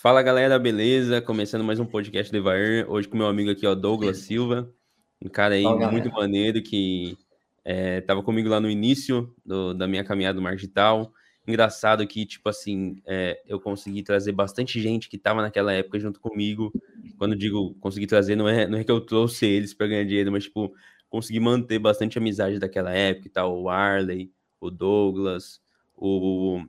[0.00, 1.20] Fala galera, beleza?
[1.20, 2.88] Começando mais um podcast do Evair.
[2.88, 4.72] Hoje com meu amigo aqui, ó, Douglas Silva.
[5.20, 6.20] Um cara aí Fala, muito galera.
[6.22, 7.18] maneiro que
[7.64, 11.12] é, tava comigo lá no início do- da minha caminhada no marketing digital.
[11.46, 16.20] Engraçado que, tipo assim, é, eu consegui trazer bastante gente que tava naquela época junto
[16.20, 16.70] comigo.
[17.16, 20.30] Quando digo consegui trazer, não é, não é que eu trouxe eles para ganhar dinheiro,
[20.30, 20.72] mas, tipo,
[21.10, 23.60] consegui manter bastante amizade daquela época e tal.
[23.60, 24.30] O Arley,
[24.60, 25.60] o Douglas,
[25.96, 26.62] o.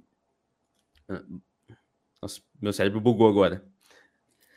[2.22, 3.64] Nossa, meu cérebro bugou agora.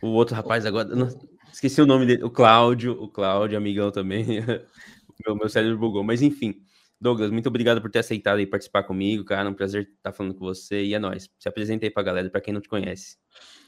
[0.02, 0.94] O outro rapaz agora.
[0.94, 1.18] nossa,
[1.52, 2.25] esqueci o nome dele.
[2.25, 2.93] O Cláudio.
[3.00, 4.25] O Cláudio, amigão também.
[5.25, 6.02] meu, meu cérebro bugou.
[6.02, 6.61] Mas enfim.
[7.00, 9.48] Douglas, muito obrigado por ter aceitado aí participar comigo, cara.
[9.48, 10.85] Um prazer estar falando com você.
[10.85, 11.29] E é nóis.
[11.38, 13.16] Se apresenta aí pra galera, pra quem não te conhece.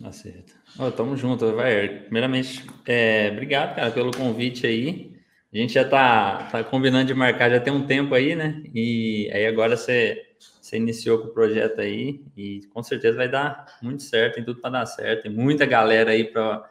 [0.01, 0.55] Tá certo.
[0.79, 1.89] Ó, tamo junto, vai.
[2.03, 5.15] Primeiramente, é, obrigado, cara, pelo convite aí.
[5.53, 8.61] A gente já tá, tá combinando de marcar já tem um tempo aí, né?
[8.75, 10.21] E aí agora você,
[10.65, 14.63] você iniciou com o projeto aí e com certeza vai dar muito certo, tem tudo
[14.63, 15.25] para dar certo.
[15.25, 16.67] Tem muita galera aí para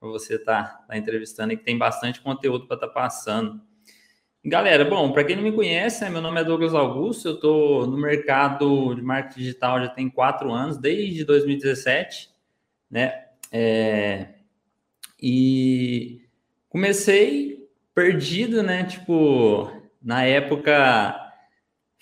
[0.00, 3.60] você estar tá, tá entrevistando e que tem bastante conteúdo para estar tá passando.
[4.42, 7.86] Galera, bom, para quem não me conhece, né, meu nome é Douglas Augusto, eu estou
[7.86, 12.30] no mercado de marketing digital já tem quatro anos, desde 2017,
[12.90, 13.26] né?
[13.52, 14.28] É,
[15.20, 16.22] e
[16.70, 18.84] comecei perdido, né?
[18.84, 19.70] Tipo,
[20.02, 21.23] na época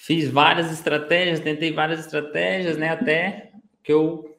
[0.05, 2.89] fiz várias estratégias, tentei várias estratégias, né?
[2.89, 3.53] Até
[3.85, 4.37] que eu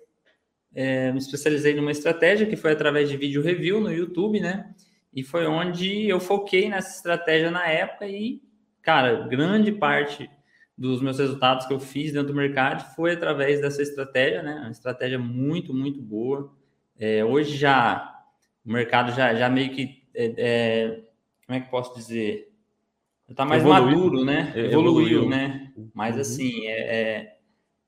[0.76, 4.74] é, me especializei numa estratégia que foi através de vídeo review no YouTube, né?
[5.14, 8.42] E foi onde eu foquei nessa estratégia na época e,
[8.82, 10.30] cara, grande parte
[10.78, 14.56] dos meus resultados que eu fiz dentro do mercado foi através dessa estratégia, né?
[14.56, 16.54] Uma estratégia muito, muito boa.
[17.00, 18.22] É, hoje já
[18.66, 21.04] o mercado já, já meio que é, é,
[21.48, 22.53] como é que posso dizer?
[23.30, 24.54] Está mais evoluiu, maduro, né?
[24.56, 25.72] Evoluiu, evoluiu né?
[25.94, 26.22] Mas uhum.
[26.22, 27.38] assim, é,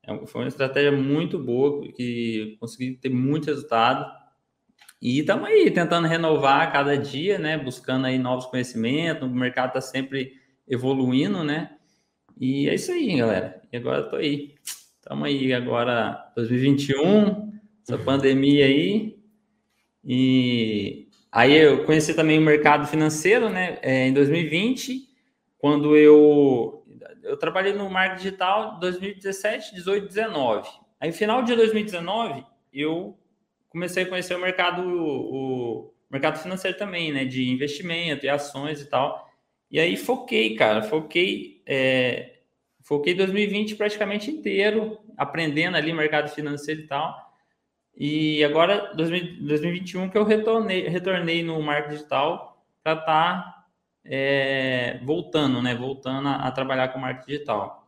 [0.08, 4.06] é, foi uma estratégia muito boa que consegui ter muito resultado.
[5.02, 7.58] E estamos aí tentando renovar a cada dia, né?
[7.58, 9.28] Buscando aí novos conhecimentos.
[9.28, 10.34] O mercado está sempre
[10.68, 11.72] evoluindo, né?
[12.40, 13.62] E é isso aí, galera.
[13.72, 14.56] E agora estou aí.
[15.00, 17.54] Estamos aí agora 2021,
[17.84, 19.16] essa pandemia aí.
[20.04, 23.78] E aí eu conheci também o mercado financeiro, né?
[23.82, 25.08] É, em 2020,
[25.66, 26.86] quando eu
[27.24, 30.70] eu trabalhei no marketing digital 2017, 18, 19.
[31.00, 33.18] Aí final de 2019 eu
[33.68, 37.26] comecei a conhecer o mercado o, mercado financeiro também, né?
[37.26, 39.28] De investimento e ações e tal.
[39.72, 42.36] E aí foquei, cara, foquei é,
[42.84, 47.34] foquei 2020 praticamente inteiro aprendendo ali mercado financeiro e tal.
[47.98, 53.55] E agora, 2021, que eu retornei, retornei no marketing digital para estar tá,
[54.06, 55.76] é, voltando, né?
[55.76, 57.88] Voltando a, a, trabalhar com marketing digital.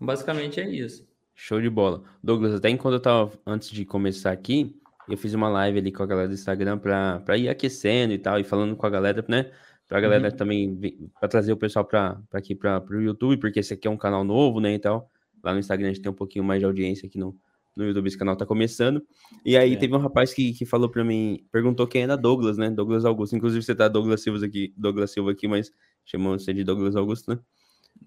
[0.00, 1.06] Basicamente é isso.
[1.34, 2.02] Show de bola.
[2.22, 6.02] Douglas, até enquanto eu estava antes de começar aqui, eu fiz uma live ali com
[6.02, 9.50] a galera do Instagram para ir aquecendo e tal, e falando com a galera, né?
[9.88, 10.36] Para a galera uhum.
[10.36, 13.96] também, para trazer o pessoal para aqui para o YouTube, porque esse aqui é um
[13.96, 14.74] canal novo, né?
[14.74, 15.10] E tal.
[15.42, 17.34] Lá no Instagram a gente tem um pouquinho mais de audiência aqui no,
[17.78, 19.06] no YouTube, esse canal tá começando.
[19.44, 19.76] E aí é.
[19.76, 22.70] teve um rapaz que, que falou para mim, perguntou quem era Douglas, né?
[22.70, 23.36] Douglas Augusto.
[23.36, 25.72] Inclusive você tá Douglas Silva aqui, Douglas Silva aqui, mas
[26.04, 27.38] chamou você de Douglas Augusto, né?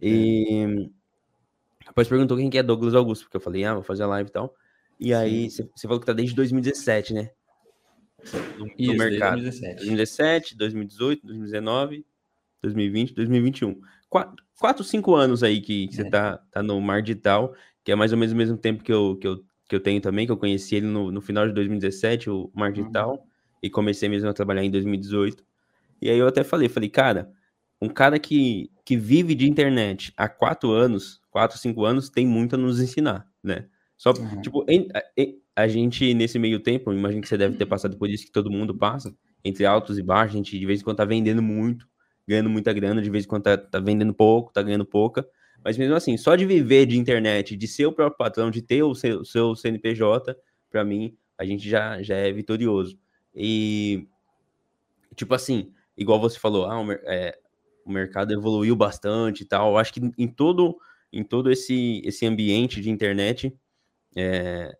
[0.01, 0.67] E é.
[0.67, 0.91] o
[1.87, 4.29] rapaz perguntou quem que é Douglas Augusto, porque eu falei, ah, vou fazer a live
[4.29, 4.53] e tal.
[4.99, 7.31] E aí você, você falou que tá desde 2017, né?
[8.57, 9.41] No, Isso, no mercado.
[9.41, 9.75] 2017.
[9.77, 12.05] 2017, 2018, 2019,
[12.61, 13.81] 2020, 2021.
[14.09, 16.03] Quatro, quatro cinco anos aí que, que é.
[16.03, 18.93] você tá, tá no mar digital, que é mais ou menos o mesmo tempo que
[18.93, 21.53] eu, que eu que eu tenho também, que eu conheci ele no, no final de
[21.53, 23.19] 2017, o Mar Digital, uhum.
[23.63, 25.45] e comecei mesmo a trabalhar em 2018.
[26.01, 27.31] E aí eu até falei, falei, cara,
[27.81, 32.55] um cara que, que vive de internet há quatro anos, quatro, cinco anos, tem muito
[32.55, 33.65] a nos ensinar, né?
[33.95, 34.41] Só, uhum.
[34.41, 38.09] tipo, em, em, a gente, nesse meio tempo, imagino que você deve ter passado por
[38.09, 40.97] isso que todo mundo passa, entre altos e baixos, a gente de vez em quando
[40.97, 41.87] tá vendendo muito,
[42.27, 45.25] ganhando muita grana, de vez em quando tá, tá vendendo pouco, tá ganhando pouca,
[45.63, 48.83] mas mesmo assim, só de viver de internet, de ser o próprio patrão, de ter
[48.83, 50.35] o seu, seu CNPJ,
[50.69, 52.97] para mim, a gente já, já é vitorioso.
[53.33, 54.07] E,
[55.15, 57.37] tipo assim, igual você falou, ah, o, é,
[57.85, 59.71] o mercado evoluiu bastante e tal.
[59.71, 60.77] Eu acho que em todo,
[61.11, 63.55] em todo esse, esse ambiente de internet,
[64.15, 64.75] é,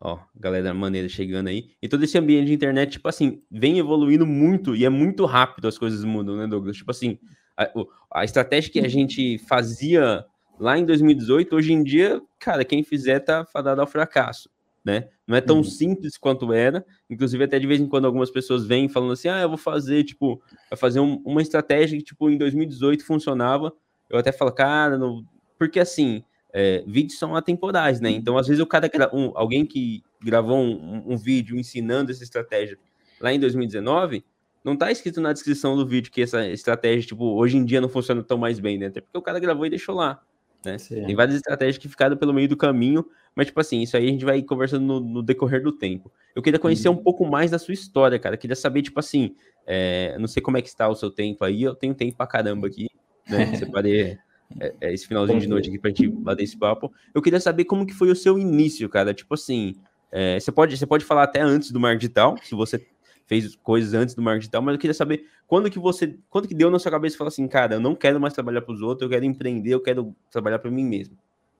[0.00, 4.26] ó, galera maneira chegando aí, em todo esse ambiente de internet, tipo assim, vem evoluindo
[4.26, 6.76] muito e é muito rápido as coisas mudam, né, Douglas?
[6.76, 7.18] Tipo assim,
[7.56, 7.68] a,
[8.12, 10.24] a, estratégia que a gente fazia
[10.58, 14.48] lá em 2018, hoje em dia, cara, quem fizer tá fadado ao fracasso,
[14.84, 15.08] né?
[15.26, 15.64] Não é tão uhum.
[15.64, 16.84] simples quanto era.
[17.08, 20.04] Inclusive, até de vez em quando algumas pessoas vêm falando assim: ah, eu vou fazer,
[20.04, 23.72] tipo, vai fazer um, uma estratégia que, tipo, em 2018 funcionava.
[24.10, 25.24] Eu até falo, cara, não...
[25.58, 26.22] porque assim,
[26.52, 28.10] é, vídeos são atemporais, né?
[28.10, 32.78] Então, às vezes, o cara, um, alguém que gravou um, um vídeo ensinando essa estratégia
[33.20, 34.24] lá em 2019,
[34.64, 37.88] não tá escrito na descrição do vídeo que essa estratégia, tipo, hoje em dia não
[37.88, 38.86] funciona tão mais bem, né?
[38.86, 40.20] Até porque o cara gravou e deixou lá.
[40.64, 40.76] Né?
[40.76, 43.04] Tem várias estratégias que ficaram pelo meio do caminho,
[43.34, 46.12] mas, tipo assim, isso aí a gente vai conversando no, no decorrer do tempo.
[46.34, 46.94] Eu queria conhecer uhum.
[46.94, 48.36] um pouco mais da sua história, cara.
[48.36, 49.34] Eu queria saber, tipo assim,
[49.66, 52.26] é, não sei como é que está o seu tempo aí, eu tenho tempo pra
[52.26, 52.88] caramba aqui,
[53.28, 53.46] né?
[53.56, 54.18] Separei
[54.60, 56.92] é, é, esse finalzinho de noite aqui pra gente bater esse papo.
[57.14, 59.12] Eu queria saber como que foi o seu início, cara.
[59.12, 59.74] Tipo assim,
[60.10, 62.78] é, você, pode, você pode falar até antes do marketing digital, se você
[63.26, 66.54] fez coisas antes do marketing digital, mas eu queria saber quando que você, quando que
[66.54, 68.82] deu na sua cabeça e falou assim, cara, eu não quero mais trabalhar para os
[68.82, 71.16] outros, eu quero empreender, eu quero trabalhar para mim mesmo.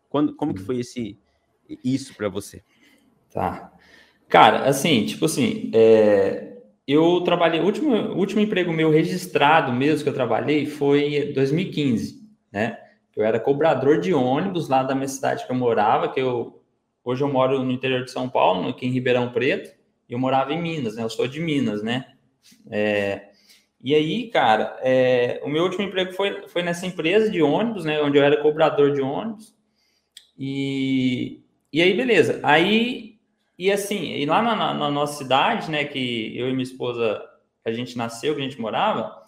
[0.08, 0.66] Quando, como que uhum.
[0.66, 1.18] foi esse
[1.84, 2.62] isso para você?
[3.32, 3.72] Tá.
[4.28, 6.56] Cara, assim, tipo assim, é,
[6.86, 12.20] eu trabalhei, o último, último emprego meu registrado mesmo que eu trabalhei foi 2015,
[12.50, 12.78] né?
[13.14, 16.62] Eu era cobrador de ônibus lá da minha cidade que eu morava, que eu
[17.04, 19.70] hoje eu moro no interior de São Paulo, aqui em Ribeirão Preto,
[20.14, 21.02] eu morava em Minas, né?
[21.02, 22.06] Eu sou de Minas, né?
[22.70, 23.30] É,
[23.82, 28.00] e aí, cara, é, o meu último emprego foi, foi nessa empresa de ônibus, né?
[28.00, 29.54] Onde eu era cobrador de ônibus.
[30.38, 31.42] E,
[31.72, 32.40] e aí, beleza.
[32.42, 33.18] Aí,
[33.58, 35.84] e assim, e lá na, na, na nossa cidade, né?
[35.84, 37.22] Que eu e minha esposa,
[37.64, 39.22] a gente nasceu, que a gente morava,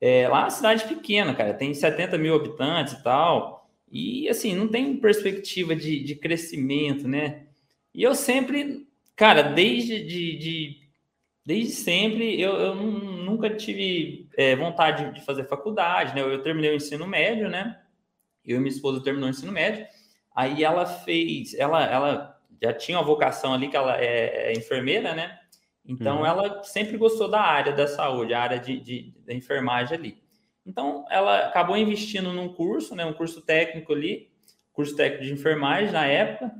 [0.00, 3.70] é, lá é uma cidade pequena, cara, tem 70 mil habitantes e tal.
[3.88, 7.46] E assim, não tem perspectiva de, de crescimento, né?
[7.94, 10.82] E eu sempre Cara, desde de, de
[11.44, 16.22] desde sempre eu, eu nunca tive é, vontade de fazer faculdade, né?
[16.22, 17.80] Eu, eu, terminei o ensino médio, né?
[18.44, 19.86] Eu e minha esposa terminou o ensino médio.
[20.34, 25.14] Aí ela fez, ela, ela já tinha uma vocação ali que ela é, é enfermeira,
[25.14, 25.38] né?
[25.84, 26.26] Então uhum.
[26.26, 30.22] ela sempre gostou da área da saúde, a área de, de, da enfermagem ali.
[30.64, 33.04] Então ela acabou investindo num curso, né?
[33.04, 34.30] Um curso técnico ali,
[34.72, 36.52] curso técnico de enfermagem na época.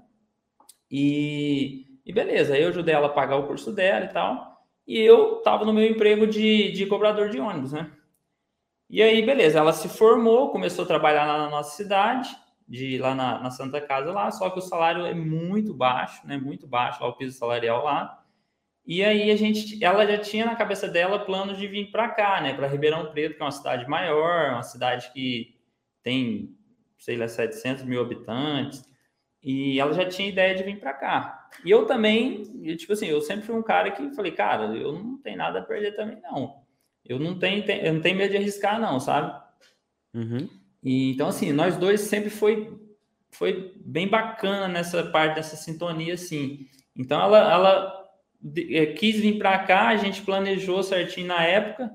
[0.91, 4.53] E e beleza, eu ajudei ela a pagar o curso dela e tal.
[4.87, 7.91] E eu tava no meu emprego de, de cobrador de ônibus, né?
[8.91, 12.29] E aí, beleza, ela se formou, começou a trabalhar na nossa cidade,
[12.69, 16.37] de lá na, na Santa Casa lá, só que o salário é muito baixo, né?
[16.37, 18.23] Muito baixo, lá o piso salarial lá.
[18.85, 22.41] E aí a gente, ela já tinha na cabeça dela planos de vir para cá,
[22.41, 22.53] né?
[22.53, 25.55] Para Ribeirão Preto, que é uma cidade maior, uma cidade que
[26.03, 26.57] tem,
[26.99, 28.85] sei lá, 700 mil habitantes.
[29.43, 31.49] E ela já tinha ideia de vir para cá.
[31.65, 32.45] E eu também,
[32.77, 35.63] tipo assim, eu sempre fui um cara que falei, cara, eu não tenho nada a
[35.63, 36.63] perder também, não.
[37.05, 39.37] Eu não tenho, eu não tenho medo de arriscar, não, sabe?
[40.15, 40.49] Uhum.
[40.83, 42.73] E, então, assim, nós dois sempre foi,
[43.33, 46.69] foi bem bacana nessa parte dessa sintonia, assim.
[46.97, 48.11] Então, ela, ela
[48.71, 51.93] é, quis vir para cá, a gente planejou certinho na época,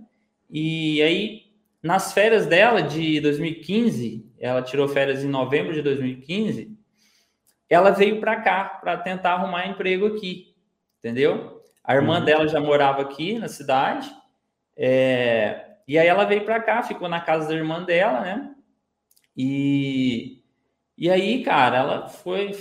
[0.50, 1.44] e aí,
[1.82, 6.76] nas férias dela de 2015, ela tirou férias em novembro de 2015
[7.69, 10.56] ela veio para cá para tentar arrumar emprego aqui,
[11.00, 11.62] entendeu?
[11.84, 12.25] A irmã uhum.
[12.25, 14.10] dela já morava aqui na cidade,
[14.75, 18.56] é, e aí ela veio para cá, ficou na casa da irmã dela, né?
[19.36, 20.44] E,
[20.98, 22.54] e aí, cara, ela foi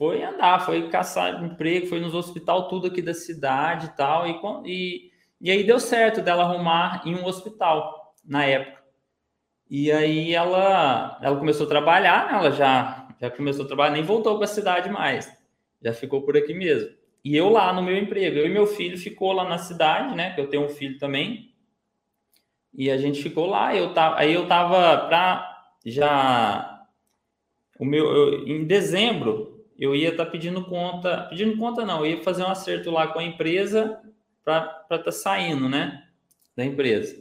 [0.00, 4.40] foi andar, foi caçar emprego, foi nos hospital tudo aqui da cidade e tal, e,
[4.64, 8.80] e, e aí deu certo dela arrumar em um hospital na época.
[9.68, 12.38] E aí ela, ela começou a trabalhar, né?
[12.38, 15.30] ela já já começou a trabalhar, nem voltou para a cidade mais,
[15.82, 16.90] já ficou por aqui mesmo.
[17.22, 20.34] E eu lá no meu emprego, eu e meu filho ficou lá na cidade, né?
[20.34, 21.52] Que eu tenho um filho também.
[22.72, 26.86] E a gente ficou lá, eu tava, aí eu tava para já
[27.78, 32.12] o meu eu, em dezembro eu ia estar tá pedindo conta, pedindo conta não, eu
[32.12, 33.98] ia fazer um acerto lá com a empresa
[34.44, 36.06] para estar tá saindo, né?
[36.56, 37.16] Da empresa.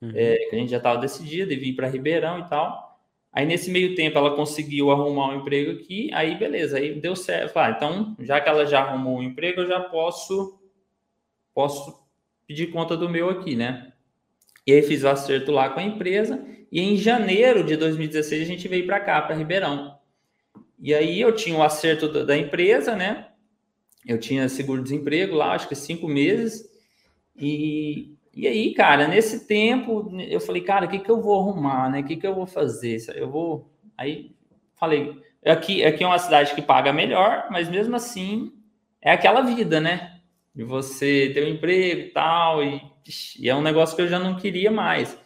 [0.00, 0.12] Uhum.
[0.14, 2.85] É, a gente já estava decidido e vir para Ribeirão e tal.
[3.36, 7.58] Aí nesse meio tempo ela conseguiu arrumar um emprego aqui, aí beleza, aí deu certo.
[7.58, 10.58] Ah, então, já que ela já arrumou um emprego, eu já posso
[11.52, 12.02] posso
[12.46, 13.92] pedir conta do meu aqui, né?
[14.66, 18.46] E aí fiz o acerto lá com a empresa e em janeiro de 2016 a
[18.46, 19.98] gente veio para cá, para Ribeirão.
[20.80, 23.28] E aí eu tinha o acerto da empresa, né?
[24.06, 26.66] Eu tinha seguro-desemprego lá, acho que cinco meses.
[27.36, 31.90] E e aí, cara, nesse tempo, eu falei, cara, o que, que eu vou arrumar,
[31.90, 32.00] né?
[32.00, 32.98] O que, que eu vou fazer?
[33.14, 33.72] Eu vou.
[33.96, 34.36] Aí
[34.74, 38.52] falei, aqui, aqui é uma cidade que paga melhor, mas mesmo assim
[39.00, 40.20] é aquela vida, né?
[40.54, 42.82] De você ter um emprego e tal, e,
[43.40, 45.18] e é um negócio que eu já não queria mais.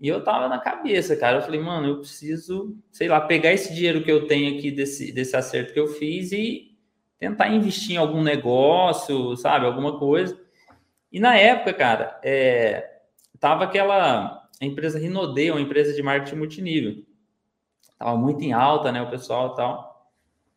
[0.00, 1.38] E eu tava na cabeça, cara.
[1.38, 5.12] Eu falei, mano, eu preciso, sei lá, pegar esse dinheiro que eu tenho aqui desse,
[5.12, 6.72] desse acerto que eu fiz e
[7.18, 9.66] tentar investir em algum negócio, sabe?
[9.66, 10.43] Alguma coisa.
[11.14, 12.98] E na época, cara, é,
[13.38, 17.04] tava aquela empresa Rinode, uma empresa de marketing multinível.
[17.96, 20.10] Tava muito em alta, né, o pessoal e tal.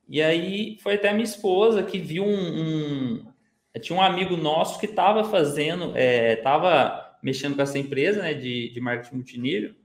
[0.10, 3.28] E aí foi até minha esposa que viu um, um
[3.80, 6.42] tinha um amigo nosso que estava fazendo, é,
[7.22, 9.76] mexendo com essa empresa né, de, de marketing multinível,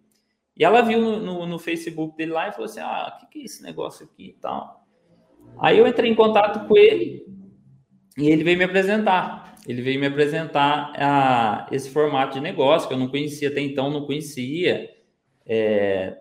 [0.57, 3.27] e ela viu no, no, no, Facebook dele lá e falou assim: Ah, o que,
[3.27, 4.87] que é esse negócio aqui e tal?
[5.59, 7.27] Aí eu entrei em contato com ele
[8.17, 9.52] e ele veio me apresentar.
[9.67, 13.91] Ele veio me apresentar a, esse formato de negócio que eu não conhecia até então,
[13.91, 14.91] não conhecia,
[15.47, 16.19] é,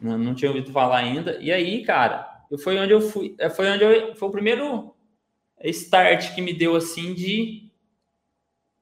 [0.00, 1.36] não, não, tinha ouvido falar ainda.
[1.40, 4.94] E aí, cara, foi onde eu fui, é, foi onde eu, foi o primeiro
[5.64, 7.70] start que me deu assim de,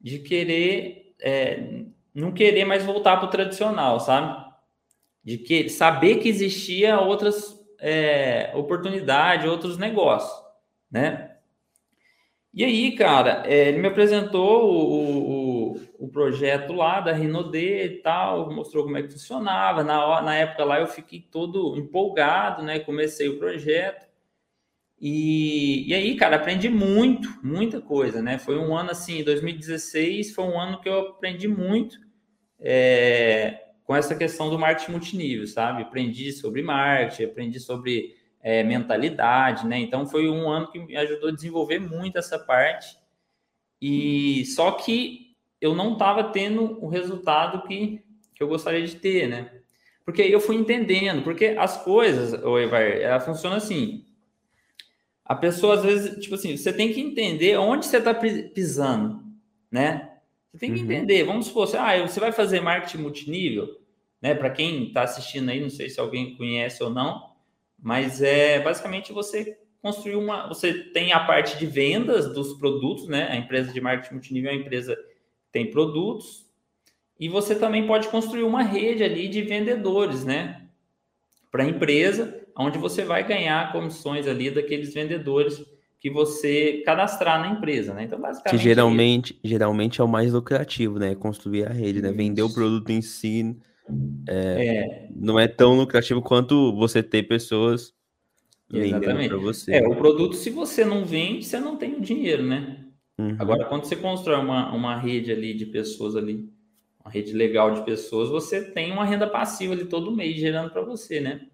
[0.01, 1.85] de querer, é,
[2.15, 4.45] não querer mais voltar para o tradicional, sabe?
[5.23, 10.33] De que saber que existia outras é, oportunidades, outros negócios,
[10.91, 11.34] né?
[12.55, 18.01] E aí, cara, é, ele me apresentou o, o, o, projeto lá da Rinode e
[18.01, 19.83] tal, mostrou como é que funcionava.
[19.83, 22.79] Na, na época lá eu fiquei todo empolgado, né?
[22.79, 24.07] Comecei o projeto.
[25.01, 28.39] E, e aí, cara, aprendi muito, muita coisa, né?
[28.39, 31.99] Foi um ano assim, 2016 foi um ano que eu aprendi muito
[32.61, 35.83] é, com essa questão do marketing multinível, sabe?
[35.83, 38.15] Aprendi sobre marketing, aprendi sobre
[38.45, 39.79] é, mentalidade, né?
[39.79, 42.95] Então foi um ano que me ajudou a desenvolver muito essa parte.
[43.81, 49.29] E só que eu não estava tendo o resultado que, que eu gostaria de ter,
[49.29, 49.51] né?
[50.05, 54.05] Porque eu fui entendendo, porque as coisas, o Evar, ela funciona assim.
[55.25, 59.25] A pessoa às vezes, tipo assim, você tem que entender onde você está pisando,
[59.71, 60.19] né?
[60.53, 60.85] Você tem que uhum.
[60.85, 61.25] entender.
[61.25, 63.81] Vamos supor, você, ah, você vai fazer marketing multinível,
[64.21, 64.35] né?
[64.35, 67.34] Para quem está assistindo aí, não sei se alguém conhece ou não,
[67.85, 70.49] mas é basicamente você construir uma.
[70.49, 73.29] Você tem a parte de vendas dos produtos, né?
[73.31, 76.47] A empresa de marketing multinível é uma empresa que tem produtos,
[77.21, 80.63] e você também pode construir uma rede ali de vendedores, né?
[81.53, 85.63] Para a empresa, onde você vai ganhar comissões ali daqueles vendedores
[86.01, 88.05] que você cadastrar na empresa, né?
[88.05, 88.59] Então, basicamente.
[88.59, 91.15] Que geralmente, geralmente é o mais lucrativo, né?
[91.15, 92.11] Construir a rede, né?
[92.13, 93.55] Vender o produto em si
[94.29, 95.09] é, é.
[95.15, 97.95] Não é tão lucrativo quanto você ter pessoas
[98.69, 99.75] vendendo para você.
[99.75, 102.85] É, o produto, se você não vende, você não tem o dinheiro, né?
[103.19, 103.37] Uhum.
[103.39, 106.49] Agora, quando você constrói uma, uma rede ali de pessoas ali,
[107.05, 110.83] uma rede legal de pessoas, você tem uma renda passiva ali todo mês gerando para
[110.83, 111.47] você, né?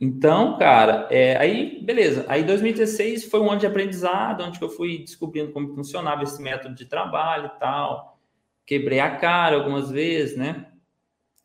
[0.00, 2.24] Então, cara, é, aí, beleza.
[2.28, 6.74] Aí 2016 foi um ano de aprendizado, onde eu fui descobrindo como funcionava esse método
[6.74, 8.18] de trabalho e tal.
[8.66, 10.66] Quebrei a cara algumas vezes, né?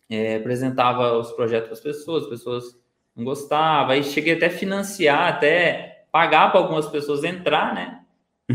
[0.09, 2.79] É, apresentava os projetos para as pessoas, as pessoas
[3.15, 8.03] não gostavam, aí cheguei até a financiar, até pagar para algumas pessoas entrar, né?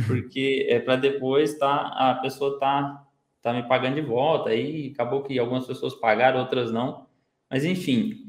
[0.06, 3.06] Porque é para depois tá, a pessoa tá,
[3.40, 7.06] tá me pagando de volta, aí acabou que algumas pessoas pagaram, outras não,
[7.48, 8.24] mas enfim.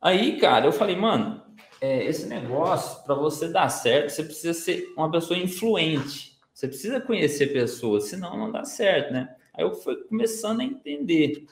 [0.00, 1.42] Aí, cara, eu falei, mano,
[1.80, 6.34] é, esse negócio, para você dar certo, você precisa ser uma pessoa influente.
[6.52, 9.34] Você precisa conhecer pessoas, senão não dá certo, né?
[9.52, 11.46] Aí eu fui começando a entender.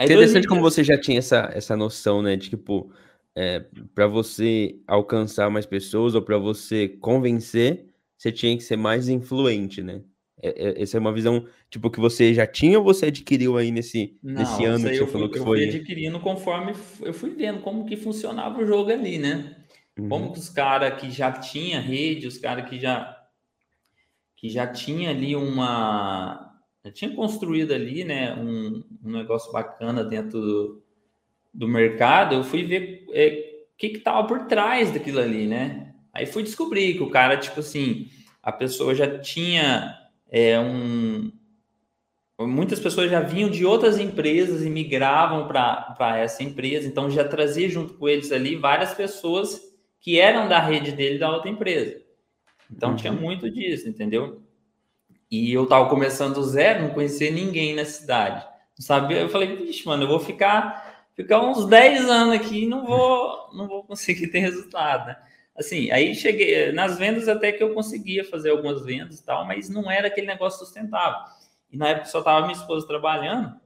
[0.00, 0.48] Aí Interessante 2000...
[0.48, 2.34] como você já tinha essa, essa noção, né?
[2.34, 2.90] De tipo,
[3.36, 3.62] é,
[3.94, 7.84] para você alcançar mais pessoas ou para você convencer,
[8.16, 10.00] você tinha que ser mais influente, né?
[10.42, 13.70] É, é, essa é uma visão, tipo, que você já tinha ou você adquiriu aí
[13.70, 15.64] nesse, Não, nesse ano que você falou que eu foi?
[15.64, 19.54] Eu fui adquirindo conforme eu fui vendo como que funcionava o jogo ali, né?
[19.98, 20.08] Uhum.
[20.08, 23.18] Como que os caras que já tinha rede, os caras que já
[24.34, 26.49] que já tinha ali uma
[26.84, 30.82] já tinha construído ali, né, um, um negócio bacana dentro do,
[31.52, 35.94] do mercado, eu fui ver o é, que estava por trás daquilo ali, né?
[36.12, 38.08] Aí fui descobrir que o cara, tipo assim,
[38.42, 39.96] a pessoa já tinha
[40.30, 41.30] é, um.
[42.38, 47.68] Muitas pessoas já vinham de outras empresas e migravam para essa empresa, então já trazia
[47.68, 49.60] junto com eles ali várias pessoas
[50.00, 52.00] que eram da rede dele da outra empresa.
[52.70, 52.96] Então uhum.
[52.96, 54.42] tinha muito disso, entendeu?
[55.30, 58.44] E eu tava começando do zero, não conhecia ninguém na cidade.
[58.78, 62.66] Não sabia, eu falei, vixe, mano, eu vou ficar, ficar uns 10 anos aqui e
[62.66, 65.16] não vou, não vou conseguir ter resultado, né?
[65.56, 69.68] Assim, aí cheguei nas vendas até que eu conseguia fazer algumas vendas e tal, mas
[69.68, 71.20] não era aquele negócio sustentável.
[71.70, 73.60] E na época só tava minha esposa trabalhando.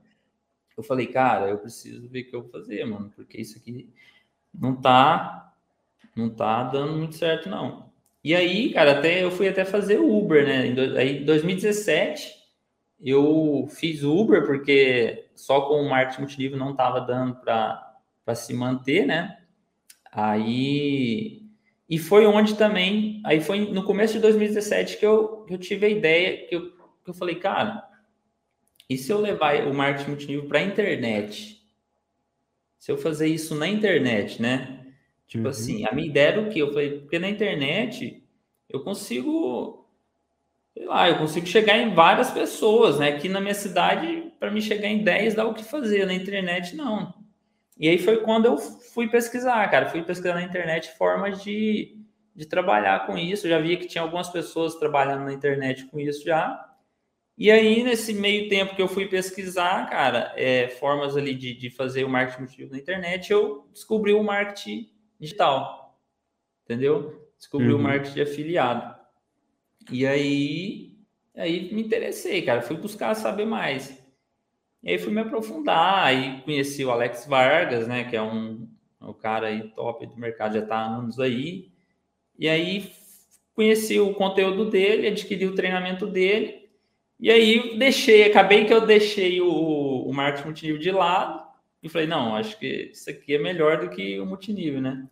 [0.77, 3.89] Eu falei, cara, eu preciso ver o que eu vou fazer, mano, porque isso aqui
[4.53, 5.53] não tá
[6.17, 7.84] não tá dando muito certo não.
[8.25, 10.75] E aí, cara, até eu fui até fazer Uber, né?
[10.99, 12.33] Aí, em 2017,
[12.99, 19.07] eu fiz Uber porque só com o marketing multinível não estava dando para se manter,
[19.07, 19.39] né?
[20.11, 21.45] Aí
[21.89, 25.85] e foi onde também, aí foi no começo de 2017 que eu, que eu tive
[25.87, 26.71] a ideia, que eu,
[27.05, 27.87] que eu falei, cara,
[28.89, 31.63] e se eu levar o marketing multinível para a internet?
[32.79, 34.84] Se eu fazer isso na internet, né?
[35.27, 35.51] Tipo uhum.
[35.51, 36.61] assim, a minha ideia era o quê?
[36.63, 38.23] Eu falei, porque na internet
[38.69, 39.89] eu consigo,
[40.73, 43.09] sei lá, eu consigo chegar em várias pessoas, né?
[43.09, 46.77] Aqui na minha cidade, para me chegar em 10 dá o que fazer, na internet
[46.77, 47.15] não.
[47.79, 49.89] E aí foi quando eu fui pesquisar, cara.
[49.89, 51.99] Fui pesquisar na internet formas de,
[52.35, 53.47] de trabalhar com isso.
[53.47, 56.71] Eu já via que tinha algumas pessoas trabalhando na internet com isso já.
[57.37, 61.69] E aí, nesse meio tempo que eu fui pesquisar, cara, é, formas ali de, de
[61.69, 64.89] fazer o marketing multinível na internet, eu descobri o marketing
[65.25, 65.99] digital.
[66.65, 67.29] Entendeu?
[67.37, 67.81] Descobri uhum.
[67.81, 68.95] o marketing de afiliado.
[69.91, 70.97] E aí,
[71.37, 72.63] aí me interessei, cara.
[72.63, 74.03] Fui buscar saber mais.
[74.83, 78.69] E aí fui me aprofundar, aí conheci o Alex Vargas, né, que é um,
[79.01, 81.71] um cara aí top do mercado, já está há anos aí.
[82.39, 82.93] E aí
[83.55, 86.69] conheci o conteúdo dele, adquiri o treinamento dele.
[87.19, 91.43] E aí deixei, acabei que eu deixei o, o marketing multinível de lado
[91.83, 95.09] e falei, não, acho que isso aqui é melhor do que o multinível, né?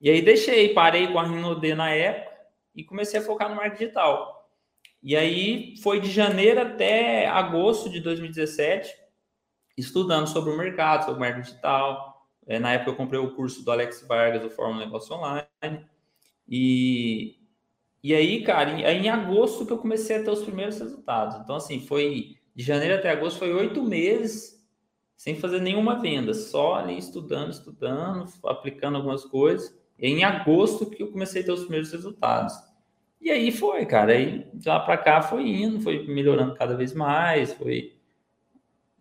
[0.00, 2.36] E aí deixei, parei com a Rinode na época
[2.74, 4.50] e comecei a focar no marketing digital.
[5.02, 8.92] E aí foi de janeiro até agosto de 2017,
[9.76, 12.28] estudando sobre o mercado, sobre o marketing digital.
[12.46, 15.46] É, na época eu comprei o curso do Alex Vargas, do Fórmula Negócio Online.
[16.48, 17.36] E,
[18.02, 21.36] e aí, cara, em, em agosto que eu comecei a ter os primeiros resultados.
[21.36, 24.56] Então, assim, foi de janeiro até agosto, foi oito meses
[25.16, 29.74] sem fazer nenhuma venda, só ali estudando, estudando, aplicando algumas coisas.
[29.98, 32.54] Em agosto que eu comecei a ter os primeiros resultados.
[33.20, 34.12] E aí foi, cara.
[34.12, 37.94] Aí de lá para cá foi indo, foi melhorando cada vez mais, foi.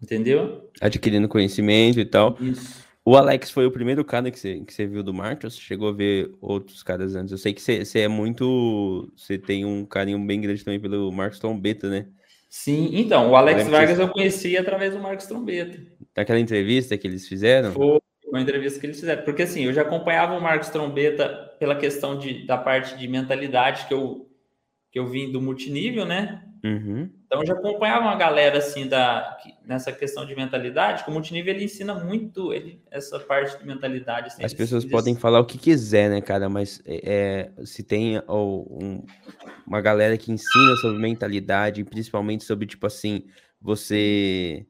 [0.02, 0.70] Entendeu?
[0.82, 2.38] Adquirindo conhecimento e tal.
[2.40, 2.86] Isso.
[3.08, 5.90] O Alex foi o primeiro cara que você, que você viu do marketing, você chegou
[5.90, 7.32] a ver outros caras antes?
[7.32, 9.12] Eu sei que você, você é muito.
[9.16, 12.08] Você tem um carinho bem grande também pelo Marcos Trombeta, né?
[12.50, 15.78] Sim, então, o Alex Vargas eu conheci através do Marcos Trombeta.
[16.16, 17.74] Daquela entrevista que eles fizeram?
[17.74, 18.00] Foi,
[18.36, 19.24] uma entrevista que eles fizeram.
[19.24, 23.88] Porque assim, eu já acompanhava o Marcos Trombeta pela questão de, da parte de mentalidade
[23.88, 24.30] que eu,
[24.92, 26.44] que eu vim do multinível, né?
[26.63, 27.10] Uhum.
[27.25, 31.54] Então eu já acompanhava uma galera assim da, nessa questão de mentalidade, que o multinível
[31.54, 34.28] ele ensina muito ele, essa parte de mentalidade.
[34.28, 36.50] Assim, As pessoas podem falar o que quiser, né, cara?
[36.50, 39.06] Mas é, é se tem ou, um,
[39.65, 43.24] uma galera que ensina sobre mentalidade, principalmente sobre, tipo assim,
[43.62, 44.65] você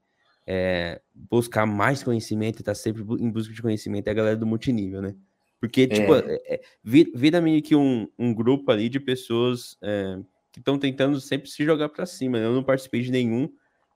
[0.47, 5.01] é, buscar mais conhecimento, tá sempre em busca de conhecimento, é a galera do multinível,
[5.01, 5.15] né?
[5.59, 6.39] Porque, tipo, é.
[6.45, 10.19] É, vira meio que um, um grupo ali de pessoas é,
[10.51, 12.39] que estão tentando sempre se jogar para cima.
[12.39, 12.45] Né?
[12.45, 13.49] Eu não participei de nenhum,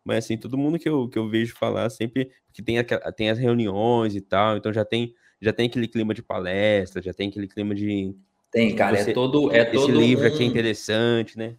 [0.03, 2.77] mas assim, todo mundo que eu, que eu vejo falar sempre que tem,
[3.15, 7.13] tem as reuniões e tal, então já tem, já tem aquele clima de palestra, já
[7.13, 8.15] tem aquele clima de.
[8.51, 9.51] Tem, cara, é você, é todo.
[9.53, 10.27] É esse todo livro um...
[10.27, 11.55] aqui é interessante, né?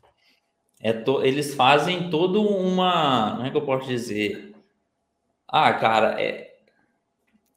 [0.81, 1.23] É to...
[1.23, 3.37] Eles fazem todo uma.
[3.37, 4.50] Como é que eu posso dizer?
[5.51, 6.51] Ah, cara, é.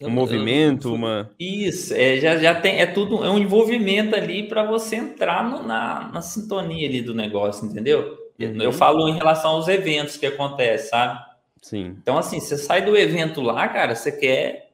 [0.01, 1.29] Um eu, movimento, eu, uma.
[1.39, 5.63] Isso, é, já, já tem, é tudo, é um envolvimento ali para você entrar no,
[5.63, 8.17] na, na sintonia ali do negócio, entendeu?
[8.39, 8.61] Uhum.
[8.61, 11.23] Eu falo em relação aos eventos que acontecem, sabe?
[11.61, 11.95] Sim.
[12.01, 14.73] Então, assim, você sai do evento lá, cara, você quer.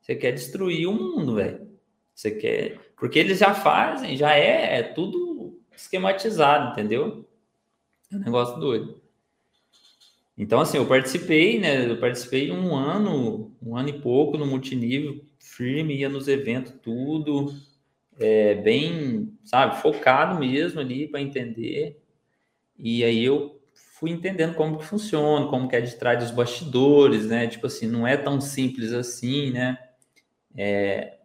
[0.00, 1.68] Você quer destruir o mundo, velho.
[2.14, 2.78] Você quer.
[2.96, 7.28] Porque eles já fazem, já é, é tudo esquematizado, entendeu?
[8.10, 9.01] É um negócio doido.
[10.36, 11.88] Então, assim, eu participei, né?
[11.90, 17.54] Eu participei um ano, um ano e pouco no multinível, firme, ia nos eventos, tudo,
[18.18, 22.00] é, bem, sabe, focado mesmo ali para entender.
[22.78, 27.26] E aí eu fui entendendo como que funciona, como que é de trás dos bastidores,
[27.26, 27.46] né?
[27.46, 29.78] Tipo assim, não é tão simples assim, né?
[30.56, 31.18] É,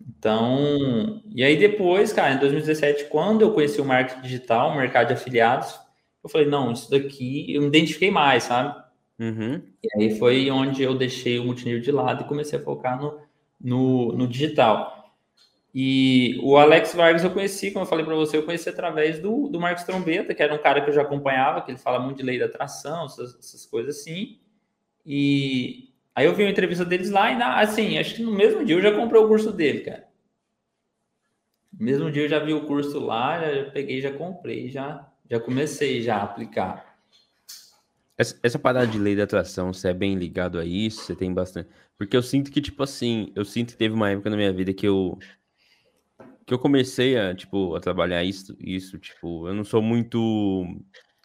[0.00, 5.08] então, e aí depois, cara, em 2017, quando eu conheci o marketing digital, o mercado
[5.08, 5.78] de afiliados,
[6.24, 8.82] eu falei, não, isso daqui eu me identifiquei mais, sabe?
[9.18, 9.62] Uhum.
[9.82, 13.20] E aí foi onde eu deixei o multinível de lado e comecei a focar no,
[13.60, 15.14] no, no digital.
[15.74, 19.48] E o Alex Vargas eu conheci, como eu falei para você, eu conheci através do,
[19.48, 22.18] do Marcos Trombeta, que era um cara que eu já acompanhava, que ele fala muito
[22.18, 24.38] de lei da atração, essas, essas coisas assim.
[25.04, 28.76] E aí eu vi uma entrevista deles lá e, assim, acho que no mesmo dia
[28.76, 30.08] eu já comprei o curso dele, cara.
[31.76, 35.40] No mesmo dia eu já vi o curso lá, já peguei, já comprei, já já
[35.40, 36.94] comecei já a aplicar.
[38.16, 41.02] Essa, essa parada de lei da atração, você é bem ligado a isso?
[41.02, 41.68] Você tem bastante.
[41.98, 44.72] Porque eu sinto que, tipo assim, eu sinto que teve uma época na minha vida
[44.72, 45.18] que eu.
[46.46, 50.18] Que eu comecei a, tipo, a trabalhar isso, isso, tipo, eu não sou muito.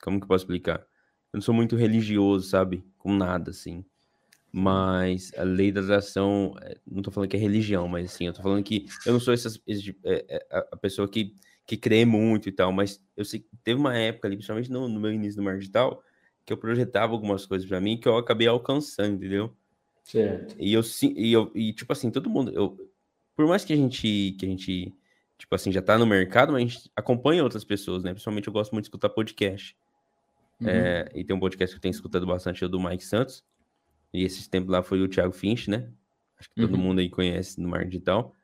[0.02, 0.80] Como que eu posso explicar?
[1.32, 2.84] Eu não sou muito religioso, sabe?
[2.98, 3.86] Com nada, assim.
[4.52, 8.34] Mas a lei da atração, é, não tô falando que é religião, mas assim, eu
[8.34, 11.36] tô falando que eu não sou essas, esse, é, é, a pessoa que
[11.70, 14.88] que crê muito e tal, mas eu sei que teve uma época ali, principalmente no,
[14.88, 16.04] no meu início do marketing digital,
[16.44, 19.56] que eu projetava algumas coisas para mim que eu acabei alcançando, entendeu?
[20.04, 20.56] Certo.
[20.58, 20.82] E eu,
[21.16, 22.76] e eu, e tipo assim, todo mundo, eu,
[23.36, 24.96] por mais que a gente, que a gente,
[25.38, 28.14] tipo assim, já tá no mercado, mas a gente acompanha outras pessoas, né?
[28.14, 29.78] Principalmente eu gosto muito de escutar podcast.
[30.60, 30.70] Uhum.
[30.70, 33.44] É, e tem um podcast que eu tenho escutado bastante, é o do Mike Santos.
[34.12, 35.88] E esses tempos lá foi o Thiago Finch, né?
[36.40, 36.68] Acho que uhum.
[36.68, 38.36] todo mundo aí conhece no marketing digital.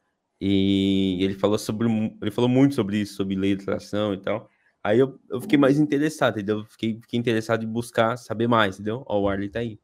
[0.48, 1.88] E ele falou sobre
[2.22, 4.48] ele falou muito sobre isso, sobre lei de atração e tal.
[4.84, 6.64] Aí eu, eu fiquei mais interessado, entendeu?
[6.66, 9.04] Fiquei, fiquei interessado em buscar saber mais, entendeu?
[9.08, 9.80] Ó, o Arley tá aí.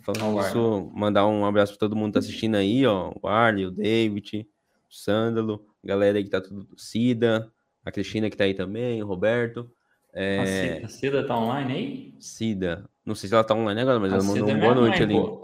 [0.00, 3.12] Falando isso, mandar um abraço para todo mundo que tá assistindo aí, ó.
[3.20, 4.48] O Arley, o David,
[4.90, 6.66] o Sândalo, a galera aí que tá tudo.
[6.78, 7.52] Cida,
[7.84, 9.70] a Cristina que tá aí também, o Roberto.
[10.14, 10.80] É...
[10.82, 12.14] A Cida tá online aí?
[12.18, 12.88] Cida.
[13.04, 15.02] Não sei se ela tá online agora, mas a ela mandou uma é boa noite
[15.02, 15.14] ali.
[15.14, 15.42] Pô.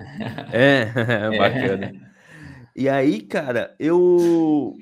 [0.51, 0.87] É,
[1.37, 2.07] bacana.
[2.77, 4.77] E aí, cara, eu.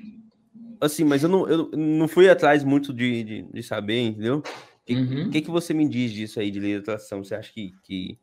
[0.81, 4.39] Assim, mas eu não, eu não fui atrás muito de, de, de saber, entendeu?
[4.39, 4.43] O
[4.85, 5.29] que, uhum.
[5.29, 7.23] que, que você me diz disso aí de lei de atração?
[7.23, 8.19] Você acha que, que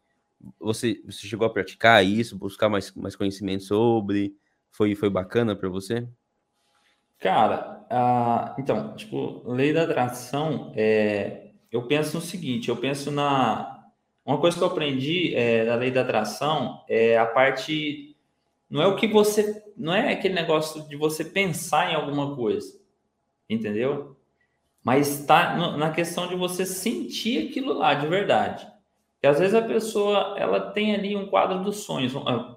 [0.61, 4.37] você, você chegou a praticar isso, buscar mais, mais conhecimento sobre?
[4.70, 6.06] Foi, foi bacana para você?
[7.18, 7.87] Cara,
[8.58, 13.87] então, tipo, lei da atração, é, eu penso no seguinte, eu penso na...
[14.24, 18.12] Uma coisa que eu aprendi é, da lei da atração é a parte...
[18.72, 19.62] Não é o que você...
[19.76, 22.80] Não é aquele negócio de você pensar em alguma coisa,
[23.48, 24.16] entendeu?
[24.82, 28.66] Mas está na questão de você sentir aquilo lá de verdade.
[29.22, 32.14] E às vezes a pessoa, ela tem ali um quadro dos sonhos.
[32.14, 32.56] Um ah,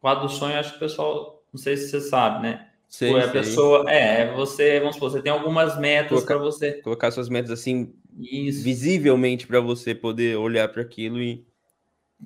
[0.00, 2.68] quadro do sonho, acho que o pessoal, não sei se você sabe, né?
[2.88, 6.36] Sei, Ou é a pessoa, é, é, você, vamos supor, você tem algumas metas para
[6.36, 6.72] você.
[6.82, 8.62] Colocar suas metas assim, Isso.
[8.64, 11.46] visivelmente para você poder olhar para aquilo e,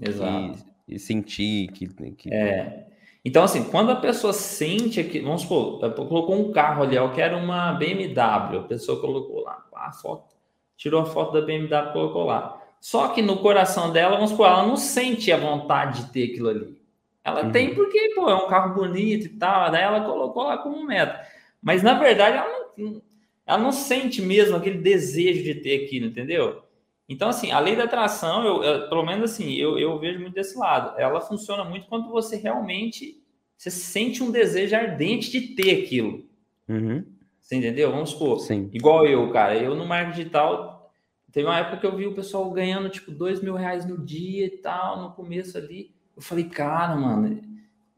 [0.00, 0.64] Exato.
[0.88, 2.32] E, e, sentir que, que.
[2.32, 2.86] É.
[3.24, 7.36] Então, assim, quando a pessoa sente que, vamos supor, colocou um carro ali, eu quero
[7.36, 10.34] uma BMW, a pessoa colocou lá a foto,
[10.76, 12.60] tirou a foto da BMW, colocou lá.
[12.80, 16.48] Só que no coração dela, vamos supor, ela não sente a vontade de ter aquilo
[16.48, 16.78] ali.
[17.24, 17.52] Ela uhum.
[17.52, 21.20] tem porque, pô, é um carro bonito e tal, daí ela colocou lá como meta.
[21.60, 23.02] Mas na verdade ela não,
[23.44, 26.62] ela não sente mesmo aquele desejo de ter aquilo, entendeu?
[27.08, 30.34] Então, assim, a lei da atração, eu, eu, pelo menos assim, eu, eu vejo muito
[30.34, 30.98] desse lado.
[31.00, 33.22] Ela funciona muito quando você realmente
[33.56, 36.24] você sente um desejo ardente de ter aquilo.
[36.68, 37.04] Uhum.
[37.40, 37.90] Você entendeu?
[37.90, 38.38] Vamos supor.
[38.38, 38.70] Sim.
[38.72, 39.56] Igual eu, cara.
[39.56, 40.92] Eu no marketing digital,
[41.32, 44.46] teve uma época que eu vi o pessoal ganhando tipo dois mil reais no dia
[44.46, 45.92] e tal, no começo ali.
[46.14, 47.40] Eu falei, cara, mano,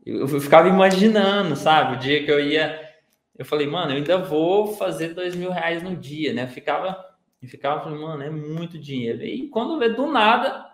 [0.07, 1.97] eu, eu ficava imaginando, sabe?
[1.97, 2.89] O dia que eu ia.
[3.37, 6.45] Eu falei, mano, eu ainda vou fazer dois mil reais no dia, né?
[6.45, 6.97] Eu ficava,
[7.43, 9.23] eu ficava falando, mano, é muito dinheiro.
[9.23, 10.67] E quando vê do nada,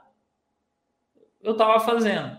[1.42, 2.36] eu tava fazendo.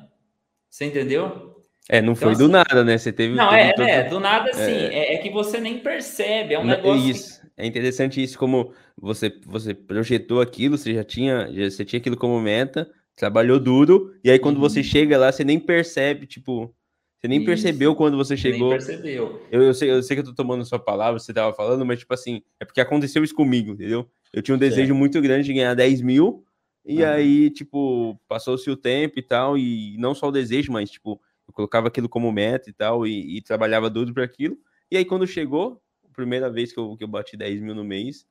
[0.70, 1.56] Você entendeu?
[1.90, 2.98] É, não foi do nada, né?
[2.98, 3.36] Você teve.
[3.36, 3.88] Não, é, todo...
[3.88, 4.72] é, do nada sim.
[4.72, 4.94] É...
[4.94, 6.54] é, é, que você nem percebe.
[6.54, 7.10] É um negócio.
[7.10, 7.42] Isso.
[7.42, 7.48] Que...
[7.58, 12.16] É interessante isso, como você, você projetou aquilo, você já tinha, já, você tinha aquilo
[12.16, 14.62] como meta, trabalhou duro, e aí quando uhum.
[14.62, 16.72] você chega lá, você nem percebe, tipo,
[17.18, 17.48] você nem isso.
[17.48, 18.70] percebeu quando você chegou.
[18.70, 19.42] Nem percebeu.
[19.52, 21.98] Eu, eu, sei, eu sei que eu tô tomando sua palavra, você tava falando, mas
[21.98, 24.08] tipo assim, é porque aconteceu isso comigo, entendeu?
[24.38, 24.96] Eu tinha um desejo certo.
[24.96, 26.46] muito grande de ganhar 10 mil,
[26.86, 27.10] e uhum.
[27.10, 31.54] aí, tipo, passou-se o tempo e tal, e não só o desejo, mas, tipo, eu
[31.56, 34.56] colocava aquilo como meta e tal, e, e trabalhava duro para aquilo.
[34.92, 35.82] E aí, quando chegou,
[36.14, 38.28] primeira vez que eu, que eu bati 10 mil no mês,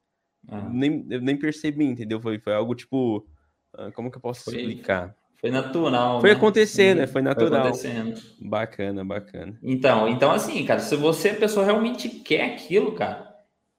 [0.48, 0.68] ah.
[0.70, 2.20] nem, eu nem percebi, entendeu?
[2.20, 3.26] Foi, foi algo tipo.
[3.74, 5.12] Ah, como que eu posso foi, explicar?
[5.40, 6.20] Foi natural.
[6.20, 6.36] Foi né?
[6.36, 7.08] acontecer, né?
[7.08, 7.74] Foi natural.
[7.74, 8.22] Foi acontecendo.
[8.40, 9.58] Bacana, bacana.
[9.60, 13.25] Então, então, assim, cara, se você, a pessoa realmente quer aquilo, cara,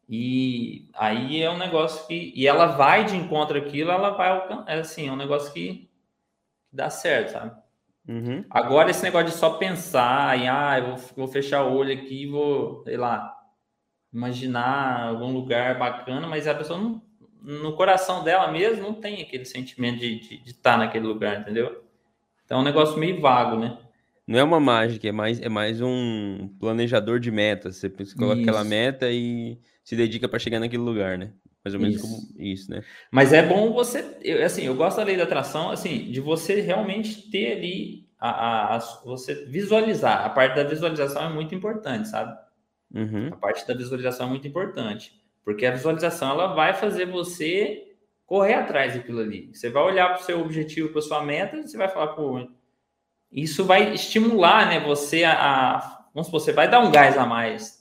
[0.09, 2.31] e aí é um negócio que.
[2.35, 4.71] E ela vai de encontro aquilo, ela vai alcançar.
[4.71, 5.89] É assim, é um negócio que
[6.71, 7.51] dá certo, sabe?
[8.07, 8.45] Uhum.
[8.49, 12.27] Agora, esse negócio de só pensar em, ah, eu vou, fechar o olho aqui e
[12.27, 13.35] vou, sei lá,
[14.13, 17.01] imaginar algum lugar bacana, mas a pessoa não,
[17.41, 21.83] no coração dela mesmo não tem aquele sentimento de, de, de estar naquele lugar, entendeu?
[22.45, 23.77] Então é um negócio meio vago, né?
[24.27, 27.77] Não é uma mágica, é mais, é mais um planejador de metas.
[27.77, 28.49] Você coloca isso.
[28.49, 31.31] aquela meta e se dedica para chegar naquele lugar, né?
[31.63, 32.05] Mais ou menos isso.
[32.05, 32.83] como isso, né?
[33.09, 36.59] Mas é bom você, eu, assim, eu gosto da lei da atração, assim, de você
[36.59, 40.25] realmente ter ali a, a, a, você visualizar.
[40.25, 42.37] A parte da visualização é muito importante, sabe?
[42.93, 43.29] Uhum.
[43.31, 45.13] A parte da visualização é muito importante,
[45.43, 47.93] porque a visualização ela vai fazer você
[48.25, 49.49] correr atrás daquilo ali.
[49.53, 52.45] Você vai olhar para o seu objetivo, para sua meta, e você vai falar, pô,
[53.31, 54.79] isso vai estimular, né?
[54.79, 57.77] Você a, a vamos supor, você vai dar um gás a mais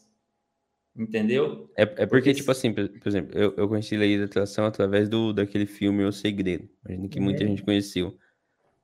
[0.98, 1.70] Entendeu?
[1.76, 5.10] É, é porque, porque, tipo assim, por, exemplo, eu, eu conheci Lei da Atração através
[5.10, 6.66] do, daquele filme O Segredo.
[6.86, 7.46] Imagino que muita é.
[7.46, 8.16] gente conheceu.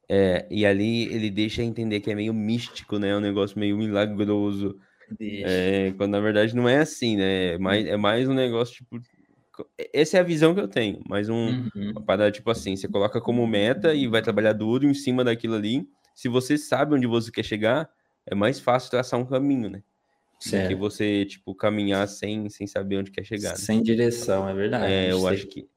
[0.07, 3.11] É, e ali ele deixa entender que é meio místico, né?
[3.11, 4.79] É um negócio meio milagroso.
[5.19, 7.55] É, quando na verdade não é assim, né?
[7.55, 9.01] É mais, é mais um negócio, tipo.
[9.93, 11.01] Essa é a visão que eu tenho.
[11.09, 11.35] Mais um,
[11.75, 11.91] uhum.
[11.93, 15.55] uma parada, tipo assim, você coloca como meta e vai trabalhar duro em cima daquilo
[15.55, 15.89] ali.
[16.15, 17.91] Se você sabe onde você quer chegar,
[18.27, 19.83] é mais fácil traçar um caminho, né?
[20.39, 20.69] Certo.
[20.69, 23.51] que você, tipo, caminhar sem, sem saber onde quer chegar.
[23.51, 23.57] Né?
[23.57, 24.93] Sem direção, é verdade.
[24.93, 25.69] É, eu acho que.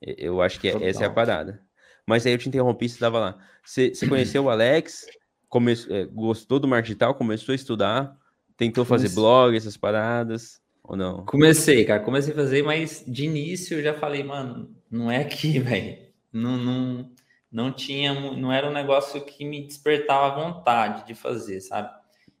[0.00, 1.60] Eu acho que essa é a parada.
[2.06, 3.38] Mas aí eu te interrompi, você estava lá.
[3.64, 5.04] Você, você conheceu o Alex,
[5.48, 8.16] come, é, gostou do marketing digital, começou a estudar,
[8.56, 11.24] tentou fazer blog, essas paradas, ou não?
[11.26, 15.58] Comecei, cara, comecei a fazer, mas de início eu já falei, mano, não é aqui,
[15.60, 15.98] velho.
[16.32, 17.10] Não, não,
[17.50, 21.90] não tinha, não era um negócio que me despertava vontade de fazer, sabe?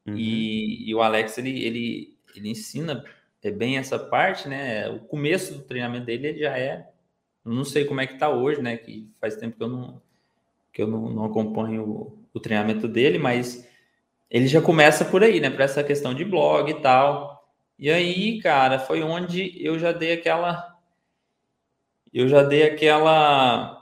[0.06, 0.16] Uhum.
[0.16, 3.04] E, e, o Alex, ele, ele, ele ensina
[3.42, 4.88] é bem essa parte, né?
[4.88, 6.88] O começo do treinamento dele ele já é.
[7.44, 8.76] Não sei como é que tá hoje, né?
[8.76, 10.02] Que faz tempo que eu não,
[10.72, 13.66] que eu não, não acompanho o, o treinamento dele, mas
[14.30, 15.48] ele já começa por aí, né?
[15.50, 17.48] Para essa questão de blog e tal.
[17.78, 20.76] E aí, cara, foi onde eu já dei aquela.
[22.12, 23.77] Eu já dei aquela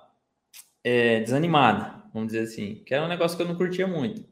[0.86, 4.24] é, desanimada, vamos dizer assim, que era um negócio que eu não curtia muito.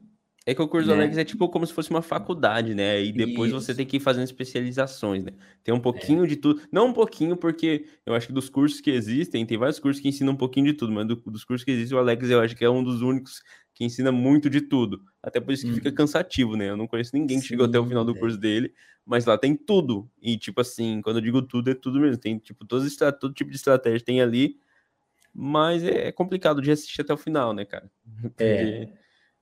[0.45, 0.93] É que o curso né?
[0.93, 3.03] do Alex é tipo como se fosse uma faculdade, né?
[3.03, 3.59] E depois Isso.
[3.59, 5.31] você tem que ir fazendo especializações, né?
[5.63, 6.27] Tem um pouquinho é.
[6.27, 6.61] de tudo.
[6.71, 10.07] Não um pouquinho, porque eu acho que dos cursos que existem, tem vários cursos que
[10.07, 12.55] ensinam um pouquinho de tudo, mas do, dos cursos que existem, o Alex eu acho
[12.55, 13.41] que é um dos únicos
[13.73, 15.01] que ensina muito de tudo.
[15.21, 15.75] Até por isso que hum.
[15.75, 15.95] fica uhum.
[15.95, 16.69] cansativo, né?
[16.69, 18.17] Eu não conheço ninguém que Sim, chegou até o final do é.
[18.17, 18.71] curso dele,
[19.05, 20.09] mas lá tem tudo.
[20.21, 22.17] E, tipo assim, quando eu digo tudo, é tudo mesmo.
[22.17, 24.57] Tem, tipo, todos, todo tipo de estratégia tem ali,
[25.35, 27.91] mas é, é complicado de assistir até o final, né, cara?
[28.21, 28.43] Porque...
[28.43, 28.89] É.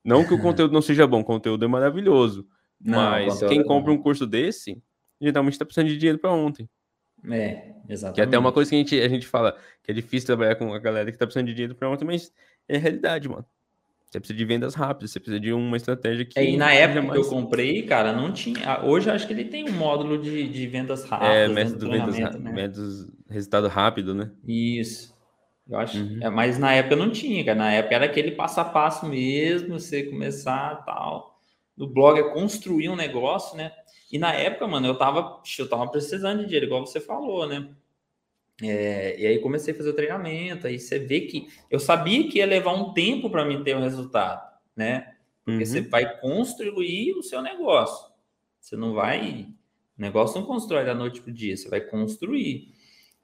[0.03, 2.47] Não que o conteúdo não seja bom, o conteúdo é maravilhoso.
[2.81, 4.81] Não, mas quem é compra um curso desse,
[5.21, 6.67] geralmente está precisando de dinheiro para ontem.
[7.29, 8.15] É, exatamente.
[8.15, 10.55] Que é até uma coisa que a gente, a gente fala que é difícil trabalhar
[10.55, 12.33] com a galera que está precisando de dinheiro para ontem, mas
[12.67, 13.45] é realidade, mano.
[14.05, 16.37] Você precisa de vendas rápidas, você precisa de uma estratégia que.
[16.37, 17.13] É, e na época mais...
[17.13, 18.83] que eu comprei, cara, não tinha.
[18.83, 21.35] Hoje eu acho que ele tem um módulo de, de vendas rápidas.
[21.35, 22.51] É, método, vendas, né?
[22.51, 24.29] métodos, resultado rápido, né?
[24.47, 25.12] Isso.
[25.69, 26.19] Eu acho, uhum.
[26.21, 27.57] é, mas na época não tinha, cara.
[27.57, 31.39] Na época era aquele passo a passo mesmo, você começar tal.
[31.75, 33.71] No blog é construir um negócio, né?
[34.11, 37.67] E na época, mano, eu tava, eu tava precisando de dinheiro, igual você falou, né?
[38.61, 42.37] É, e aí comecei a fazer o treinamento, aí você vê que eu sabia que
[42.37, 45.15] ia levar um tempo para mim ter o um resultado, né?
[45.43, 45.65] Porque uhum.
[45.65, 48.13] você vai construir o seu negócio.
[48.59, 49.47] Você não vai.
[49.97, 52.72] O negócio não constrói da noite pro dia, você vai construir.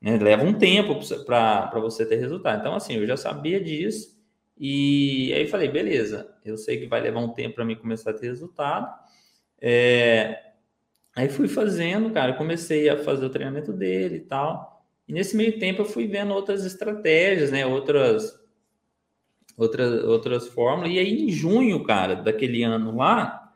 [0.01, 0.17] Né?
[0.17, 2.59] Leva um tempo para você ter resultado.
[2.59, 4.17] Então, assim, eu já sabia disso.
[4.59, 8.13] E aí falei, beleza, eu sei que vai levar um tempo para mim começar a
[8.13, 8.93] ter resultado.
[9.61, 10.37] É...
[11.15, 14.85] Aí fui fazendo, cara, comecei a fazer o treinamento dele e tal.
[15.07, 17.65] E nesse meio tempo eu fui vendo outras estratégias, né?
[17.65, 18.37] Outras,
[19.57, 20.91] outras, outras fórmulas.
[20.91, 23.53] E aí em junho, cara, daquele ano lá,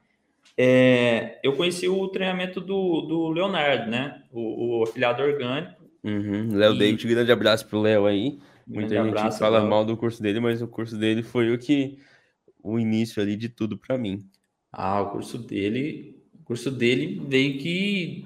[0.58, 1.40] é...
[1.44, 4.24] eu conheci o treinamento do, do Leonardo, né?
[4.32, 5.83] O, o afiliado orgânico.
[6.04, 6.56] Uhum.
[6.56, 6.78] Léo e...
[6.78, 8.40] David, grande abraço pro Léo aí.
[8.68, 9.70] Muita gente abraço, fala Léo.
[9.70, 11.98] mal do curso dele, mas o curso dele foi o que
[12.62, 14.20] o início ali de tudo para mim.
[14.72, 18.26] Ah, o curso dele, o curso dele veio que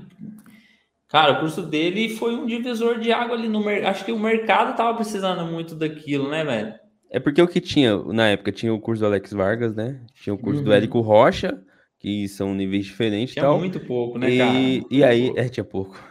[1.07, 3.89] Cara, o curso dele foi um divisor de água ali no mercado.
[3.89, 6.73] Acho que o mercado tava precisando muito daquilo, né, velho?
[7.09, 10.01] É porque o que tinha, na época, tinha o curso do Alex Vargas, né?
[10.13, 10.65] Tinha o curso uhum.
[10.65, 11.63] do Érico Rocha,
[11.97, 13.57] que são níveis diferentes tinha tal.
[13.57, 14.59] muito pouco, né, cara?
[14.59, 15.39] E, e aí, pouco.
[15.39, 16.03] é, tinha pouco.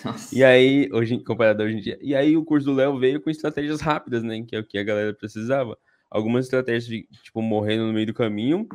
[0.04, 0.34] Nossa.
[0.36, 1.98] E aí, hoje, comparado a hoje em dia.
[2.00, 4.42] E aí, o curso do Léo veio com estratégias rápidas, né?
[4.42, 5.78] Que é o que a galera precisava.
[6.10, 8.68] Algumas estratégias de, tipo, morrendo no meio do caminho,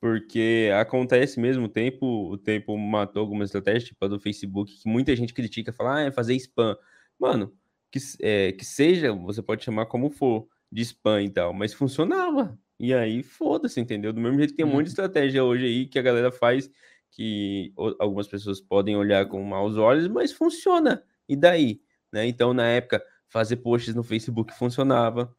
[0.00, 4.88] porque acontece mesmo, o tempo, o tempo matou algumas estratégias, tipo a do Facebook, que
[4.88, 6.76] muita gente critica, fala, ah, é fazer spam.
[7.18, 7.52] Mano,
[7.92, 12.58] que, é, que seja, você pode chamar como for, de spam e tal, mas funcionava.
[12.78, 14.10] E aí, foda-se, entendeu?
[14.10, 15.04] Do mesmo jeito que tem um monte de uhum.
[15.04, 16.70] estratégia hoje aí que a galera faz
[17.10, 21.02] que algumas pessoas podem olhar com maus olhos, mas funciona.
[21.28, 21.80] E daí?
[22.12, 22.26] Né?
[22.26, 25.34] Então, na época, fazer posts no Facebook funcionava.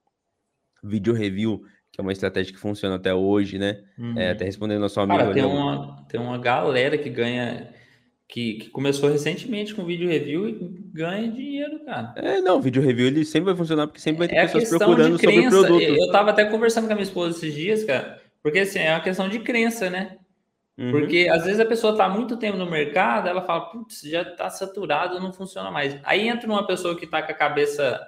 [0.83, 3.83] Vídeo review, que é uma estratégia que funciona até hoje, né?
[3.97, 4.17] Uhum.
[4.17, 5.19] É, até respondendo nosso amigo.
[5.19, 7.69] Cara, tem, uma, tem uma galera que ganha.
[8.27, 10.57] Que, que, começou recentemente com vídeo review e
[10.93, 12.13] ganha dinheiro, cara.
[12.15, 15.19] É, não, vídeo review ele sempre vai funcionar porque sempre vai ter é pessoas procurando
[15.19, 15.81] sobre o produto.
[15.81, 19.01] Eu tava até conversando com a minha esposa esses dias, cara, porque assim, é uma
[19.01, 20.17] questão de crença, né?
[20.81, 20.89] Uhum.
[20.89, 24.49] Porque às vezes a pessoa está muito tempo no mercado, ela fala, putz, já está
[24.49, 25.99] saturado, não funciona mais.
[26.03, 28.01] Aí entra uma pessoa que está com a cabeça.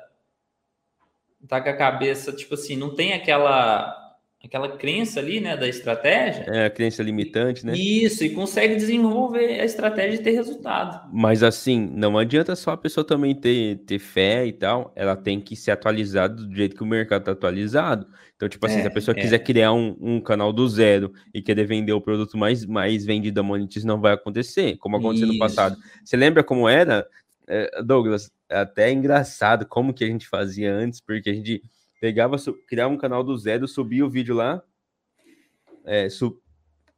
[1.47, 4.02] Tá com a cabeça, tipo assim, não tem aquela
[4.45, 6.45] aquela crença ali, né, da estratégia.
[6.47, 7.73] É, a crença limitante, né?
[7.75, 11.09] Isso, e consegue desenvolver a estratégia e ter resultado.
[11.13, 15.39] Mas assim, não adianta só a pessoa também ter, ter fé e tal, ela tem
[15.39, 18.05] que se atualizar do jeito que o mercado está atualizado.
[18.35, 19.21] Então, tipo assim, é, se a é, pessoa é.
[19.21, 23.35] quiser criar um, um, canal do zero e querer vender o produto mais, mais vendido
[23.35, 25.33] da Monetize, não vai acontecer, como aconteceu Isso.
[25.33, 25.77] no passado.
[26.03, 27.07] Você lembra como era,
[27.47, 28.29] é, Douglas?
[28.49, 31.61] É até engraçado como que a gente fazia antes, porque a gente
[32.03, 32.35] pegava,
[32.67, 34.61] criava um canal do zero, subia o vídeo lá,
[35.85, 36.09] é,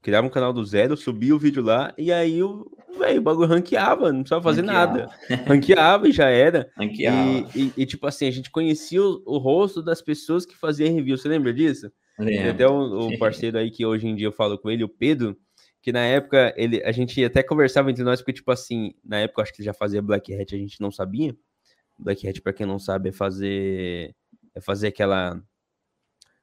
[0.01, 2.65] criava um canal do zero, subia o vídeo lá, e aí o,
[2.97, 4.97] véio, o bagulho ranqueava, não precisava fazer ranqueava.
[4.97, 5.45] nada.
[5.45, 6.67] ranqueava e já era.
[6.75, 7.51] Ranqueava.
[7.55, 10.91] E, e, e, tipo assim, a gente conhecia o, o, rosto das pessoas que faziam
[10.91, 11.15] review.
[11.15, 11.91] Você lembra disso?
[12.17, 12.49] Lembro.
[12.49, 15.37] Até o, o parceiro aí que hoje em dia eu falo com ele, o Pedro,
[15.83, 19.39] que na época ele, a gente até conversava entre nós, porque, tipo assim, na época
[19.39, 21.37] eu acho que ele já fazia Black Hat, a gente não sabia.
[21.95, 24.15] Black Hat, para quem não sabe, é fazer
[24.61, 25.41] fazer aquela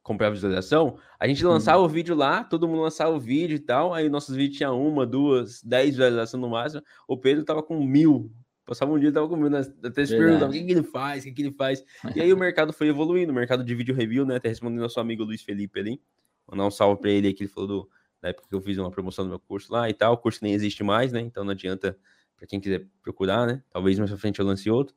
[0.03, 1.85] comprar visualização, a gente lançava hum.
[1.85, 5.07] o vídeo lá, todo mundo lançava o vídeo e tal, aí nossos vídeos tinham uma,
[5.07, 8.31] duas, dez visualizações no máximo, o Pedro tava com mil,
[8.66, 9.61] passava um dia tava com mil, né?
[9.85, 11.85] até se perguntava o que, que, ele faz, o que, que ele faz,
[12.16, 14.85] e aí o mercado foi evoluindo, o mercado de vídeo review, né, até respondendo ao
[14.85, 16.01] nosso amigo Luiz Felipe ali,
[16.46, 18.77] vou dar um salve pra ele que ele falou do, na época que eu fiz
[18.79, 21.44] uma promoção do meu curso lá e tal, o curso nem existe mais, né, então
[21.44, 21.96] não adianta
[22.37, 24.96] para quem quiser procurar, né, talvez mais pra frente eu lance outro,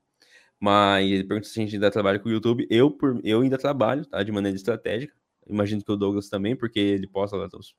[0.59, 2.67] mas ele pergunta se a gente ainda trabalha com o YouTube.
[2.69, 4.23] Eu, por, eu ainda trabalho, tá?
[4.23, 5.13] De maneira estratégica.
[5.47, 7.75] Imagino que o Douglas também, porque ele posta lá os,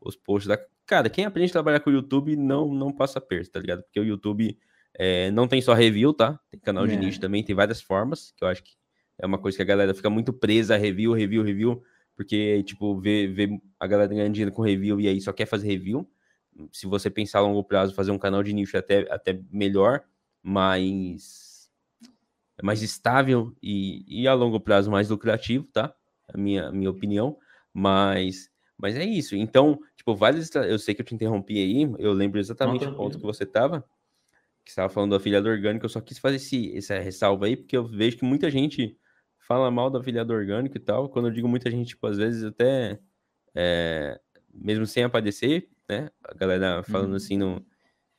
[0.00, 0.58] os posts da.
[0.86, 3.82] Cara, quem aprende a trabalhar com o YouTube não, não passa perto, tá ligado?
[3.82, 4.56] Porque o YouTube
[4.94, 6.38] é, não tem só review, tá?
[6.50, 6.96] Tem canal de é.
[6.96, 8.72] nicho também, tem várias formas, que eu acho que
[9.18, 11.82] é uma coisa que a galera fica muito presa a review, review, review,
[12.16, 15.66] porque, tipo, vê, vê a galera ganhando dinheiro com review e aí só quer fazer
[15.66, 16.08] review.
[16.72, 20.02] Se você pensar a longo prazo, fazer um canal de nicho é até, até melhor,
[20.42, 21.47] mas
[22.62, 25.94] mais estável e, e a longo prazo mais lucrativo, tá?
[26.28, 27.38] A minha, minha opinião,
[27.72, 29.36] mas, mas é isso.
[29.36, 30.54] Então, tipo, várias.
[30.54, 33.84] Eu sei que eu te interrompi aí, eu lembro exatamente o ponto que você estava,
[34.64, 35.86] que estava falando do afiliado orgânico.
[35.86, 38.96] Eu só quis fazer esse, essa ressalva aí, porque eu vejo que muita gente
[39.38, 41.08] fala mal do afiliado orgânico e tal.
[41.08, 42.98] Quando eu digo muita gente, tipo, às vezes até.
[43.54, 44.20] É,
[44.52, 46.10] mesmo sem aparecer, né?
[46.24, 47.16] A galera falando uhum.
[47.16, 47.64] assim no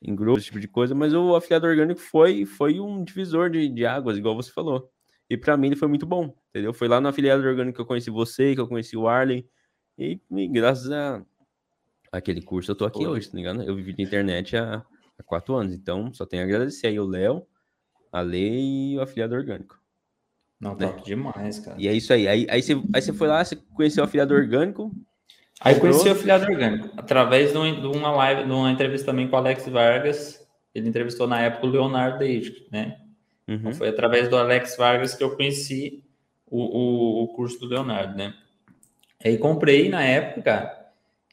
[0.02, 3.68] em grupo, esse tipo de coisa, mas o afiliado orgânico foi, foi um divisor de,
[3.68, 4.90] de águas, igual você falou.
[5.28, 6.72] E para mim ele foi muito bom, entendeu?
[6.72, 9.46] Foi lá no afiliado orgânico que eu conheci você, que eu conheci o Arley,
[9.98, 11.22] e, e graças a
[12.10, 13.62] aquele curso eu tô aqui hoje, tá ligado?
[13.62, 14.84] Eu vivi de internet há,
[15.18, 17.46] há quatro anos, então só tenho a agradecer aí o Léo,
[18.10, 19.78] a Lei e o afiliado orgânico.
[20.58, 20.88] Não, né?
[20.88, 21.80] top demais, cara.
[21.80, 22.26] E é isso aí.
[22.26, 24.92] Aí, aí, você, aí você foi lá, você conheceu o afiliado orgânico,
[25.60, 29.38] Aí conheci o afiliado orgânico, através de uma live, de uma entrevista também com o
[29.38, 30.48] Alex Vargas.
[30.74, 32.98] Ele entrevistou na época o Leonardo Deide, né?
[33.46, 33.56] Uhum.
[33.56, 36.02] Então foi através do Alex Vargas que eu conheci
[36.46, 38.32] o, o, o, curso do Leonardo, né?
[39.22, 40.74] Aí comprei na época,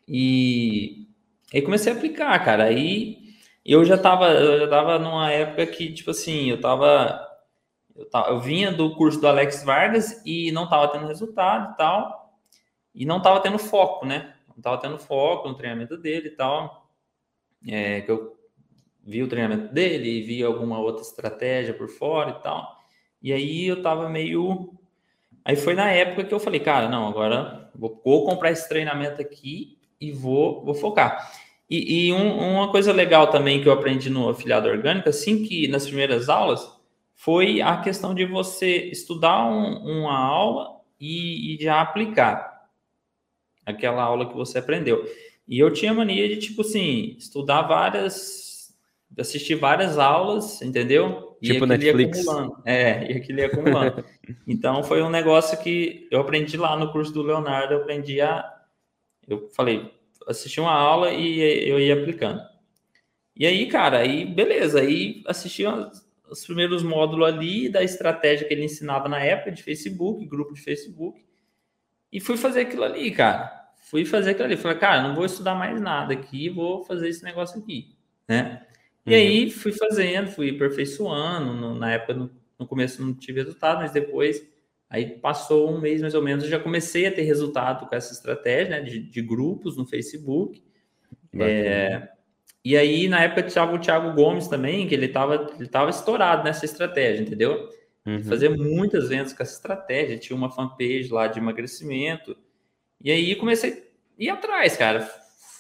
[0.06, 1.08] e
[1.54, 2.66] aí comecei a aplicar, cara.
[2.66, 3.20] Aí
[3.66, 7.18] eu já tava, eu já tava numa época que, tipo assim, eu tava,
[7.96, 11.78] eu, tava, eu vinha do curso do Alex Vargas e não tava tendo resultado e
[11.78, 12.17] tal
[12.98, 14.34] e não estava tendo foco, né?
[14.50, 16.90] Não estava tendo foco no treinamento dele e tal.
[17.68, 18.36] É, que eu
[19.04, 22.76] vi o treinamento dele e vi alguma outra estratégia por fora e tal.
[23.22, 24.74] E aí eu tava meio.
[25.46, 29.22] Aí foi na época que eu falei, cara, não, agora vou, vou comprar esse treinamento
[29.22, 31.32] aqui e vou, vou focar.
[31.70, 35.68] E, e um, uma coisa legal também que eu aprendi no afiliado orgânico, assim que
[35.68, 36.68] nas primeiras aulas,
[37.14, 42.57] foi a questão de você estudar um, uma aula e, e já aplicar
[43.68, 45.06] aquela aula que você aprendeu.
[45.48, 48.74] E eu tinha mania de, tipo assim, estudar várias,
[49.18, 51.38] assistir várias aulas, entendeu?
[51.42, 52.26] E tipo Netflix.
[52.66, 54.04] É, e aquilo ia acumulando.
[54.48, 58.44] então, foi um negócio que eu aprendi lá no curso do Leonardo, eu aprendi a...
[59.28, 59.92] Eu falei,
[60.28, 62.42] assisti uma aula e eu ia aplicando.
[63.36, 65.64] E aí, cara, aí beleza, aí assisti
[66.30, 70.62] os primeiros módulos ali da estratégia que ele ensinava na época de Facebook, grupo de
[70.62, 71.27] Facebook.
[72.12, 73.52] E fui fazer aquilo ali, cara.
[73.90, 74.58] Fui fazer aquilo ali.
[74.58, 77.96] Falei, cara, não vou estudar mais nada aqui, vou fazer esse negócio aqui,
[78.28, 78.66] né?
[79.06, 79.16] E uhum.
[79.16, 81.54] aí fui fazendo, fui aperfeiçoando.
[81.54, 84.46] No, na época, no, no, começo não tive resultado, mas depois,
[84.90, 88.14] aí passou um mês mais ou menos, eu já comecei a ter resultado com essa
[88.14, 88.82] estratégia, né?
[88.82, 90.62] De, de grupos no Facebook.
[91.40, 92.10] É,
[92.66, 96.44] e aí, na época, tinha o Thiago Gomes também, que ele estava ele tava estourado
[96.44, 97.70] nessa estratégia, entendeu?
[98.08, 98.24] Uhum.
[98.24, 102.38] Fazia muitas vendas com essa estratégia, tinha uma fanpage lá de emagrecimento.
[103.04, 103.76] E aí comecei a
[104.18, 105.02] ir atrás, cara.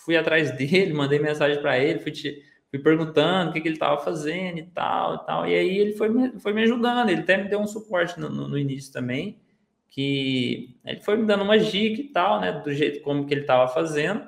[0.05, 3.75] Fui atrás dele, mandei mensagem para ele, fui, te, fui perguntando o que, que ele
[3.75, 5.47] estava fazendo e tal, e tal.
[5.47, 8.29] E aí ele foi me, foi me ajudando, ele até me deu um suporte no,
[8.29, 9.41] no, no início também,
[9.89, 13.41] que ele foi me dando uma dica e tal, né, do jeito como que ele
[13.41, 14.21] estava fazendo.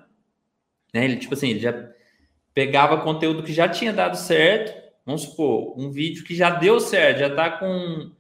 [0.94, 1.90] Né, ele, tipo assim, ele já
[2.54, 7.18] pegava conteúdo que já tinha dado certo, Vamos supor, um vídeo que já deu certo,
[7.18, 8.12] já está com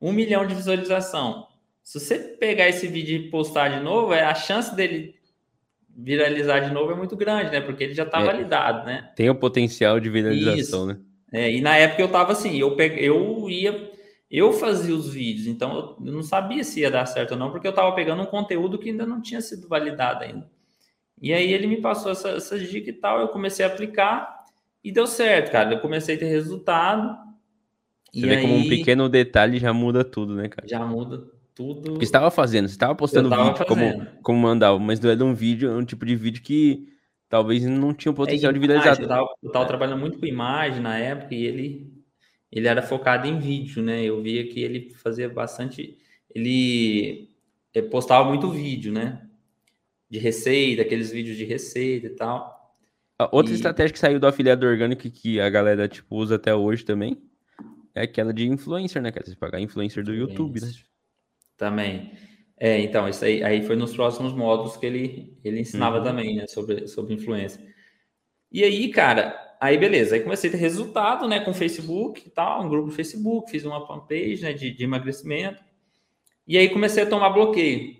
[0.00, 1.48] um milhão de visualização.
[1.82, 5.16] Se você pegar esse vídeo e postar de novo, é, a chance dele
[5.90, 7.60] viralizar de novo é muito grande, né?
[7.60, 9.10] Porque ele já está é, validado, né?
[9.16, 10.86] Tem o potencial de viralização, Isso.
[10.86, 10.98] né?
[11.32, 13.90] É, e na época eu estava assim, eu, peguei, eu ia,
[14.30, 17.66] eu fazia os vídeos, então eu não sabia se ia dar certo ou não, porque
[17.66, 20.48] eu estava pegando um conteúdo que ainda não tinha sido validado ainda.
[21.20, 24.35] E aí ele me passou essa, essa dica e tal, eu comecei a aplicar
[24.86, 25.74] e deu certo, cara.
[25.74, 27.18] Eu comecei a ter resultado.
[28.14, 30.68] Você vê aí, como um pequeno detalhe já muda tudo, né, cara?
[30.68, 31.26] Já muda
[31.56, 31.96] tudo.
[31.96, 32.68] O que estava fazendo?
[32.68, 36.14] Você estava postando vídeo como, como mandava, mas não era um vídeo, um tipo de
[36.14, 36.86] vídeo que
[37.28, 39.02] talvez não tinha um potencial é, de viralizar.
[39.02, 41.92] Eu tava, eu tava trabalhando muito com imagem na época e ele,
[42.52, 44.04] ele era focado em vídeo, né?
[44.04, 45.98] Eu via que ele fazia bastante.
[46.32, 47.28] Ele
[47.74, 49.20] eh, postava muito vídeo, né?
[50.08, 52.55] De receita, aqueles vídeos de receita e tal.
[53.32, 53.54] Outra e...
[53.54, 57.16] estratégia que saiu do afiliado orgânico que a galera tipo, usa até hoje também
[57.94, 59.10] é aquela de influencer, né?
[59.10, 60.70] Que você pagar influencer do YouTube, né?
[61.56, 62.12] Também.
[62.58, 66.04] É, então, isso aí, aí foi nos próximos módulos que ele, ele ensinava uhum.
[66.04, 67.60] também, né, sobre, sobre influência.
[68.50, 72.30] E aí, cara, aí beleza, aí comecei a ter resultado, né, com o Facebook e
[72.30, 75.62] tal, um grupo do Facebook, fiz uma fanpage, né, de, de emagrecimento,
[76.46, 77.95] e aí comecei a tomar bloqueio.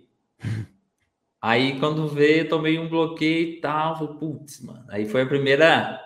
[1.47, 6.03] Aí, quando veio, tomei um bloqueio e tal, falei, putz, mano, aí foi a primeira...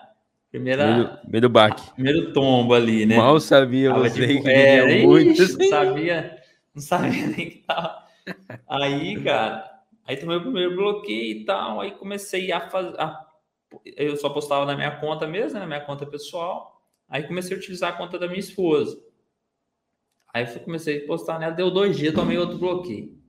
[0.51, 1.91] Primeira, primeiro, primeiro baque.
[1.93, 3.17] Primeiro tombo ali, né?
[3.17, 5.41] Mal sabia Tava, você tipo, que é, muito.
[5.41, 6.43] Ixi, não sabia,
[6.75, 8.03] não sabia nem que tava
[8.69, 12.95] Aí, cara, aí tomei o primeiro bloqueio e tal, aí comecei a fazer.
[13.97, 16.83] Eu só postava na minha conta mesmo, né, na minha conta pessoal.
[17.09, 19.01] Aí comecei a utilizar a conta da minha esposa.
[20.31, 23.20] Aí eu comecei a postar nela, deu dois dias, tomei outro bloqueio.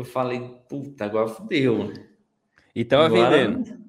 [0.00, 1.92] Eu falei, puta, agora fudeu.
[2.74, 3.80] E tava agora, vendendo.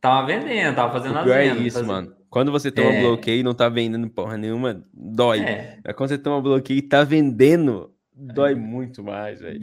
[0.00, 1.58] Tava vendendo, tava fazendo as vendas.
[1.58, 1.88] É isso, fazendo...
[1.88, 2.16] mano.
[2.28, 3.00] Quando você toma é...
[3.00, 5.40] bloqueio e não tá vendendo porra nenhuma, dói.
[5.40, 5.78] É.
[5.84, 9.60] Mas quando você toma bloqueio e tá vendendo, Dói muito mais, velho.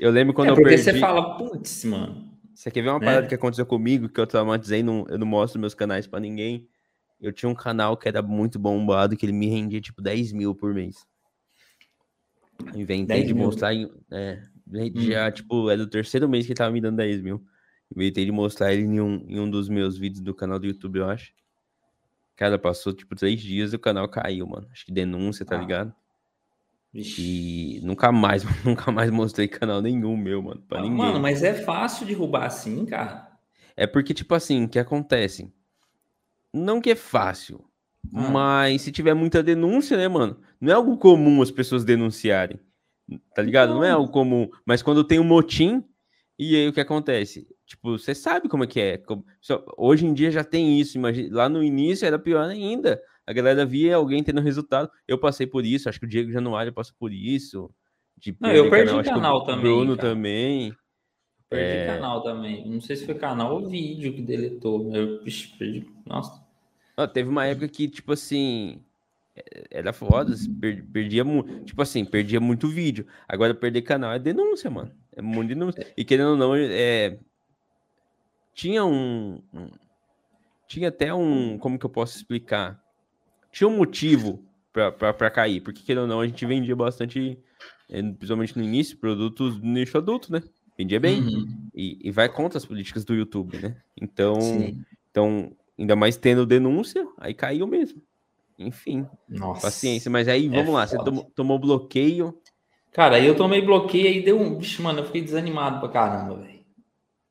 [0.00, 0.70] Eu lembro quando é eu perdi...
[0.70, 2.34] porque você fala, putz, mano.
[2.54, 3.28] Você quer ver uma parada é.
[3.28, 6.66] que aconteceu comigo, que eu traumatizei, não, eu não mostro meus canais para ninguém.
[7.20, 10.54] Eu tinha um canal que era muito bombado, que ele me rendia, tipo, 10 mil
[10.54, 11.06] por mês.
[12.74, 13.44] Inventei de mil.
[13.44, 13.74] mostrar,
[14.10, 14.42] é,
[14.94, 15.30] já, hum.
[15.30, 17.44] tipo, é do terceiro mês que ele tava me dando 10 mil.
[17.94, 20.98] Inventei de mostrar ele em um, em um dos meus vídeos do canal do YouTube,
[20.98, 21.32] eu acho.
[22.34, 24.68] Cara, passou, tipo, três dias e o canal caiu, mano.
[24.72, 25.60] Acho que denúncia, tá ah.
[25.60, 25.94] ligado?
[26.92, 30.96] E nunca mais, nunca mais mostrei canal nenhum meu, mano, pra ah, ninguém.
[30.96, 33.30] Mano, mas é fácil derrubar assim, cara.
[33.76, 35.52] É porque, tipo assim, o que acontece?
[36.52, 37.64] Não que é fácil,
[38.14, 38.30] ah.
[38.30, 40.40] mas se tiver muita denúncia, né, mano?
[40.60, 42.58] Não é algo comum as pessoas denunciarem,
[43.34, 43.74] tá ligado?
[43.74, 44.48] Não, é algo comum.
[44.64, 45.84] Mas quando tem um motim,
[46.38, 47.46] e aí o que acontece?
[47.66, 49.02] Tipo, você sabe como é que é.
[49.76, 51.36] Hoje em dia já tem isso, imagina.
[51.36, 54.88] Lá no início era pior ainda a galera via alguém tendo resultado.
[55.06, 57.70] Eu passei por isso, acho que o Diego Januário passou por isso.
[58.16, 59.62] De não, eu perdi canal, canal também.
[59.62, 60.08] Bruno cara.
[60.08, 60.72] também.
[61.50, 61.86] Perdi é...
[61.86, 62.70] canal também.
[62.70, 64.94] Não sei se foi canal ou vídeo que deletou.
[64.94, 65.18] Eu
[65.58, 65.86] perdi.
[66.06, 66.40] Nossa.
[66.96, 68.82] Ah, teve uma época que, tipo assim.
[69.70, 70.34] Era foda,
[70.92, 71.64] perdia muito.
[71.64, 73.06] Tipo assim, perdia muito vídeo.
[73.28, 74.92] Agora perder canal é denúncia, mano.
[75.12, 75.92] É muito denúncia.
[75.96, 77.18] E querendo ou não, é.
[78.54, 79.68] Tinha um, um.
[80.66, 81.58] Tinha até um.
[81.58, 82.82] Como que eu posso explicar?
[83.56, 87.38] tinha um motivo para cair, porque querendo ou não, a gente vendia bastante,
[87.88, 90.42] eh, principalmente no início, produtos do nicho adulto, né?
[90.76, 91.22] Vendia bem.
[91.22, 91.68] Uhum.
[91.74, 93.76] E, e, vai contra as políticas do YouTube, né?
[93.98, 94.38] Então,
[95.10, 98.02] então, ainda mais tendo denúncia, aí caiu mesmo.
[98.58, 99.62] Enfim, Nossa.
[99.62, 100.10] paciência.
[100.10, 100.98] Mas aí, vamos é lá, foda.
[100.98, 102.38] você tomou, tomou, bloqueio.
[102.92, 104.56] Cara, aí eu tomei bloqueio e deu um.
[104.56, 106.64] Bicho, mano, eu fiquei desanimado pra caramba, velho.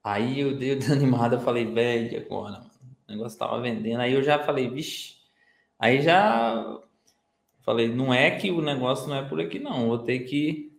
[0.04, 2.72] Aí eu dei desanimado, eu falei, velho, agora, mano.
[3.08, 4.02] O negócio tava vendendo.
[4.02, 5.16] Aí eu já falei, vixe,
[5.80, 6.80] Aí já
[7.62, 9.88] falei, não é que o negócio não é por aqui, não.
[9.88, 10.72] Vou ter que.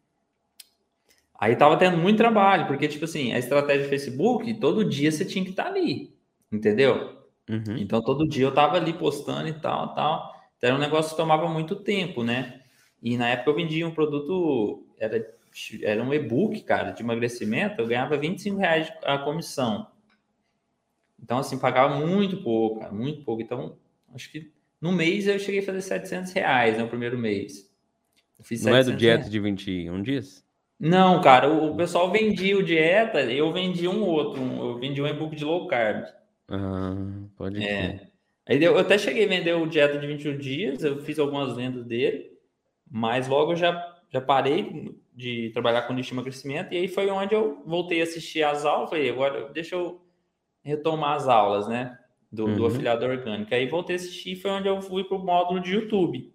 [1.39, 5.25] Aí tava tendo muito trabalho, porque, tipo assim, a estratégia do Facebook, todo dia você
[5.25, 6.17] tinha que estar tá ali,
[6.51, 7.25] entendeu?
[7.49, 7.77] Uhum.
[7.77, 10.35] Então, todo dia eu tava ali postando e tal, tal.
[10.57, 12.63] Então, era um negócio que tomava muito tempo, né?
[13.03, 15.35] E na época eu vendia um produto, era,
[15.83, 19.89] era um e-book, cara, de emagrecimento, eu ganhava 25 reais a comissão.
[21.23, 23.43] Então, assim, pagava muito pouco, cara, muito pouco.
[23.43, 23.77] Então,
[24.15, 24.51] acho que
[24.81, 27.71] no mês eu cheguei a fazer 700 reais no né, primeiro mês.
[28.63, 29.31] Não é do dieta reais.
[29.31, 30.45] de 21 dias?
[30.79, 35.01] Não, cara, o, o, pessoal vendia o dieta, eu vendi um outro, um, eu vendi
[35.01, 36.05] um e-book de low carb.
[36.49, 36.95] Ah,
[37.35, 38.06] pode é.
[38.49, 41.85] Aí eu, até cheguei a vender o dieta de 21 dias, eu fiz algumas vendas
[41.85, 42.31] dele,
[42.89, 47.11] mas logo eu já, já parei de trabalhar com nicho de emagrecimento, e aí foi
[47.11, 50.01] onde eu voltei a assistir as aulas, falei, agora deixa eu
[50.63, 51.99] retomar as aulas, né?
[52.31, 52.57] do, uhum.
[52.57, 53.55] do afiliado orgânico.
[53.55, 56.33] Aí voltei a assistir, foi onde eu fui para o módulo de YouTube.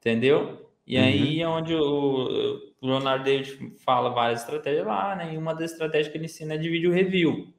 [0.00, 0.70] Entendeu?
[0.86, 1.04] E uhum.
[1.04, 5.34] aí é onde o, o Leonardo David fala várias estratégias lá, né?
[5.34, 7.52] E uma das estratégias que ele ensina é de vídeo review.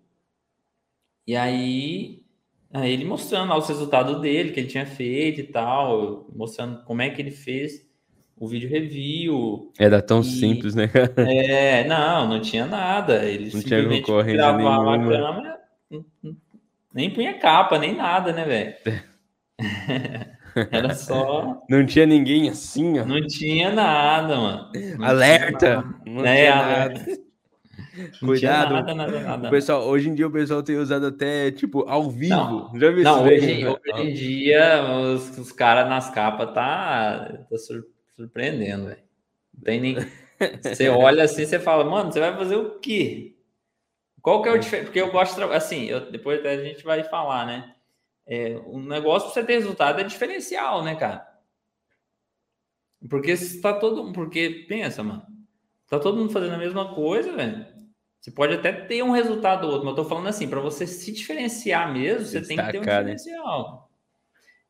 [1.26, 2.23] E aí
[2.82, 7.10] ele mostrando lá os resultados dele, que ele tinha feito e tal, mostrando como é
[7.10, 7.86] que ele fez
[8.36, 9.72] o, vídeo review.
[9.78, 10.24] Era tão e...
[10.24, 10.90] simples, né?
[11.18, 13.24] é, não, não tinha nada.
[13.26, 15.16] Eles não tinha concorrência gravavam nenhuma.
[15.16, 15.60] a câmera,
[16.94, 19.02] nem punha capa, nem nada, né, velho?
[20.72, 21.64] Era só.
[21.68, 23.06] Não tinha ninguém assim, ó.
[23.06, 24.72] Não tinha nada, mano.
[24.98, 25.76] Não alerta!
[25.78, 25.96] Nada.
[26.06, 27.06] Não é, tinha nada.
[28.20, 28.74] Cuidado.
[28.74, 29.50] Nada, nada, nada.
[29.50, 32.36] pessoal, hoje em dia o pessoal tem usado até, tipo, ao vivo.
[32.36, 37.56] Não, Já viu não hoje, hoje, em dia os, os caras nas capas tá, tá
[38.16, 39.04] surpreendendo, velho.
[39.54, 39.98] Não tem nem.
[40.62, 43.36] Você olha assim, você fala, mano, você vai fazer o quê?
[44.22, 44.86] Qual que é o diferente?
[44.86, 45.44] Porque eu gosto, de...
[45.54, 47.76] assim, eu, depois até a gente vai falar, né?
[48.26, 51.28] É, um negócio para você ter resultado é diferencial, né, cara?
[53.10, 55.24] Porque está todo, porque pensa, mano,
[55.90, 57.73] tá todo mundo fazendo a mesma coisa, velho.
[58.24, 60.88] Você pode até ter um resultado ou outro, mas eu tô falando assim, para você
[60.88, 63.74] se diferenciar mesmo, você Destacar, tem que ter um diferencial.
[63.74, 63.80] Né?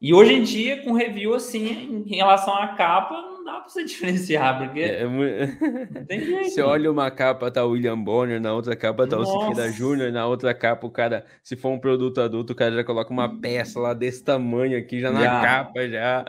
[0.02, 3.86] E hoje em dia, com review assim, em relação à capa, não dá para você
[3.86, 6.04] diferenciar, porque é, é...
[6.08, 6.50] tem jeito.
[6.50, 9.32] Você olha uma capa, tá o William Bonner, na outra capa tá Nossa.
[9.32, 12.74] o Siqueira Júnior, na outra capa o cara, se for um produto adulto, o cara
[12.74, 15.20] já coloca uma peça lá desse tamanho aqui, já, já.
[15.20, 16.26] na capa, já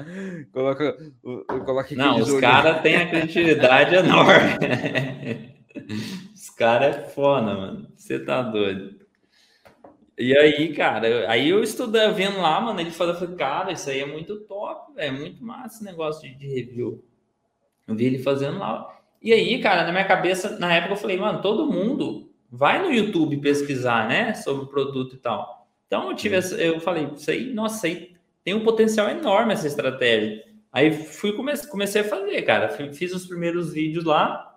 [0.53, 0.95] coloca...
[1.65, 5.55] coloca não, os caras têm a criatividade enorme.
[6.55, 7.89] Os caras é foda, mano.
[7.97, 8.95] Você tá doido.
[10.17, 13.99] E aí, cara, aí eu estudando, vendo lá, mano, ele falou, falei, cara, isso aí
[13.99, 17.05] é muito top, é muito massa esse negócio de, de, review.
[17.89, 18.87] Eu vi ele fazendo lá.
[19.21, 22.93] E aí, cara, na minha cabeça, na época eu falei, mano, todo mundo vai no
[22.93, 25.67] YouTube pesquisar, né, sobre o produto e tal.
[25.89, 29.67] Então eu tive essa, eu falei, isso aí, nossa, aí tem um potencial enorme essa
[29.67, 30.45] estratégia.
[30.71, 34.54] Aí fui comecei, comecei a fazer, cara, fiz os primeiros vídeos lá,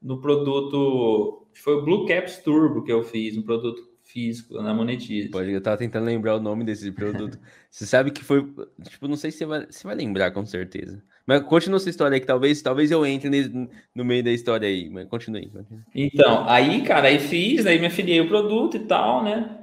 [0.00, 1.46] no produto.
[1.54, 5.28] Foi o Blue Caps Turbo que eu fiz, um produto físico na Monetize.
[5.28, 7.38] Pode, eu tava tentando lembrar o nome desse produto.
[7.70, 8.46] você sabe que foi.
[8.88, 11.02] Tipo, não sei se você vai, você vai lembrar com certeza.
[11.26, 14.88] Mas continua essa história aí, que talvez, talvez eu entre no meio da história aí.
[14.88, 15.82] Mas continue, continue.
[15.94, 19.58] Então, aí, cara, aí fiz, aí me afiliei o produto e tal, né?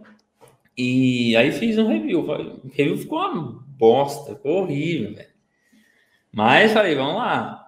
[0.78, 2.20] E aí fiz um review.
[2.20, 5.30] O review ficou uma bosta, ficou horrível, velho.
[6.32, 7.64] Mas falei, vamos lá.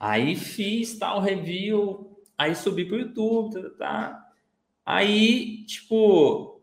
[0.00, 4.26] Aí fiz tal review, aí subi pro YouTube, tá, tá, tá.
[4.86, 6.62] Aí, tipo,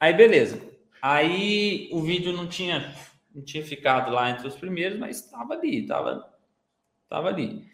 [0.00, 0.60] aí beleza.
[1.02, 2.94] Aí o vídeo não tinha
[3.34, 6.26] não tinha ficado lá entre os primeiros, mas estava ali, estava
[7.10, 7.64] tava ali.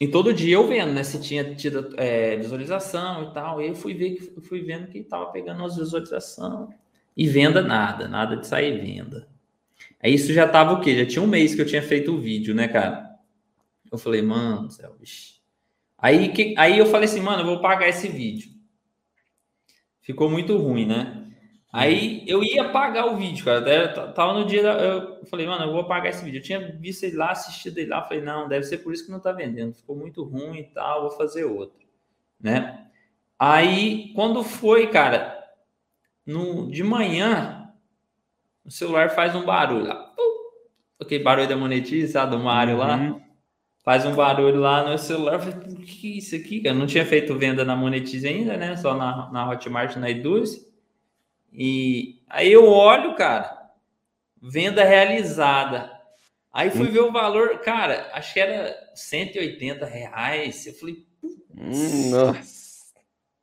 [0.00, 3.62] E todo dia eu vendo, né, se tinha tido é, visualização e tal.
[3.62, 6.70] E eu fui ver que fui vendo que estava pegando as visualizações
[7.16, 9.28] e venda nada, nada de sair venda.
[10.02, 10.98] Aí isso já tava o quê?
[10.98, 13.11] Já tinha um mês que eu tinha feito o vídeo, né, cara?
[13.92, 14.96] Eu falei, mano, céu,
[15.98, 18.50] Aí, que, aí eu falei assim, mano, eu vou pagar esse vídeo.
[20.00, 21.30] Ficou muito ruim, né?
[21.72, 23.60] Aí eu ia pagar o vídeo, cara.
[23.60, 24.62] Até, tava no dia.
[24.62, 26.38] Eu falei, mano, eu vou pagar esse vídeo.
[26.38, 28.02] Eu tinha visto ele lá, assistido ele lá.
[28.02, 29.74] Falei, não, deve ser por isso que não tá vendendo.
[29.74, 31.86] Ficou muito ruim e tal, vou fazer outro,
[32.40, 32.88] né?
[33.38, 35.38] Aí, quando foi, cara,
[36.26, 37.72] no, de manhã,
[38.64, 40.12] o celular faz um barulho lá.
[41.00, 43.20] Ok, barulho da monetiza, do Mário uhum.
[43.82, 45.34] Faz um barulho lá no celular.
[45.34, 46.62] Eu falei, o que é isso aqui?
[46.64, 48.76] Eu não tinha feito venda na Monetize ainda, né?
[48.76, 50.66] Só na, na Hotmart, na Eduz.
[51.52, 53.70] E aí eu olho, cara,
[54.40, 55.90] venda realizada.
[56.52, 56.92] Aí fui hum.
[56.92, 60.66] ver o valor, cara, acho que era 180 reais.
[60.66, 61.06] Eu falei,
[61.56, 62.62] hum, nossa.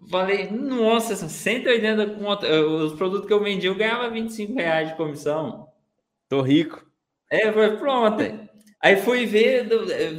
[0.09, 2.45] Falei, nossa, 180 conto.
[2.45, 5.67] Os produtos que eu vendi, eu ganhava 25 reais de comissão.
[6.29, 6.85] Tô rico.
[7.29, 8.49] É, foi pronto.
[8.82, 9.67] Aí fui ver,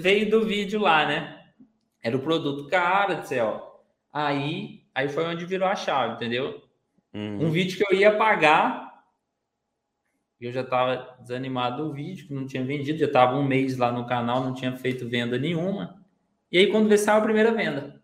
[0.00, 1.52] veio do vídeo lá, né?
[2.02, 3.70] Era o produto cara, ó.
[4.12, 6.62] Aí, aí foi onde virou a chave, entendeu?
[7.12, 7.46] Uhum.
[7.46, 9.04] Um vídeo que eu ia pagar,
[10.40, 13.92] eu já estava desanimado do vídeo, que não tinha vendido, já estava um mês lá
[13.92, 16.02] no canal, não tinha feito venda nenhuma.
[16.50, 18.00] E aí, quando veio, saiu a primeira venda.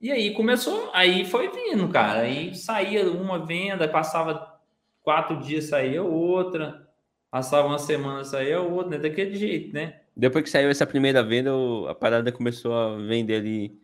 [0.00, 2.20] E aí começou, aí foi vindo, cara.
[2.20, 4.60] Aí saía uma venda, passava
[5.02, 6.87] quatro dias, saía outra.
[7.30, 8.98] Passava uma semana, saía outra, né?
[8.98, 10.00] Daquele jeito, né?
[10.16, 11.50] Depois que saiu essa primeira venda,
[11.88, 13.78] a parada começou a vender ali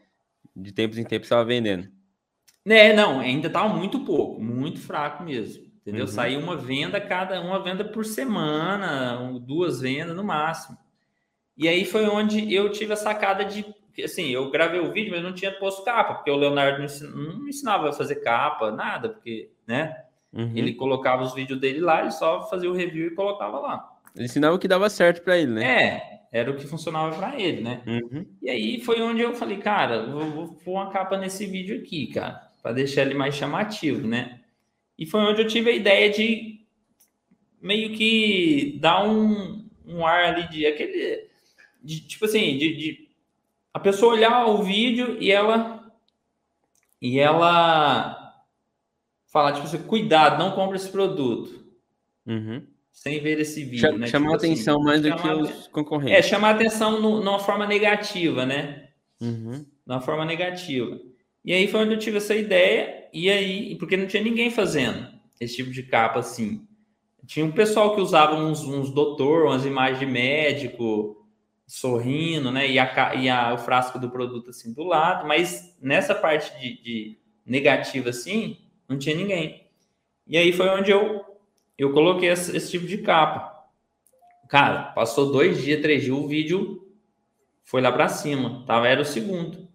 [0.57, 1.89] de tempos em tempos, estava vendendo.
[2.65, 5.65] Né, não, ainda estava muito pouco, muito fraco mesmo.
[5.83, 6.07] Entendeu?
[6.07, 6.11] Uhum.
[6.11, 10.79] Saiu uma venda cada uma venda por semana, duas vendas no máximo.
[11.57, 13.65] E aí foi onde eu tive a sacada de
[14.03, 16.85] assim, eu gravei o vídeo, mas não tinha posto capa, porque o Leonardo
[17.15, 20.05] não ensinava a fazer capa, nada, porque, né?
[20.35, 20.53] Uhum.
[20.55, 23.91] Ele colocava os vídeos dele lá, ele só fazia o review e colocava lá.
[24.15, 25.65] Ele ensinava o que dava certo para ele, né?
[25.65, 27.83] É, era o que funcionava para ele, né?
[27.87, 28.27] Uhum.
[28.43, 32.09] E aí foi onde eu falei, cara, vou, vou pôr uma capa nesse vídeo aqui,
[32.09, 34.41] cara, para deixar ele mais chamativo, né?
[34.99, 36.61] E foi onde eu tive a ideia de
[37.61, 41.29] meio que dar um, um ar ali de aquele
[41.83, 43.09] de tipo assim, de, de,
[43.73, 45.93] a pessoa olhar o vídeo e ela
[47.01, 48.24] e ela
[49.35, 51.67] falar tipo assim, cuidado, não compre esse produto.
[52.25, 52.65] Uhum.
[52.93, 54.07] Sem ver esse vídeo, Chama, né?
[54.07, 56.17] Chamar tipo atenção assim, mais do que os concorrentes.
[56.17, 58.91] É, chamar atenção no, numa forma negativa, né?
[59.21, 59.67] Uhum.
[59.85, 61.01] Numa forma negativa.
[61.45, 65.09] E aí foi onde eu tive essa ideia, e aí, porque não tinha ninguém fazendo
[65.41, 66.65] esse tipo de capa assim.
[67.27, 71.27] Tinha um pessoal que usava uns, uns doutor, umas imagens de médico,
[71.67, 72.71] sorrindo, né?
[72.71, 76.81] E, a, e a, o frasco do produto assim do lado, mas nessa parte de,
[76.81, 78.59] de negativa assim,
[78.95, 79.65] não tinha ninguém.
[80.27, 81.25] E aí foi onde eu,
[81.77, 83.55] eu coloquei esse, esse tipo de capa.
[84.49, 86.89] Cara, passou dois dias, três dias, o vídeo
[87.63, 88.65] foi lá para cima.
[88.67, 89.69] Tava, era o segundo.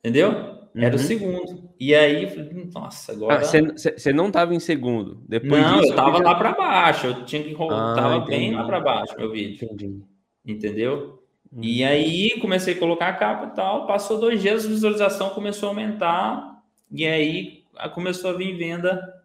[0.00, 0.52] Entendeu?
[0.74, 1.02] Era uhum.
[1.02, 1.70] o segundo.
[1.78, 2.28] E aí,
[2.74, 3.44] nossa, agora.
[3.44, 5.22] Você ah, não estava em segundo.
[5.28, 7.06] Depois não, disso, eu estava lá para baixo.
[7.08, 9.64] Eu tinha que ah, tava bem lá para baixo, meu vídeo.
[9.64, 10.02] Entendi.
[10.44, 11.22] Entendeu?
[11.52, 11.62] Uhum.
[11.62, 13.86] E aí comecei a colocar a capa e tal.
[13.86, 16.62] Passou dois dias, a visualização começou a aumentar.
[16.90, 17.61] E aí
[17.94, 19.24] começou a vir venda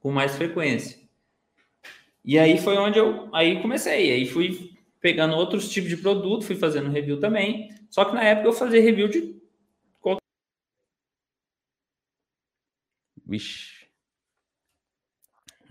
[0.00, 0.98] com mais frequência.
[2.24, 4.12] E aí foi onde eu aí comecei.
[4.12, 7.74] Aí fui pegando outros tipos de produto, fui fazendo review também.
[7.90, 9.34] Só que na época eu fazia review de
[13.26, 13.88] Vixe.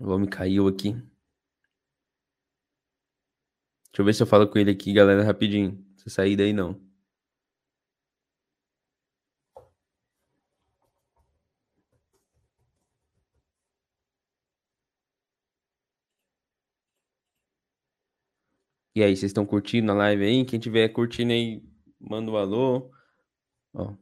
[0.00, 0.90] O homem caiu aqui.
[3.94, 5.84] Deixa eu ver se eu falo com ele aqui, galera, rapidinho.
[5.96, 6.83] Se sair daí, não.
[18.96, 20.44] E aí, vocês estão curtindo a live aí?
[20.44, 21.60] Quem tiver curtindo aí,
[22.00, 22.92] manda um alô.
[23.74, 23.92] Ó.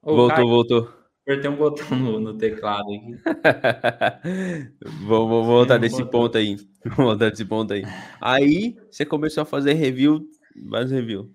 [0.00, 1.04] voltou, voltou.
[1.22, 3.18] Apertei um botão no, no teclado aqui.
[5.08, 6.20] vou, vou, voltar desse botão.
[6.20, 6.56] ponto aí.
[6.96, 7.82] Vou voltar desse ponto aí.
[8.20, 10.28] Aí você começou a fazer review,
[10.66, 11.34] vários review.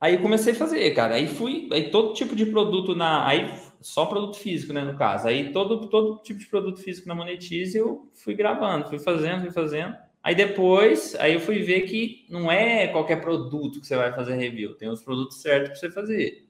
[0.00, 1.14] Aí comecei a fazer, cara.
[1.14, 5.28] Aí fui, aí todo tipo de produto na, aí só produto físico, né, no caso.
[5.28, 9.52] Aí todo todo tipo de produto físico na Monetize eu fui gravando, fui fazendo, fui
[9.52, 9.94] fazendo.
[10.22, 14.34] Aí depois, aí eu fui ver que não é qualquer produto que você vai fazer
[14.34, 16.46] review, tem os produtos certos para você fazer.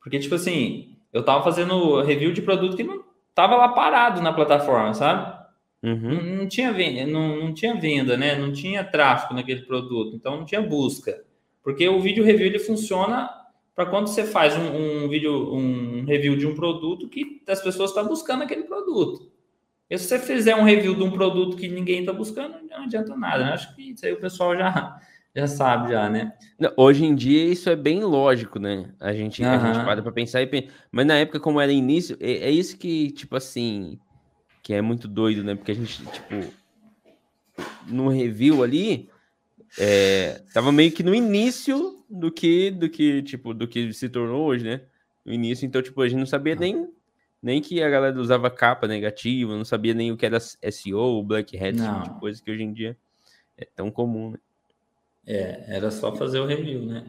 [0.00, 4.32] Porque tipo assim, eu tava fazendo review de produto que não tava lá parado na
[4.32, 5.36] plataforma, sabe?
[5.82, 6.14] Uhum.
[6.14, 8.34] Não, não, tinha venda, não, não tinha venda, né?
[8.34, 11.22] Não tinha tráfego naquele produto, então não tinha busca.
[11.62, 13.30] Porque o vídeo review ele funciona
[13.74, 17.90] para quando você faz um, um, vídeo, um review de um produto que as pessoas
[17.90, 19.30] estão buscando aquele produto.
[19.88, 23.16] E se você fizer um review de um produto que ninguém está buscando, não adianta
[23.16, 23.44] nada.
[23.44, 23.52] Né?
[23.52, 25.00] Acho que isso aí o pessoal já,
[25.34, 26.32] já sabe, já, né?
[26.76, 28.92] Hoje em dia isso é bem lógico, né?
[28.98, 29.48] A gente, uhum.
[29.48, 32.76] a gente para para pensar e Mas na época, como era início, é, é, isso
[32.76, 33.98] que, tipo assim,
[34.60, 35.54] que é muito doido, né?
[35.54, 36.34] Porque a gente, tipo,
[37.86, 39.08] no review ali,
[39.78, 44.44] é, tava meio que no início do que, do que, tipo, do que se tornou
[44.46, 44.80] hoje, né?
[45.24, 46.88] No início, então, tipo, a gente não sabia nem,
[47.46, 51.56] nem que a galera usava capa negativa, não sabia nem o que era SEO, Black
[51.56, 52.96] Hat, tipo de coisa que hoje em dia
[53.56, 54.38] é tão comum, né?
[55.24, 57.04] É, era só fazer o review, né?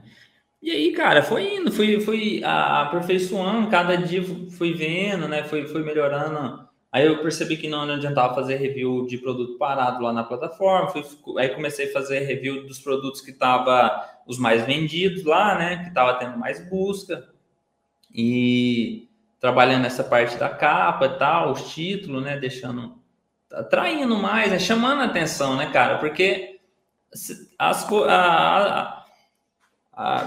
[0.62, 5.44] E aí, cara, foi indo, fui, fui aperfeiçoando, cada dia fui vendo, né?
[5.44, 6.68] Fui, fui melhorando.
[6.92, 10.90] Aí eu percebi que não, adiantava fazer review de produto parado lá na plataforma.
[10.90, 11.04] Fui,
[11.40, 13.90] aí comecei a fazer review dos produtos que estavam
[14.28, 15.78] os mais vendidos lá, né?
[15.78, 17.28] Que estava tendo mais busca.
[18.14, 19.07] E
[19.40, 22.38] trabalhando nessa parte da capa e tal, os títulos, né?
[22.38, 22.98] Deixando.
[23.52, 24.60] atraindo mais, né?
[24.60, 25.98] chamando a atenção, né, cara?
[26.00, 26.60] Porque
[27.58, 27.88] as,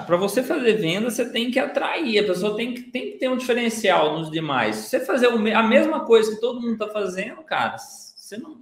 [0.06, 3.28] para você fazer venda, você tem que atrair, a pessoa tem que, tem que ter
[3.28, 4.76] um diferencial nos demais.
[4.76, 8.61] Se você fazer a mesma coisa que todo mundo está fazendo, cara, você não.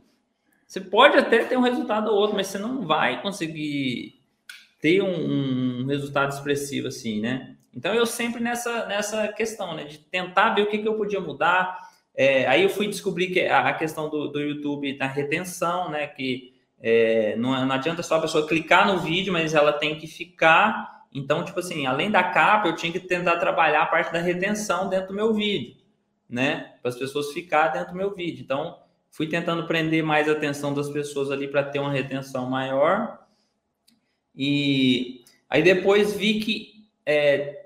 [0.66, 4.20] Você pode até ter um resultado ou outro, mas você não vai conseguir
[4.80, 7.56] ter um, um resultado expressivo assim, né?
[7.74, 9.84] Então eu sempre nessa, nessa questão, né?
[9.84, 11.78] De tentar ver o que, que eu podia mudar.
[12.14, 16.06] É, aí eu fui descobrir que a, questão do, do YouTube da retenção, né?
[16.06, 20.06] Que é, não, não adianta só a pessoa clicar no vídeo, mas ela tem que
[20.06, 21.06] ficar.
[21.12, 24.88] Então, tipo assim, além da capa, eu tinha que tentar trabalhar a parte da retenção
[24.88, 25.76] dentro do meu vídeo,
[26.28, 26.74] né?
[26.82, 28.42] Para as pessoas ficar dentro do meu vídeo.
[28.42, 28.78] Então,
[29.10, 33.26] fui tentando prender mais a atenção das pessoas ali para ter uma retenção maior.
[34.34, 37.57] E aí depois vi que é,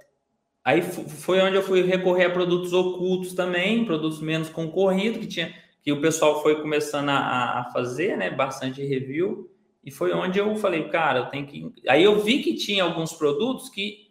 [0.65, 5.55] aí foi onde eu fui recorrer a produtos ocultos também, produtos menos concorridos, que tinha
[5.83, 9.51] que o pessoal foi começando a, a fazer, né, bastante review,
[9.85, 11.73] e foi onde eu falei, cara, eu tenho que.
[11.89, 14.07] Aí eu vi que tinha alguns produtos que,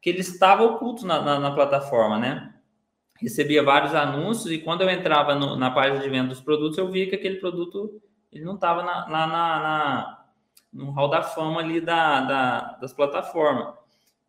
[0.00, 2.52] que eles estavam ocultos na, na, na plataforma, né?
[3.20, 6.90] Recebia vários anúncios e quando eu entrava no, na página de venda dos produtos, eu
[6.90, 10.24] via que aquele produto ele não estava na, na, na,
[10.72, 13.74] no hall da fama ali da, da, das plataformas.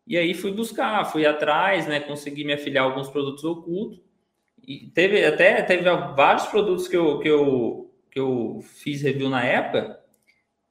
[0.06, 2.00] E aí fui buscar, fui atrás, né?
[2.00, 4.00] Consegui me afiliar a alguns produtos ocultos.
[4.66, 5.84] E teve até teve
[6.14, 10.04] vários produtos que eu, que eu, que eu fiz review na época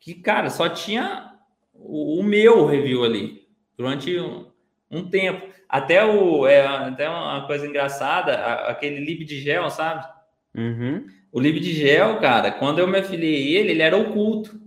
[0.04, 1.32] que, cara, só tinha
[1.74, 4.48] o, o meu review ali durante um,
[4.92, 5.48] um, tempo.
[5.70, 8.36] Até o é, até uma coisa engraçada,
[8.68, 10.06] aquele lib de gel, sabe?
[10.54, 11.06] Uhum.
[11.32, 14.60] O lib de gel, cara, quando eu me afiliei ele, ele era oculto.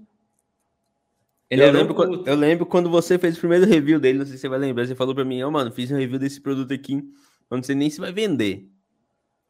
[1.49, 4.35] Ele eu, lembro quando, eu lembro quando você fez o primeiro review dele, não sei
[4.35, 6.41] se você vai lembrar, você falou para mim, ó, oh, mano, fiz um review desse
[6.41, 8.69] produto aqui, eu não sei nem se vai vender.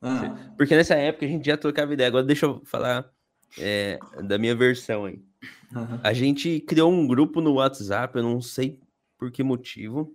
[0.03, 0.53] Ah.
[0.57, 2.09] Porque nessa época a gente já trocava ideia.
[2.09, 3.11] Agora deixa eu falar
[3.59, 5.21] é, da minha versão aí.
[5.75, 6.01] Uhum.
[6.03, 8.79] A gente criou um grupo no WhatsApp, eu não sei
[9.19, 10.15] por que motivo,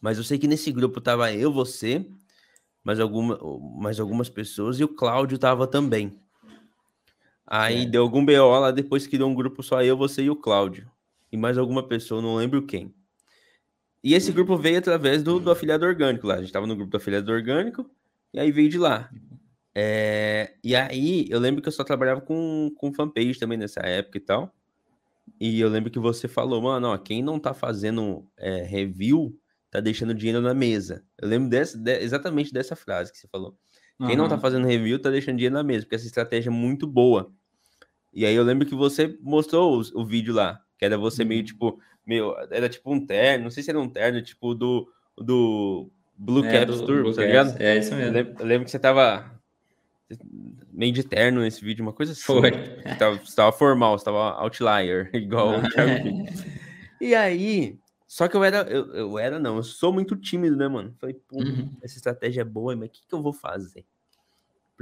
[0.00, 2.06] mas eu sei que nesse grupo tava eu, você,
[2.82, 3.38] mais, alguma,
[3.78, 6.18] mais algumas pessoas e o Cláudio tava também.
[7.54, 7.86] Aí é.
[7.86, 10.90] deu algum BO lá, depois criou um grupo só eu, você e o Cláudio.
[11.30, 12.94] E mais alguma pessoa, não lembro quem.
[14.02, 16.36] E esse grupo veio através do, do afiliado orgânico lá.
[16.36, 17.90] A gente estava no grupo do afiliado orgânico,
[18.32, 19.10] e aí veio de lá.
[19.74, 24.16] É, e aí eu lembro que eu só trabalhava com, com fanpage também nessa época
[24.16, 24.50] e tal.
[25.38, 29.38] E eu lembro que você falou, mano, ó, quem não tá fazendo é, review
[29.70, 31.04] tá deixando dinheiro na mesa.
[31.20, 33.58] Eu lembro dessa, de, exatamente dessa frase que você falou.
[33.98, 34.16] Quem uhum.
[34.16, 37.30] não tá fazendo review tá deixando dinheiro na mesa, porque essa estratégia é muito boa.
[38.12, 41.40] E aí eu lembro que você mostrou o, o vídeo lá, que era você meio
[41.40, 41.46] uhum.
[41.46, 45.90] tipo, meu, era tipo um terno, não sei se era um terno, tipo do, do
[46.16, 47.60] Blue é, Caps Tour, Blue tá ligado?
[47.60, 48.08] É isso mesmo.
[48.08, 49.32] Eu lembro, eu lembro, que você tava
[50.70, 52.22] meio de terno nesse vídeo, uma coisa assim.
[52.22, 52.50] Foi.
[52.50, 56.08] Você tava, você tava formal, você tava outlier, igual o Thiago.
[57.00, 60.68] E aí, só que eu era, eu, eu, era não, eu sou muito tímido, né,
[60.68, 60.94] mano?
[61.00, 61.68] Falei, pô, uhum.
[61.82, 63.84] essa estratégia é boa, mas o que, que eu vou fazer?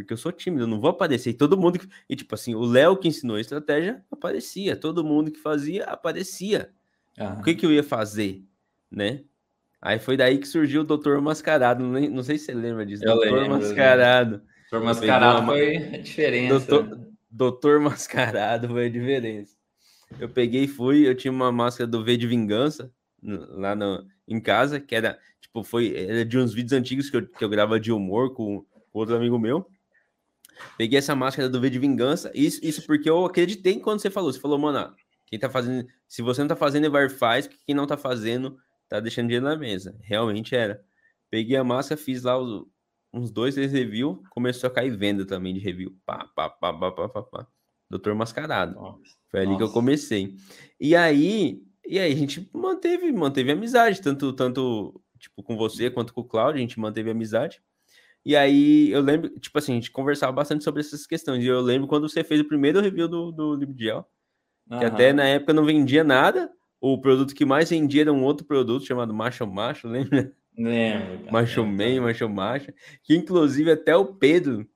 [0.02, 1.30] Porque eu sou tímido, eu não vou aparecer.
[1.30, 1.78] E todo mundo.
[1.78, 1.88] Que...
[2.08, 4.76] E tipo assim, o Léo que ensinou a estratégia aparecia.
[4.76, 6.70] Todo mundo que fazia aparecia.
[7.38, 8.42] O que, que eu ia fazer,
[8.90, 9.24] né?
[9.82, 11.84] Aí foi daí que surgiu o Doutor Mascarado.
[11.84, 13.04] Não, não sei se você lembra disso.
[13.04, 14.42] Eu Doutor lembro, Mascarado.
[14.70, 16.66] Doutor Mascarado foi a diferença.
[16.66, 17.10] Doutor...
[17.30, 19.54] Doutor Mascarado foi a diferença.
[20.18, 22.92] Eu peguei e fui, eu tinha uma máscara do V de Vingança
[23.22, 27.26] lá no, em casa, que era, tipo, foi era de uns vídeos antigos que eu,
[27.26, 29.66] que eu grava de humor com, com outro amigo meu.
[30.76, 34.32] Peguei essa máscara do V de Vingança, isso, isso porque eu acreditei quando você falou.
[34.32, 34.94] Você falou, mano,
[35.26, 35.86] quem tá fazendo.
[36.08, 38.58] Se você não tá fazendo, Evar faz, porque quem não tá fazendo,
[38.88, 39.96] tá deixando dinheiro na mesa.
[40.02, 40.82] Realmente era.
[41.30, 42.66] Peguei a máscara, fiz lá os,
[43.12, 45.96] uns dois, três reviews, começou a cair venda também de review.
[46.04, 47.46] Pá, pá, pá, pá, pá, pá, pá.
[47.88, 48.74] Doutor Mascarado.
[48.74, 49.16] Nossa.
[49.30, 49.58] Foi ali Nossa.
[49.58, 50.36] que eu comecei.
[50.78, 56.14] E aí, e aí a gente manteve, manteve amizade, tanto, tanto tipo, com você quanto
[56.14, 57.60] com o Claudio, a gente manteve amizade.
[58.24, 61.42] E aí eu lembro, tipo assim, a gente conversava bastante sobre essas questões.
[61.42, 64.78] E eu lembro quando você fez o primeiro review do, do uhum.
[64.78, 66.50] que até na época não vendia nada.
[66.80, 70.32] O produto que mais vendia era um outro produto chamado Macho Macho, lembra?
[70.56, 71.32] Lembro.
[71.32, 72.72] Macho Man, Macho Macho.
[73.02, 74.66] Que inclusive até o Pedro,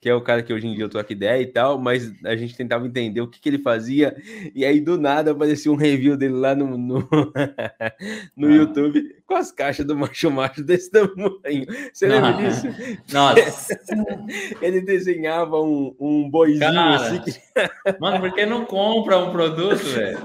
[0.00, 2.10] que é o cara que hoje em dia eu tô aqui ideia e tal, mas
[2.24, 4.16] a gente tentava entender o que, que ele fazia,
[4.54, 7.08] e aí do nada aparecia um review dele lá no, no,
[8.34, 8.50] no ah.
[8.50, 11.66] YouTube com as caixas do macho macho desse tamanho.
[11.92, 12.32] Você lembra ah.
[12.32, 12.66] disso?
[13.12, 13.78] Nossa!
[14.62, 17.20] ele desenhava um, um boizinho cara, assim.
[17.20, 18.00] Que...
[18.00, 20.18] Mano, por que não compra um produto, velho?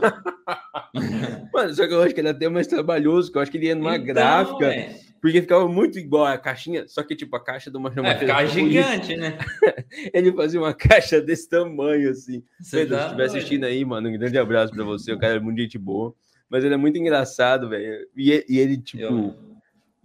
[1.54, 3.58] Mano, só que eu acho que ele é até mais trabalhoso, que eu acho que
[3.58, 4.70] ele ia numa então, gráfica.
[4.70, 8.16] Véio porque ficava muito igual a caixinha, só que tipo a caixa do Mario É,
[8.16, 9.36] ficava gigante, né?
[10.14, 12.44] ele fazia uma caixa desse tamanho, assim.
[12.70, 15.12] Pedro, se estiver assistindo aí, mano, um grande abraço pra você.
[15.12, 16.14] O cara é muito gente boa.
[16.48, 18.08] Mas ele é muito engraçado, velho.
[18.16, 19.02] E, e, ele, tipo.
[19.02, 19.36] Eu...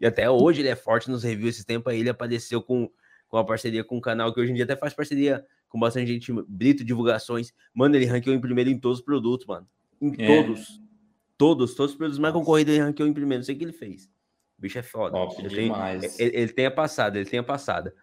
[0.01, 1.57] E até hoje ele é forte nos reviews.
[1.57, 2.91] Esse tempo aí ele apareceu com,
[3.29, 6.11] com uma parceria com um canal que hoje em dia até faz parceria com bastante
[6.11, 7.53] gente, Brito Divulgações.
[7.75, 9.69] Mano, ele ranqueou em primeiro em todos os produtos, mano.
[10.01, 10.43] Em é.
[10.43, 10.81] todos.
[11.37, 13.41] Todos, todos os produtos mais concorridos ele ranqueou em primeiro.
[13.41, 14.09] Não sei o que ele fez.
[14.61, 15.13] O bicho é foda.
[15.13, 16.17] Top ele, demais.
[16.17, 17.95] Tem, ele, ele tem a passada, ele tem a passada.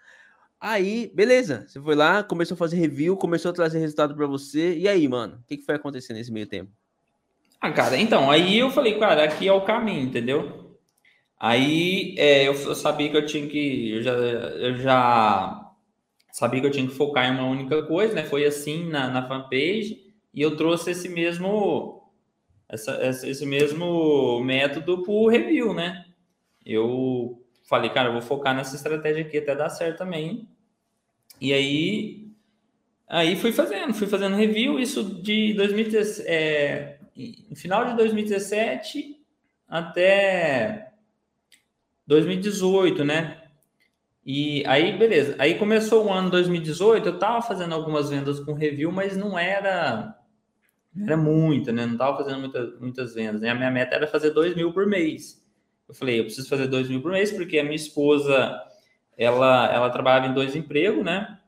[0.59, 1.65] Aí, beleza.
[1.67, 4.75] Você foi lá, começou a fazer review, começou a trazer resultado para você.
[4.75, 5.35] E aí, mano?
[5.35, 6.71] O que, que foi acontecer nesse meio tempo?
[7.61, 10.75] Ah, cara, então, aí eu falei, cara, aqui é o caminho, entendeu?
[11.39, 13.91] Aí é, eu, eu, sabia que eu tinha que.
[13.91, 15.71] Eu já, eu já
[16.31, 18.23] sabia que eu tinha que focar em uma única coisa, né?
[18.23, 19.99] Foi assim na, na fanpage,
[20.33, 22.03] e eu trouxe esse mesmo.
[22.67, 26.06] Essa, esse mesmo método pro review, né?
[26.73, 30.47] Eu falei, cara, eu vou focar nessa estratégia aqui até dar certo também.
[31.39, 32.31] E aí,
[33.07, 36.99] aí fui fazendo, fui fazendo review, isso de 2017, é,
[37.55, 39.17] final de 2017
[39.67, 40.91] até
[42.07, 43.43] 2018, né?
[44.25, 45.35] E aí, beleza.
[45.39, 50.17] Aí começou o ano 2018, eu tava fazendo algumas vendas com review, mas não era
[50.99, 51.85] Era muita, né?
[51.85, 53.41] Não estava fazendo muita, muitas vendas.
[53.41, 53.49] Né?
[53.49, 55.45] A minha meta era fazer 2 mil por mês.
[55.87, 58.61] Eu falei, eu preciso fazer 2 mil por mês, porque a minha esposa,
[59.17, 61.39] ela, ela trabalhava em dois empregos, né?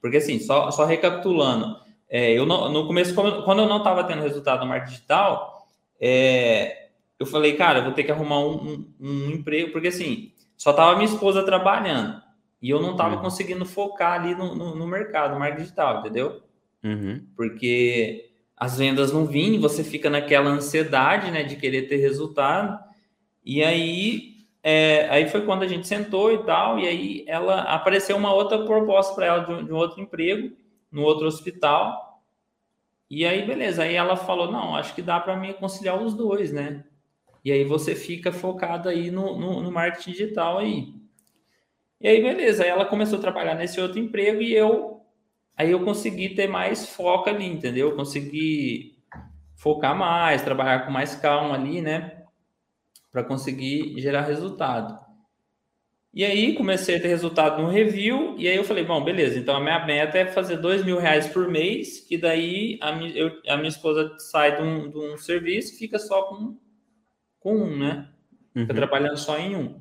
[0.00, 1.78] Porque assim, só, só recapitulando,
[2.08, 5.66] é, eu não, no começo, quando eu não estava tendo resultado no marketing digital,
[6.00, 10.32] é, eu falei, cara, eu vou ter que arrumar um, um, um emprego, porque assim,
[10.56, 12.22] só tava minha esposa trabalhando
[12.60, 13.22] e eu não estava uhum.
[13.22, 16.42] conseguindo focar ali no, no, no, mercado, no marketing digital, entendeu?
[16.82, 17.26] Uhum.
[17.36, 22.78] Porque as vendas não vinham, você fica naquela ansiedade, né, de querer ter resultado.
[23.46, 28.16] E aí, é, aí foi quando a gente sentou e tal, e aí ela apareceu
[28.16, 30.56] uma outra proposta para ela de um, de um, outro emprego,
[30.90, 32.20] no outro hospital.
[33.08, 33.84] E aí, beleza.
[33.84, 36.84] Aí ela falou: não, acho que dá para mim conciliar os dois, né?
[37.44, 40.92] E aí você fica focado aí no, no, no marketing digital aí.
[42.00, 42.64] E aí, beleza.
[42.64, 45.00] Aí ela começou a trabalhar nesse outro emprego e eu
[45.56, 47.90] aí eu consegui ter mais foco ali, entendeu?
[47.90, 48.98] Eu consegui
[49.54, 52.15] focar mais, trabalhar com mais calma ali, né?
[53.16, 55.00] Para conseguir gerar resultado.
[56.12, 59.56] E aí comecei a ter resultado no review, e aí eu falei, bom, beleza, então
[59.56, 63.40] a minha meta é fazer dois mil reais por mês, que daí a, minha, eu,
[63.48, 66.58] a minha esposa sai de um, de um serviço e fica só com,
[67.40, 68.06] com um, né?
[68.52, 68.76] Fica uhum.
[68.76, 69.80] trabalhando só em um.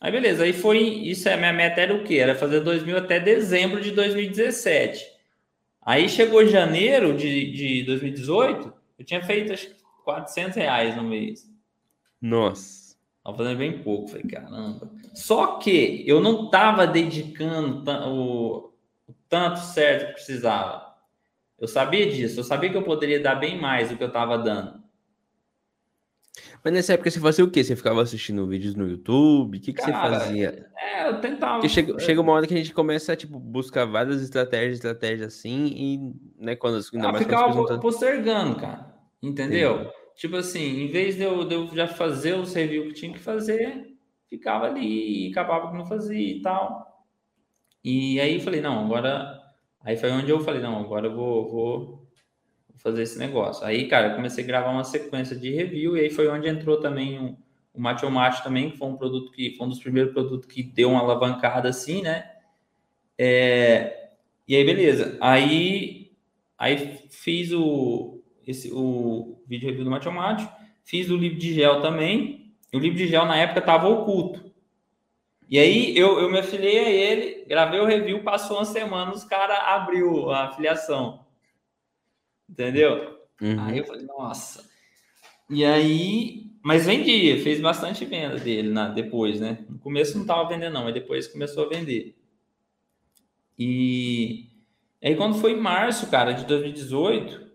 [0.00, 2.14] Aí beleza, aí foi, isso é minha meta era o quê?
[2.14, 5.04] Era fazer 2 mil até dezembro de 2017.
[5.82, 9.68] Aí chegou janeiro de, de 2018, eu tinha feito acho
[10.02, 11.57] 400 reais no mês.
[12.20, 12.96] Nossa.
[13.24, 14.90] Tava fazendo bem pouco, falei, caramba.
[15.14, 18.72] Só que eu não tava dedicando o,
[19.06, 20.88] o tanto certo que precisava.
[21.58, 24.38] Eu sabia disso, eu sabia que eu poderia dar bem mais do que eu tava
[24.38, 24.82] dando.
[26.62, 27.62] Mas nessa época você fazia o quê?
[27.62, 29.58] Você ficava assistindo vídeos no YouTube?
[29.58, 30.70] O que, que Cara, você fazia?
[30.76, 31.54] É, eu tentava.
[31.54, 35.34] Porque chega, chega uma hora que a gente começa a tipo, buscar várias estratégias, estratégias
[35.34, 38.94] assim, e né, quando ainda ah, ficava postergando, cara.
[39.22, 39.84] Entendeu?
[39.84, 39.97] Sim.
[40.18, 43.20] Tipo assim, em vez de eu, de eu já fazer os reviews que tinha que
[43.20, 43.96] fazer,
[44.28, 47.06] ficava ali e acabava que não fazia e tal.
[47.84, 49.40] E aí falei, não, agora.
[49.80, 52.08] Aí foi onde eu falei, não, agora eu vou, vou
[52.78, 53.64] fazer esse negócio.
[53.64, 56.80] Aí, cara, eu comecei a gravar uma sequência de review e aí foi onde entrou
[56.80, 57.38] também o,
[57.72, 60.64] o Macho Macho também, que foi um produto que foi um dos primeiros produtos que
[60.64, 62.28] deu uma alavancada assim, né?
[63.16, 64.10] É,
[64.48, 65.16] e aí, beleza.
[65.20, 66.10] Aí,
[66.58, 68.17] aí fiz o,
[68.48, 70.48] esse, o vídeo review do Macho,
[70.82, 72.54] fiz o livro de gel também.
[72.72, 74.50] O livro de gel na época estava oculto.
[75.46, 79.22] E aí eu, eu me afiliei a ele, gravei o review, passou uma semana, os
[79.22, 81.26] caras abriu a afiliação.
[82.48, 83.18] Entendeu?
[83.40, 83.60] Uhum.
[83.60, 84.66] Aí eu falei, nossa.
[85.50, 89.58] E aí, mas vendia, fez bastante venda dele na, depois, né?
[89.68, 92.16] No começo não estava vendendo, não, mas depois começou a vender.
[93.58, 94.46] E
[95.02, 97.47] aí, quando foi em março, cara, de 2018,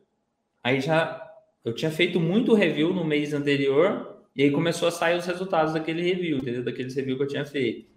[0.64, 1.22] aí já
[1.64, 5.74] eu tinha feito muito review no mês anterior, e aí começou a sair os resultados
[5.74, 6.64] daquele review, entendeu?
[6.64, 7.92] Daqueles review que eu tinha feito.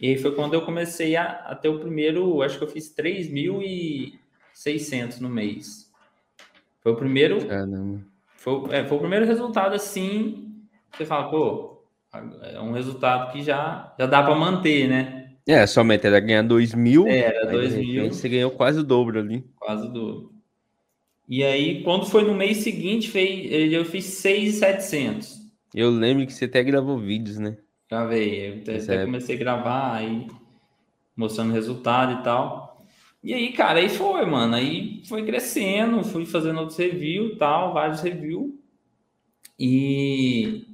[0.00, 2.92] E aí foi quando eu comecei a, a ter o primeiro, acho que eu fiz
[2.94, 5.92] 3.600 no mês.
[6.80, 7.46] Foi o primeiro.
[7.46, 8.00] Caramba.
[8.36, 10.64] Foi, é, foi o primeiro resultado assim.
[10.92, 11.82] Você fala, pô,
[12.42, 15.34] é um resultado que já, já dá para manter, né?
[15.46, 17.06] É, meta era ganhar 2 mil.
[17.06, 18.12] Era 2 mil.
[18.12, 19.42] Você ganhou quase o dobro ali.
[19.56, 20.37] Quase o dobro.
[21.28, 25.38] E aí, quando foi no mês seguinte, fez, eu fiz 6,700.
[25.74, 27.58] Eu lembro que você até gravou vídeos, né?
[27.90, 28.48] Gravei.
[28.48, 30.26] Eu até, comecei a gravar aí,
[31.14, 32.86] mostrando resultado e tal.
[33.22, 34.54] E aí, cara, aí foi, mano.
[34.54, 38.50] Aí foi crescendo, fui fazendo outros reviews tal, vários reviews.
[39.58, 40.64] E,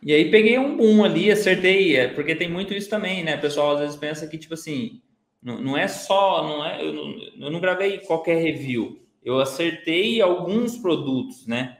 [0.00, 3.36] e aí peguei um boom ali, acertei, é, porque tem muito isso também, né?
[3.36, 5.00] O pessoal às vezes pensa que, tipo assim,
[5.42, 9.00] não, não é só, não é, eu não, eu não gravei qualquer review.
[9.22, 11.78] Eu acertei alguns produtos, né?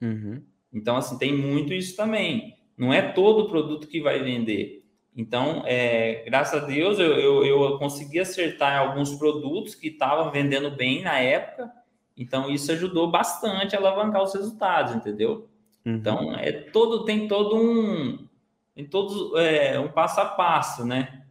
[0.00, 0.42] Uhum.
[0.72, 2.56] Então, assim, tem muito isso também.
[2.76, 4.84] Não é todo produto que vai vender.
[5.16, 10.70] Então, é, graças a Deus, eu, eu, eu consegui acertar alguns produtos que estavam vendendo
[10.70, 11.70] bem na época.
[12.16, 15.48] Então, isso ajudou bastante a alavancar os resultados, entendeu?
[15.84, 15.94] Uhum.
[15.94, 18.26] Então, é todo, tem todo um,
[18.74, 21.24] tem todos é, um passo a passo, né?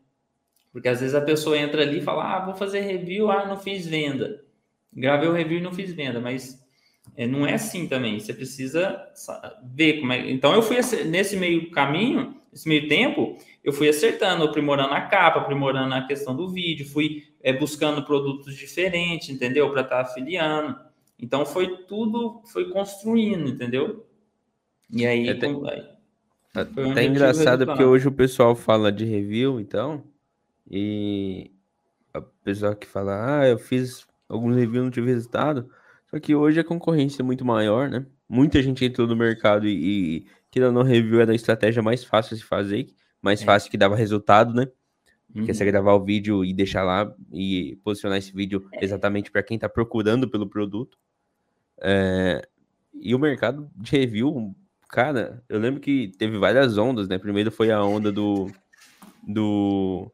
[0.71, 3.57] Porque às vezes a pessoa entra ali e fala, ah, vou fazer review, ah, não
[3.57, 4.43] fiz venda.
[4.93, 6.59] Gravei o review e não fiz venda, mas
[7.15, 8.19] é, não é assim também.
[8.19, 9.01] Você precisa
[9.63, 10.29] ver como é.
[10.31, 15.39] Então, eu fui nesse meio caminho, nesse meio tempo, eu fui acertando, aprimorando a capa,
[15.39, 19.69] aprimorando a questão do vídeo, fui é, buscando produtos diferentes, entendeu?
[19.71, 20.79] Para estar tá afiliando.
[21.19, 24.05] Então foi tudo, foi construindo, entendeu?
[24.89, 25.27] E aí.
[25.27, 30.03] É até, aí, até engraçado porque hoje o pessoal fala de review, então,
[30.69, 31.51] e
[32.13, 35.69] a pessoa que fala, ah, eu fiz alguns reviews não tive resultado.
[36.09, 38.05] Só que hoje a concorrência é muito maior, né?
[38.27, 42.35] Muita gente entrou no mercado e, e que não review era a estratégia mais fácil
[42.35, 42.87] de fazer,
[43.21, 43.45] mais é.
[43.45, 44.67] fácil que dava resultado, né?
[45.35, 45.45] Uhum.
[45.45, 48.83] Que é você gravar o vídeo e deixar lá e posicionar esse vídeo é.
[48.83, 50.97] exatamente para quem está procurando pelo produto.
[51.81, 52.47] É...
[52.93, 54.55] E o mercado de review,
[54.89, 57.17] cara, eu lembro que teve várias ondas, né?
[57.17, 58.47] Primeiro foi a onda do.
[59.25, 60.11] do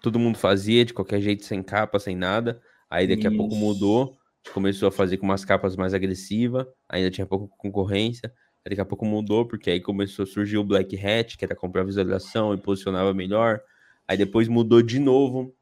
[0.00, 2.60] todo mundo fazia de qualquer jeito, sem capa, sem nada.
[2.92, 3.34] Aí daqui Isso.
[3.34, 4.18] a pouco mudou,
[4.52, 8.30] começou a fazer com umas capas mais agressivas, ainda tinha pouca concorrência.
[8.62, 11.56] Aí daqui a pouco mudou, porque aí começou a surgir o Black Hat, que era
[11.56, 13.62] comprar visualização e posicionava melhor.
[14.06, 15.56] Aí depois mudou de novo,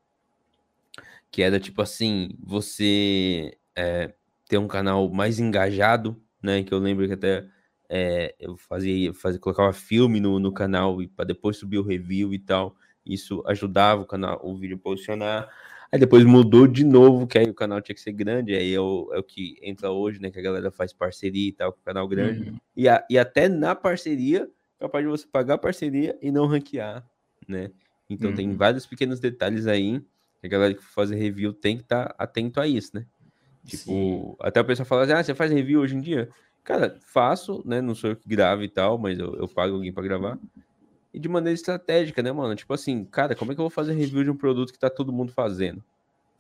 [1.30, 4.12] que era tipo assim, você é,
[4.48, 6.64] ter um canal mais engajado, né?
[6.64, 7.46] Que eu lembro que até
[7.88, 12.34] é, eu fazia, fazia, colocava filme no, no canal e para depois subir o review
[12.34, 12.74] e tal.
[13.06, 15.48] Isso ajudava o canal, o vídeo a posicionar.
[15.92, 18.80] Aí depois mudou de novo, que aí o canal tinha que ser grande, aí é
[18.80, 20.30] o, é o que entra hoje, né?
[20.30, 22.50] Que a galera faz parceria e tal com o canal grande.
[22.50, 22.56] Uhum.
[22.76, 27.04] E, a, e até na parceria, capaz de você pagar a parceria e não ranquear,
[27.48, 27.72] né?
[28.08, 28.36] Então uhum.
[28.36, 30.00] tem vários pequenos detalhes aí
[30.42, 33.04] a galera que for fazer review tem que estar tá atento a isso, né?
[33.66, 34.34] Tipo, Sim.
[34.40, 36.30] até o pessoal fala assim, ah, você faz review hoje em dia?
[36.64, 37.80] Cara, faço, né?
[37.80, 40.38] Não sou eu que gravo e tal, mas eu, eu pago alguém para gravar
[41.12, 42.54] e de maneira estratégica, né, mano?
[42.54, 44.88] Tipo assim, cara, como é que eu vou fazer review de um produto que tá
[44.88, 45.82] todo mundo fazendo?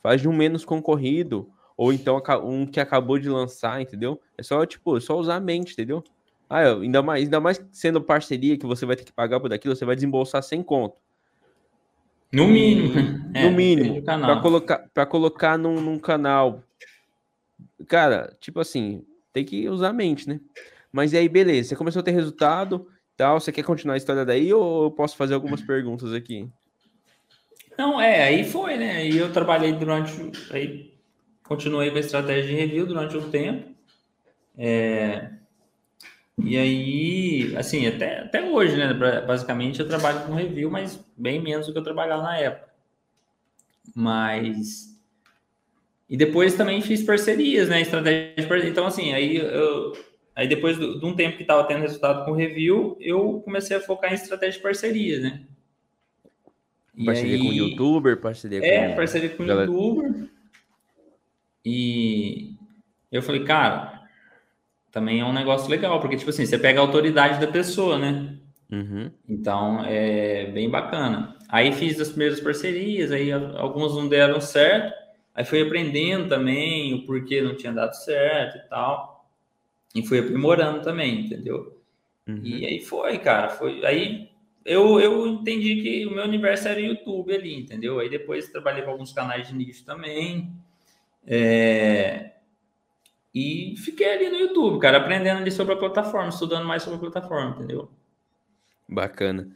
[0.02, 4.20] Faz de um menos concorrido, ou então um que acabou de lançar, entendeu?
[4.38, 6.04] É só, tipo, é só usar a mente, entendeu?
[6.48, 9.76] Ah, ainda mais, ainda mais sendo parceria que você vai ter que pagar por aquilo,
[9.76, 10.96] você vai desembolsar sem conto.
[12.32, 12.94] No mínimo.
[12.94, 14.02] No é, mínimo.
[14.02, 16.62] Para colocar, pra colocar num, num canal.
[17.88, 20.40] Cara, tipo assim, tem que usar a mente, né?
[20.92, 22.86] Mas aí, beleza, você começou a ter resultado,
[23.20, 23.38] tal.
[23.38, 26.48] Você quer continuar a história daí ou eu posso fazer algumas perguntas aqui?
[27.76, 28.96] Não, é, aí foi, né?
[28.96, 30.12] Aí eu trabalhei durante.
[30.50, 30.94] Aí
[31.44, 33.68] continuei com a estratégia de review durante um tempo.
[34.56, 35.30] É,
[36.42, 38.92] e aí, assim, até, até hoje, né?
[39.26, 42.70] Basicamente eu trabalho com review, mas bem menos do que eu trabalhava na época.
[43.94, 44.98] Mas.
[46.08, 47.82] E depois também fiz parcerias, né?
[47.82, 48.68] Estratégia de.
[48.68, 49.92] Então, assim, aí eu
[50.34, 54.10] Aí depois de um tempo que estava tendo resultado com review, eu comecei a focar
[54.10, 55.42] em estratégia de parceria, né?
[56.96, 57.42] E parceria aí...
[57.42, 58.92] com youtuber, parceria é, com...
[58.92, 60.28] É, parceria com youtuber.
[61.64, 62.54] E
[63.10, 64.02] eu falei, cara,
[64.90, 68.36] também é um negócio legal, porque, tipo assim, você pega a autoridade da pessoa, né?
[68.70, 69.10] Uhum.
[69.28, 71.36] Então, é bem bacana.
[71.48, 74.94] Aí fiz as primeiras parcerias, aí algumas não deram certo,
[75.34, 79.09] aí fui aprendendo também o porquê não tinha dado certo e tal
[79.94, 81.80] e fui aprimorando também, entendeu?
[82.26, 82.40] Uhum.
[82.44, 84.30] E aí foi, cara, foi aí
[84.64, 87.98] eu, eu entendi que o meu universo era YouTube ali, entendeu?
[87.98, 90.52] Aí depois trabalhei com alguns canais de nicho também.
[91.26, 92.32] É...
[93.34, 97.00] E fiquei ali no YouTube, cara, aprendendo ali sobre a plataforma, estudando mais sobre a
[97.00, 97.90] plataforma, entendeu?
[98.88, 99.48] Bacana.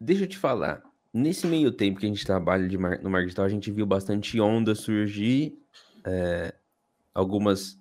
[0.00, 2.98] Deixa eu te falar, nesse meio tempo que a gente trabalha de mar...
[3.00, 5.58] no marketing digital, a gente viu bastante onda surgir,
[6.04, 6.54] é...
[7.14, 7.78] algumas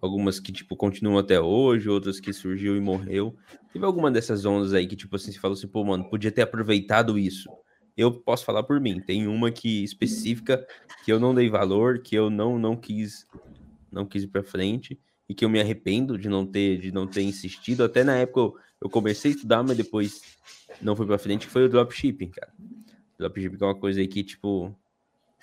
[0.00, 3.36] algumas que, tipo, continuam até hoje, outras que surgiu e morreu.
[3.72, 6.42] Teve alguma dessas ondas aí que, tipo assim, você falou assim, pô, mano, podia ter
[6.42, 7.48] aproveitado isso.
[7.96, 10.64] Eu posso falar por mim, tem uma que específica
[11.04, 13.26] que eu não dei valor, que eu não não quis
[13.90, 17.08] não quis ir para frente e que eu me arrependo de não ter de não
[17.08, 17.82] ter insistido.
[17.82, 20.22] Até na época eu, eu comecei a estudar, mas depois
[20.80, 22.52] não foi para frente, que foi o dropshipping, cara.
[23.18, 24.72] Dropshipping é uma coisa aí que tipo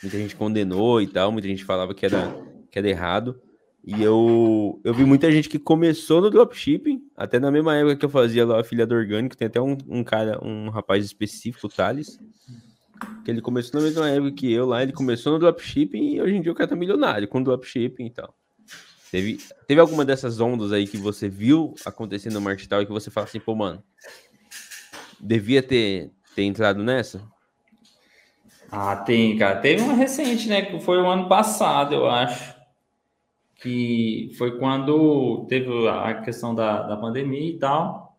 [0.02, 2.34] muita gente condenou e tal, muita gente falava que era
[2.72, 3.42] que era errado.
[3.88, 8.06] E eu, eu vi muita gente que começou no dropshipping, até na mesma época que
[8.06, 11.68] eu fazia lá a filha do orgânico, tem até um, um cara, um rapaz específico,
[11.68, 12.20] o Thales,
[13.24, 16.36] que ele começou na mesma época que eu lá, ele começou no dropshipping e hoje
[16.36, 18.34] em dia o cara tá milionário com dropshipping e tal.
[19.12, 22.92] Teve, teve alguma dessas ondas aí que você viu acontecendo no marketing tal e que
[22.92, 23.84] você fala assim, pô, mano,
[25.20, 27.22] devia ter, ter entrado nessa?
[28.72, 29.60] Ah, tem, cara.
[29.60, 30.64] Teve uma recente, né?
[30.64, 32.55] Que foi o ano passado, eu acho
[33.66, 38.16] que foi quando teve a questão da, da pandemia e tal,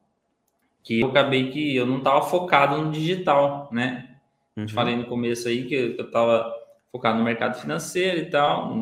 [0.83, 4.17] que eu acabei que eu não estava focado no digital, né?
[4.57, 4.69] Uhum.
[4.69, 6.53] Falei no começo aí que eu estava
[6.91, 8.77] focado no mercado financeiro e tal,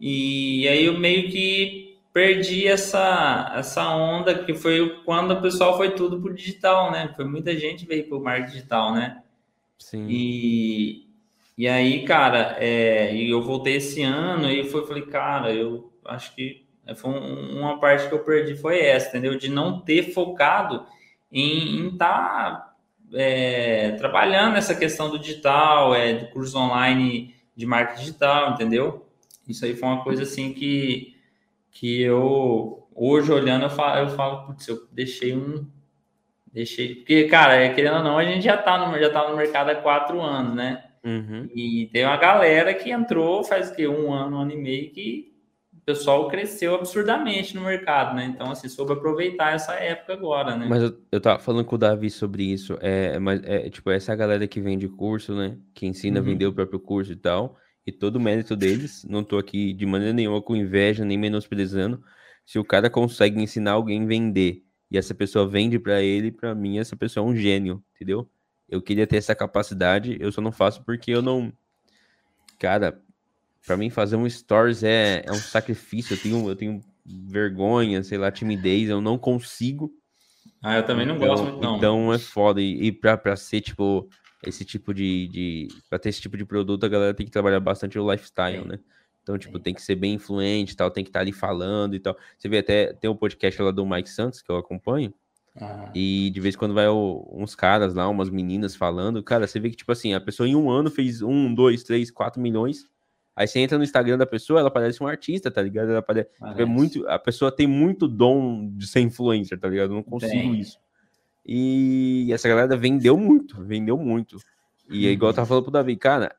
[0.00, 5.90] e aí eu meio que perdi essa, essa onda que foi quando o pessoal foi
[5.90, 7.12] tudo pro digital, né?
[7.16, 9.22] Foi muita gente veio pro marketing digital, né?
[9.76, 10.06] Sim.
[10.08, 11.08] E,
[11.56, 16.64] e aí, cara, é, eu voltei esse ano e foi, falei, cara, eu acho que
[16.96, 19.38] foi um, uma parte que eu perdi foi essa, entendeu?
[19.38, 20.84] De não ter focado
[21.30, 22.76] em estar tá,
[23.14, 29.06] é, trabalhando essa questão do digital, é, do curso online de marketing digital, entendeu?
[29.48, 31.16] Isso aí foi uma coisa assim que,
[31.70, 35.66] que eu hoje olhando eu falo, eu falo, putz, eu deixei um
[36.52, 39.70] deixei, porque cara, querendo ou não, a gente já tá no já tá no mercado
[39.70, 40.84] há quatro anos, né?
[41.04, 41.48] Uhum.
[41.54, 45.34] E tem uma galera que entrou faz que um ano, um ano e meio que
[45.72, 48.24] o pessoal cresceu absurdamente no mercado, né?
[48.24, 50.66] Então, assim, soube aproveitar essa época agora, né?
[50.66, 52.78] Mas eu, eu tava falando com o Davi sobre isso.
[52.80, 55.58] É, mas é tipo, essa galera que vende curso, né?
[55.74, 56.26] Que ensina uhum.
[56.26, 57.58] a vender o próprio curso e tal.
[57.86, 62.02] E todo o mérito deles, não tô aqui de maneira nenhuma com inveja, nem menosprezando.
[62.46, 66.54] Se o cara consegue ensinar alguém a vender e essa pessoa vende para ele, para
[66.54, 68.28] mim, essa pessoa é um gênio, entendeu?
[68.68, 71.52] Eu queria ter essa capacidade, eu só não faço porque eu não.
[72.58, 73.00] Cara,
[73.66, 76.14] para mim fazer um stories é, é um sacrifício.
[76.14, 79.92] Eu tenho, eu tenho vergonha, sei lá, timidez, eu não consigo.
[80.62, 81.76] Ah, eu também não então, gosto muito, não.
[81.76, 82.60] Então é foda.
[82.60, 84.08] E, e pra, pra ser, tipo,
[84.46, 85.68] esse tipo de, de.
[85.90, 88.78] Pra ter esse tipo de produto, a galera tem que trabalhar bastante o lifestyle, né?
[89.22, 92.00] Então, tipo, tem que ser bem influente tal, tem que estar tá ali falando e
[92.00, 92.16] tal.
[92.36, 95.14] Você vê até, tem um podcast lá do Mike Santos, que eu acompanho,
[95.60, 95.90] ah.
[95.94, 99.22] E de vez em quando vai o, uns caras lá, umas meninas falando.
[99.22, 102.10] Cara, você vê que, tipo assim, a pessoa em um ano fez um, dois, três,
[102.10, 102.86] quatro milhões.
[103.36, 105.90] Aí você entra no Instagram da pessoa, ela parece um artista, tá ligado?
[105.90, 106.62] Ela parece, parece.
[106.62, 109.90] É muito, a pessoa tem muito dom de ser influencer, tá ligado?
[109.90, 110.60] Eu não consigo tem.
[110.60, 110.78] isso.
[111.44, 114.38] E essa galera vendeu muito, vendeu muito.
[114.88, 116.34] E é igual eu tava falando pro Davi, cara,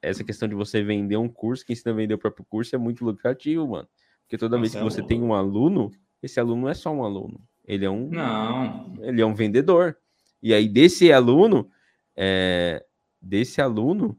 [0.00, 2.78] essa questão de você vender um curso, que ensina a vender o próprio curso é
[2.78, 3.88] muito lucrativo, mano.
[4.22, 5.90] Porque toda Nossa, vez que você tem um aluno,
[6.22, 7.40] esse aluno não é só um aluno.
[7.66, 8.08] Ele é um.
[8.08, 8.94] Não.
[9.00, 9.96] Ele é um vendedor.
[10.42, 11.68] E aí, desse aluno,
[12.16, 12.84] é,
[13.20, 14.16] desse aluno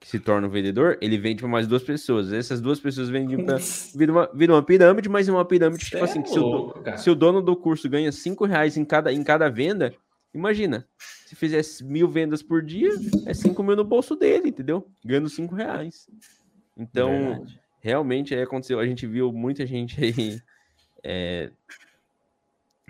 [0.00, 2.32] que se torna um vendedor, ele vende para mais duas pessoas.
[2.32, 3.58] Essas duas pessoas vendem para.
[3.94, 7.10] Vira uma, vira uma pirâmide, mas uma pirâmide, tipo assim, é se, louco, o, se,
[7.10, 9.94] o, dono do curso ganha cinco reais em cada, em cada venda,
[10.34, 10.86] imagina.
[10.98, 12.90] Se fizesse mil vendas por dia,
[13.26, 14.86] é cinco mil no bolso dele, entendeu?
[15.04, 16.06] Ganhando cinco reais.
[16.76, 17.60] Então, Verdade.
[17.80, 18.78] realmente aí aconteceu.
[18.78, 20.40] A gente viu muita gente aí.
[21.02, 21.50] É,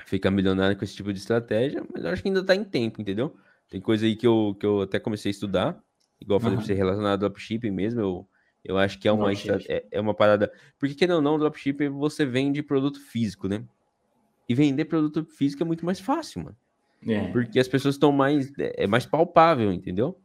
[0.07, 3.03] ficar milionário com esse tipo de estratégia, mas eu acho que ainda tá em tempo,
[3.03, 3.37] entendeu?
[3.69, 5.83] Tem coisa aí que eu, que eu até comecei a estudar,
[6.21, 6.63] igual eu falei uhum.
[6.63, 8.29] pra você, relacionado ao dropshipping mesmo, eu,
[8.65, 10.53] eu acho que é uma, é, é, uma parada...
[10.79, 13.65] Porque, querendo ou não, dropshipping você vende produto físico, né?
[14.49, 16.57] E vender produto físico é muito mais fácil, mano.
[17.07, 17.29] É.
[17.33, 18.57] Porque as pessoas estão mais...
[18.59, 20.17] É, é mais palpável, entendeu?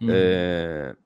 [0.00, 0.08] Uhum.
[0.10, 0.96] É...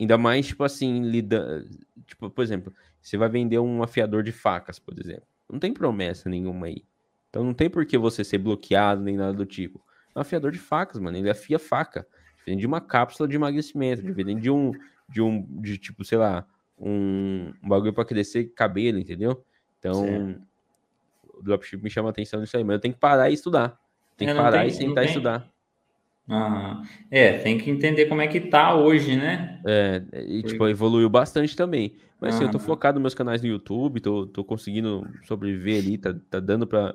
[0.00, 1.62] Ainda mais, tipo assim, lida...
[2.06, 2.72] Tipo, por exemplo,
[3.02, 5.26] você vai vender um afiador de facas, por exemplo.
[5.50, 6.84] Não tem promessa nenhuma aí.
[7.34, 9.82] Então não tem por que você ser bloqueado nem nada do tipo.
[10.14, 11.16] É um afiador de facas, mano.
[11.16, 12.06] Ele afia faca.
[12.36, 14.70] Diferente de uma cápsula de emagrecimento, diferente de um,
[15.08, 16.46] de um, de tipo, sei lá,
[16.78, 19.44] um, um bagulho para crescer cabelo, entendeu?
[19.80, 20.42] Então, certo.
[21.24, 23.80] o dropship me chama a atenção nisso aí, mas eu tenho que parar e estudar.
[24.16, 25.48] Tem que parar tem, e sentar e estudar.
[26.28, 29.60] Ah, é, tem que entender como é que tá hoje, né?
[29.66, 31.96] É, e tipo, evoluiu bastante também.
[32.20, 35.82] Mas ah, assim, eu tô focado nos meus canais no YouTube, tô, tô conseguindo sobreviver
[35.82, 36.94] ali, tá, tá dando para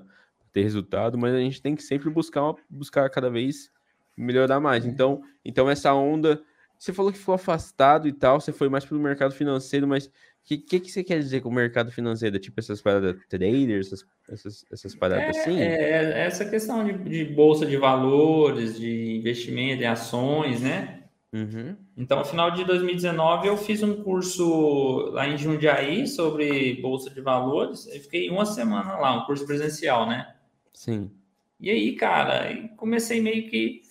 [0.52, 3.72] ter resultado, mas a gente tem que sempre buscar, uma, buscar cada vez
[4.16, 4.86] melhorar mais.
[4.86, 4.90] É.
[4.90, 6.42] Então, então essa onda,
[6.78, 10.08] você falou que ficou afastado e tal, você foi mais para o mercado financeiro, mas
[10.08, 10.12] o
[10.44, 12.40] que, que, que, você quer dizer com o mercado financeiro?
[12.40, 15.60] Tipo essas paradas traders, essas, essas, essas paradas é, assim?
[15.60, 21.04] É, é, essa questão de, de, bolsa de valores, de investimento em ações, né?
[21.32, 21.76] Uhum.
[21.96, 27.22] Então, no final de 2019, eu fiz um curso lá em Jundiaí sobre bolsa de
[27.22, 27.88] valores.
[27.88, 30.34] Eu fiquei uma semana lá, um curso presencial, né?
[30.74, 31.12] Sim.
[31.60, 33.82] E aí, cara, comecei meio que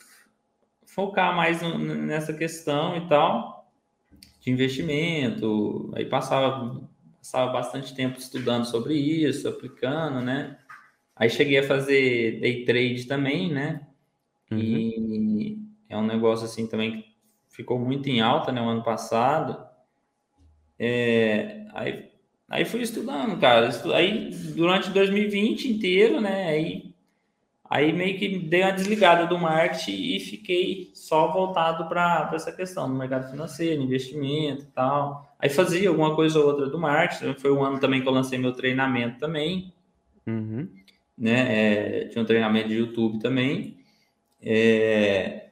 [0.86, 3.70] focar mais nessa questão e tal,
[4.40, 5.92] de investimento.
[5.94, 6.88] Aí passava,
[7.18, 10.58] passava bastante tempo estudando sobre isso, aplicando, né?
[11.14, 13.86] Aí cheguei a fazer day trade também, né?
[14.50, 14.58] Uhum.
[14.58, 17.16] E é um negócio assim também que
[17.48, 18.60] ficou muito em alta, né?
[18.60, 19.66] O ano passado.
[20.78, 22.10] É, aí
[22.48, 23.70] Aí fui estudando, cara.
[23.94, 26.48] Aí durante 2020 inteiro, né?
[26.48, 26.94] Aí,
[27.68, 32.88] aí meio que dei uma desligada do marketing e fiquei só voltado para essa questão
[32.88, 35.36] do mercado financeiro, investimento e tal.
[35.38, 37.34] Aí fazia alguma coisa ou outra do marketing.
[37.34, 39.72] Foi um ano também que eu lancei meu treinamento também.
[40.26, 40.68] Uhum.
[41.16, 42.02] Né?
[42.02, 43.76] É, tinha um treinamento de YouTube também.
[44.40, 45.48] É,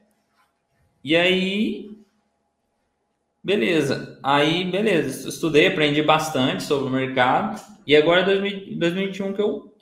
[1.03, 1.96] e aí
[3.47, 4.19] Beleza.
[4.21, 5.29] Aí, beleza.
[5.29, 7.61] Estudei, aprendi bastante sobre o mercado.
[7.87, 9.73] E agora, em 2021, que eu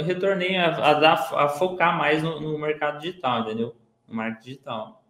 [0.00, 3.76] retornei a, a, dar, a focar mais no, no, mercado digital, entendeu?
[4.08, 5.04] No marketing digital.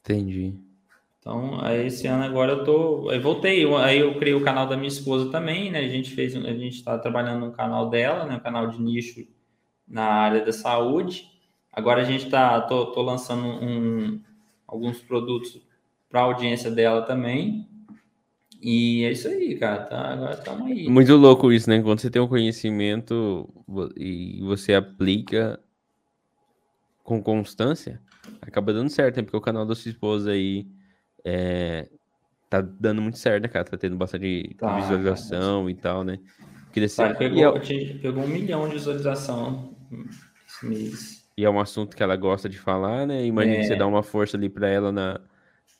[0.00, 0.54] Entendi.
[1.18, 3.10] Então, aí esse ano agora eu tô.
[3.10, 3.70] Aí voltei.
[3.74, 5.80] Aí eu criei o canal da minha esposa também, né?
[5.80, 6.34] A gente fez.
[6.34, 8.36] A gente está trabalhando no canal dela, né?
[8.36, 9.28] Um canal de nicho
[9.86, 11.28] na área da saúde.
[11.70, 12.62] Agora a gente tá.
[12.62, 14.22] tô, tô lançando um,
[14.66, 15.60] alguns produtos
[16.10, 17.66] para a audiência dela também.
[18.60, 19.84] E é isso aí, cara.
[19.84, 20.88] Tá, agora estamos aí.
[20.88, 21.80] Muito louco isso, né?
[21.80, 23.48] Quando você tem um conhecimento
[23.96, 25.58] e você aplica
[27.02, 28.00] com constância,
[28.42, 29.22] acaba dando certo, né?
[29.22, 30.66] Porque o canal da sua esposa aí
[31.24, 31.88] é,
[32.50, 33.64] tá dando muito certo, né, cara?
[33.64, 35.70] Tá tendo bastante tá, visualização cara.
[35.70, 36.18] e tal, né?
[36.72, 37.16] Crescer.
[37.16, 37.60] pegou, eu...
[38.00, 39.74] pegou um milhão de visualização
[40.46, 41.20] esse mês.
[41.36, 43.24] E é um assunto que ela gosta de falar, né?
[43.24, 43.60] Imagina é.
[43.60, 45.20] que você dá uma força ali para ela na,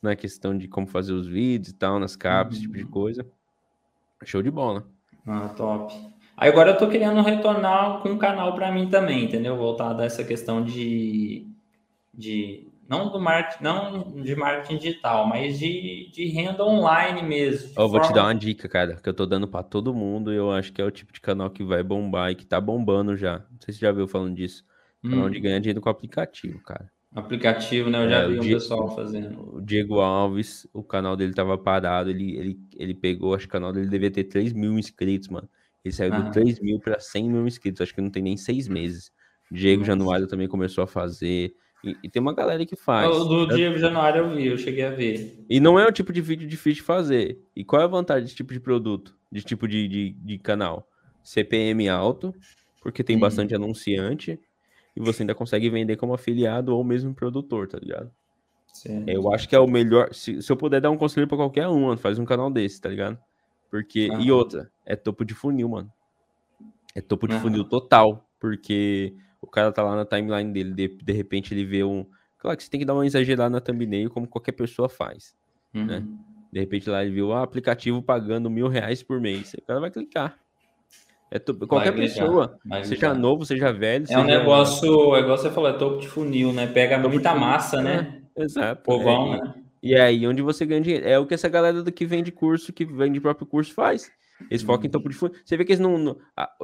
[0.03, 2.59] na questão de como fazer os vídeos e tal, nas capas, uhum.
[2.59, 2.91] esse tipo de uhum.
[2.91, 3.27] coisa.
[4.25, 4.87] Show de bola.
[5.27, 5.95] Ah, top.
[6.37, 9.57] Aí agora eu tô querendo retornar com um canal para mim também, entendeu?
[9.57, 11.47] Voltar dessa questão de,
[12.15, 17.73] de não do marketing, não de marketing digital, mas de, de renda online mesmo.
[17.77, 20.33] Eu vou te dar uma dica, cara, que eu tô dando para todo mundo.
[20.33, 22.61] E eu acho que é o tipo de canal que vai bombar e que tá
[22.61, 23.39] bombando já.
[23.51, 24.65] Não sei se você já viu falando disso.
[25.03, 25.31] Canal hum.
[25.31, 26.91] de ganhar dinheiro com aplicativo, cara.
[27.15, 28.05] Aplicativo, né?
[28.05, 29.57] Eu já é, vi um Diego, pessoal fazendo.
[29.57, 33.53] O Diego Alves, o canal dele tava parado, ele, ele, ele pegou, acho que o
[33.53, 35.49] canal dele devia ter 3 mil inscritos, mano.
[35.85, 36.21] Ele saiu ah.
[36.21, 39.11] de 3 mil para 100 mil inscritos, acho que não tem nem seis meses.
[39.51, 39.93] Diego Nossa.
[39.93, 41.53] Januário também começou a fazer.
[41.83, 43.11] E, e, tem uma galera que faz.
[43.11, 45.45] O do Diego Januário eu vi, eu cheguei a ver.
[45.49, 47.41] E não é o tipo de vídeo difícil de fazer.
[47.57, 50.87] E qual é a vantagem desse tipo de produto, de tipo de, de, de canal?
[51.25, 52.33] CPM alto,
[52.81, 54.39] porque tem bastante anunciante
[54.97, 58.11] e você ainda consegue vender como afiliado ou mesmo produtor, tá ligado?
[58.73, 59.05] Sim.
[59.07, 60.13] Eu acho que é o melhor.
[60.15, 62.81] Se, se eu puder dar um conselho para qualquer um, mano, faz um canal desse,
[62.81, 63.19] tá ligado?
[63.71, 64.09] Porque.
[64.11, 64.21] Uhum.
[64.21, 65.93] E outra, é topo de funil, mano.
[66.95, 67.41] É topo de uhum.
[67.41, 68.27] funil total.
[68.39, 72.07] Porque o cara tá lá na timeline dele, de, de repente ele vê um.
[72.39, 75.35] Claro que você tem que dar uma exagerada na thumbnail, como qualquer pessoa faz.
[75.73, 75.81] Né?
[75.81, 75.87] Uhum.
[75.87, 76.07] Né?
[76.53, 79.55] De repente lá ele viu o ah, aplicativo pagando mil reais por mês.
[79.55, 80.39] O cara vai clicar.
[81.31, 84.05] É Qualquer pessoa, seja novo, seja velho.
[84.09, 86.67] É um negócio, é igual você falou, é topo de funil, né?
[86.67, 88.21] Pega topo muita massa, né?
[88.37, 88.83] É, exato.
[88.83, 89.55] Povão, é, né?
[89.81, 91.07] E aí onde você ganha dinheiro.
[91.07, 94.11] É o que essa galera do que vende curso, que vende próprio curso faz.
[94.51, 94.93] Eles focam em uhum.
[94.93, 95.37] topo de funil.
[95.45, 96.17] Você vê que eles não, não,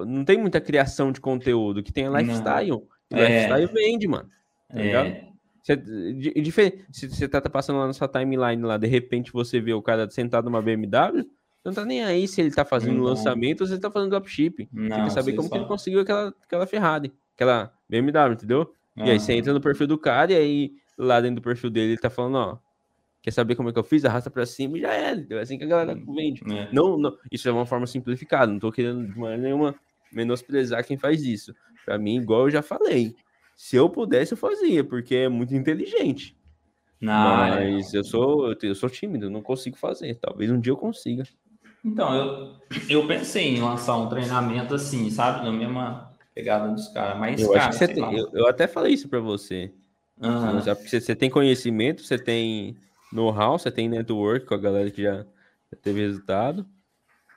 [0.04, 2.70] não tem muita criação de conteúdo, que tem a lifestyle.
[2.70, 3.18] Não.
[3.18, 3.28] É.
[3.28, 4.28] Lifestyle vende, mano.
[4.68, 5.26] Tá é.
[5.62, 6.52] Você, de, de,
[6.92, 10.08] se você tá passando lá na sua timeline lá, de repente você vê o cara
[10.08, 11.24] sentado numa BMW,
[11.66, 13.04] não tá nem aí se ele tá fazendo não.
[13.04, 14.68] lançamento ou se ele tá fazendo dropship.
[14.72, 18.72] Você quer saber como que ele conseguiu aquela, aquela Ferrari, aquela BMW, entendeu?
[18.96, 21.92] E aí você entra no perfil do cara e aí lá dentro do perfil dele
[21.92, 22.58] ele tá falando, ó,
[23.20, 24.04] quer saber como é que eu fiz?
[24.04, 25.26] Arrasta pra cima e já é.
[25.28, 26.42] É assim que a galera hum, vende.
[26.50, 26.72] É.
[26.72, 29.74] Não, não, isso é uma forma simplificada, não tô querendo de maneira nenhuma
[30.12, 31.54] menosprezar quem faz isso.
[31.84, 33.14] Pra mim, igual eu já falei,
[33.56, 36.36] se eu pudesse eu fazia, porque é muito inteligente.
[37.00, 37.98] Não, Mas é...
[37.98, 40.14] eu sou eu sou tímido, não consigo fazer.
[40.16, 41.24] Talvez um dia eu consiga.
[41.86, 42.52] Então, eu,
[42.90, 45.44] eu pensei em lançar um treinamento assim, sabe?
[45.44, 47.16] Na mesma pegada dos caras.
[47.16, 49.70] Mas, eu, cara, acho que você tem, eu, eu, até falei isso para você.
[50.20, 50.60] Uhum.
[50.60, 52.76] Porque você, você tem conhecimento, você tem
[53.12, 55.24] know-how, você tem network com a galera que já,
[55.80, 56.66] teve resultado.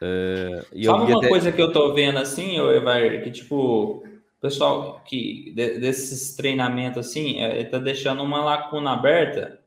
[0.02, 1.28] É, e Sabe uma até...
[1.28, 7.06] coisa que eu tô vendo assim, Evar, que tipo, o pessoal que de, desses treinamentos
[7.06, 9.60] assim, é, tá deixando uma lacuna aberta.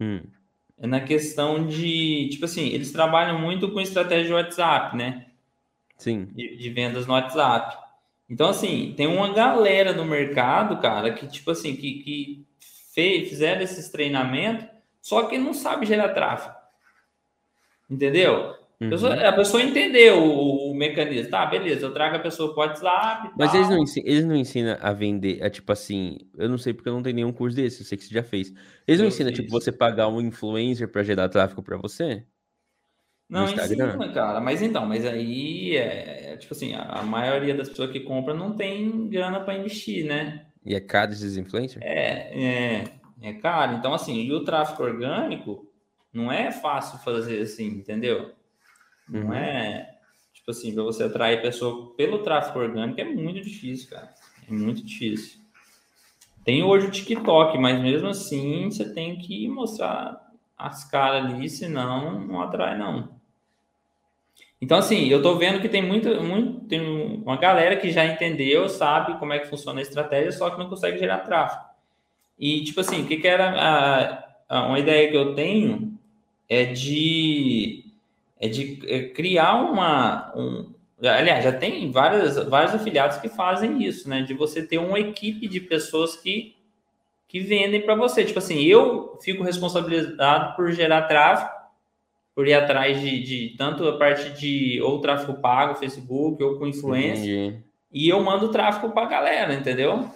[0.00, 0.20] Hum
[0.84, 5.28] é na questão de, tipo assim, eles trabalham muito com estratégia de WhatsApp, né?
[5.96, 6.26] Sim.
[6.26, 7.74] De, de, vendas no WhatsApp.
[8.28, 12.46] Então, assim, tem uma galera no mercado, cara, que, tipo assim, que, que
[12.94, 14.66] fez, fizeram esses treinamentos,
[15.00, 16.54] só que não sabe gerar tráfego.
[17.88, 18.54] Entendeu?
[18.80, 18.88] Uhum.
[18.88, 21.30] A, pessoa, a pessoa entendeu o, o, mecanismo.
[21.30, 23.30] Tá, beleza, eu trago a pessoa pro WhatsApp.
[23.38, 23.60] Mas tal.
[23.60, 26.88] eles não, ensinam, eles não ensinam a vender, é tipo assim, eu não sei porque
[26.88, 28.52] eu não tenho nenhum curso desse, eu sei que você já fez.
[28.86, 32.24] Eles não eu ensinam, tipo, você pagar um influencer para gerar tráfego para você?
[33.28, 34.40] Não, ensina, cara.
[34.40, 38.36] Mas então, mas aí é, é tipo assim, a, a, maioria das pessoas que compram
[38.36, 40.46] não tem grana para investir, né?
[40.64, 41.84] E é caro esses influencers?
[41.84, 42.84] É, é,
[43.22, 43.76] é caro.
[43.76, 45.66] Então, assim, e o tráfego orgânico
[46.12, 48.32] não é fácil fazer assim, entendeu?
[49.08, 49.34] Não uhum.
[49.34, 49.94] é
[50.32, 54.12] tipo assim, para você atrair pessoa pelo tráfego orgânico é muito difícil, cara.
[54.46, 55.40] É muito difícil.
[56.44, 60.20] Tem hoje o TikTok, mas mesmo assim você tem que mostrar
[60.56, 63.14] as caras ali, senão não atrai, não.
[64.60, 68.68] Então, assim, eu tô vendo que tem muito, muito, tem uma galera que já entendeu,
[68.68, 71.64] sabe como é que funciona a estratégia, só que não consegue gerar tráfego.
[72.38, 75.98] E, tipo assim, o que, que era a, a, uma ideia que eu tenho
[76.48, 77.83] é de
[78.44, 80.30] é de é criar uma.
[80.36, 84.20] Um, aliás, já tem várias, vários afiliados que fazem isso, né?
[84.20, 86.54] De você ter uma equipe de pessoas que,
[87.26, 88.22] que vendem para você.
[88.22, 91.50] Tipo assim, eu fico responsabilizado por gerar tráfego,
[92.34, 96.66] por ir atrás de, de tanto a parte de ou tráfego pago, Facebook, ou com
[96.66, 97.24] influência.
[97.24, 97.64] Entendi.
[97.90, 100.10] E eu mando tráfego para a galera, entendeu?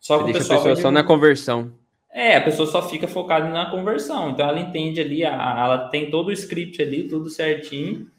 [0.00, 0.58] Só que o pessoal.
[0.58, 1.72] A pessoa só na conversão.
[2.18, 4.30] É, a pessoa só fica focada na conversão.
[4.30, 8.10] Então ela entende ali, ela tem todo o script ali, tudo certinho,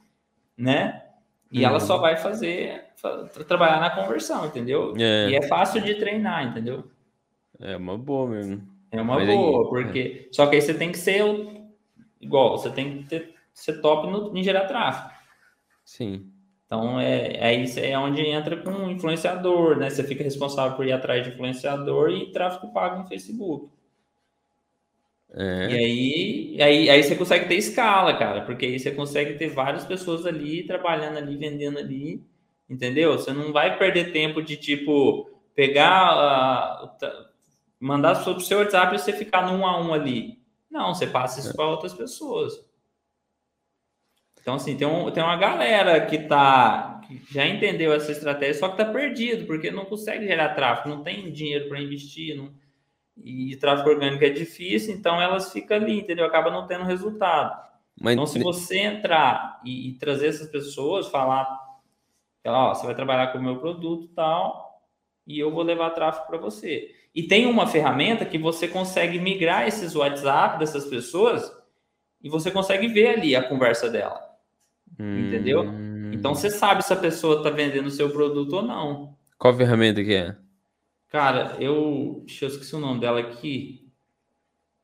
[0.57, 1.03] né?
[1.51, 1.65] E uhum.
[1.65, 2.85] ela só vai fazer,
[3.45, 4.93] trabalhar na conversão, entendeu?
[4.97, 5.31] É.
[5.31, 6.85] E é fácil de treinar, entendeu?
[7.59, 8.65] É uma boa mesmo.
[8.89, 10.27] É uma Mas boa, aí, porque.
[10.29, 10.33] É.
[10.33, 11.21] Só que aí você tem que ser
[12.21, 15.13] igual, você tem que ter, ser top no, em gerar tráfego.
[15.83, 16.31] Sim.
[16.65, 19.89] Então é, é isso é onde entra com um influenciador, né?
[19.89, 23.77] Você fica responsável por ir atrás de influenciador e tráfego pago no Facebook.
[25.33, 25.69] É.
[25.69, 29.85] E aí, aí, aí você consegue ter escala, cara, porque aí você consegue ter várias
[29.85, 32.23] pessoas ali trabalhando ali, vendendo ali,
[32.69, 33.13] entendeu?
[33.13, 37.07] Você não vai perder tempo de tipo pegar, uh,
[37.79, 40.39] mandar sobre o seu WhatsApp e você ficar no um a um ali.
[40.69, 41.53] Não, você passa isso é.
[41.53, 42.65] para outras pessoas.
[44.41, 48.69] Então, assim, tem, um, tem uma galera que tá que já entendeu essa estratégia, só
[48.69, 52.53] que tá perdido, porque não consegue gerar tráfego, não tem dinheiro para investir, não
[53.23, 56.25] e tráfego orgânico é difícil, então elas ficam ali, entendeu?
[56.25, 57.69] Acaba não tendo resultado.
[57.99, 58.13] Mas...
[58.13, 61.59] Então, se você entrar e, e, trazer essas pessoas, falar,
[62.45, 64.69] ó, você vai trabalhar com o meu produto tal,
[65.27, 66.91] e eu vou levar tráfego para você.
[67.13, 71.51] E tem uma ferramenta que você consegue migrar esses WhatsApp dessas pessoas
[72.21, 74.19] e você consegue ver ali a conversa dela.
[74.99, 75.27] Hum...
[75.27, 75.65] Entendeu?
[76.11, 79.15] Então você sabe se a pessoa está vendendo o seu produto ou não.
[79.37, 80.35] Qual ferramenta que é?
[81.09, 82.23] Cara, eu.
[82.25, 83.91] Deixa eu esqueci o nome dela aqui.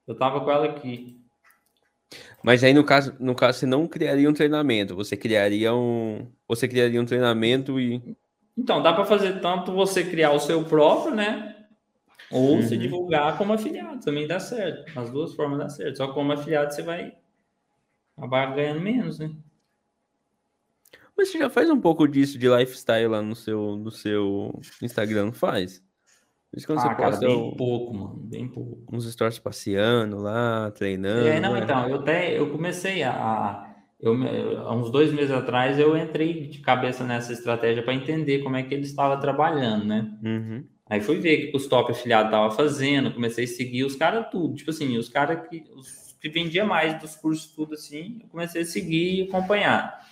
[0.08, 1.24] Eu tava com ela aqui.
[2.44, 6.32] Mas aí, no caso, no caso, você não criaria um treinamento, você criaria um.
[6.48, 8.02] Você criaria um treinamento e.
[8.58, 11.56] Então, dá para fazer tanto você criar o seu próprio, né?
[12.32, 12.62] Ou uhum.
[12.62, 14.98] se divulgar como afiliado, também dá certo.
[14.98, 15.98] As duas formas dá certo.
[15.98, 17.16] Só como afiliado você vai
[18.18, 19.32] acabar ganhando menos, né?
[21.16, 25.26] Mas você já faz um pouco disso de lifestyle lá no seu, no seu Instagram,
[25.26, 25.34] não
[26.56, 26.58] faz?
[26.58, 28.96] Isso quando ah, você cara, posta bem pouco, mano, bem pouco.
[28.96, 31.28] Uns stories passeando lá, treinando.
[31.28, 31.62] É, não, né?
[31.64, 33.72] então, eu até eu comecei a.
[34.00, 34.14] Eu,
[34.60, 38.64] há uns dois meses atrás eu entrei de cabeça nessa estratégia para entender como é
[38.64, 40.12] que ele estava trabalhando, né?
[40.24, 40.64] Uhum.
[40.88, 44.28] Aí fui ver o que os top afiliados estavam fazendo, comecei a seguir os caras
[44.30, 44.56] tudo.
[44.56, 48.62] Tipo assim, os caras que, os que vendia mais dos cursos, tudo assim, eu comecei
[48.62, 50.05] a seguir e acompanhar.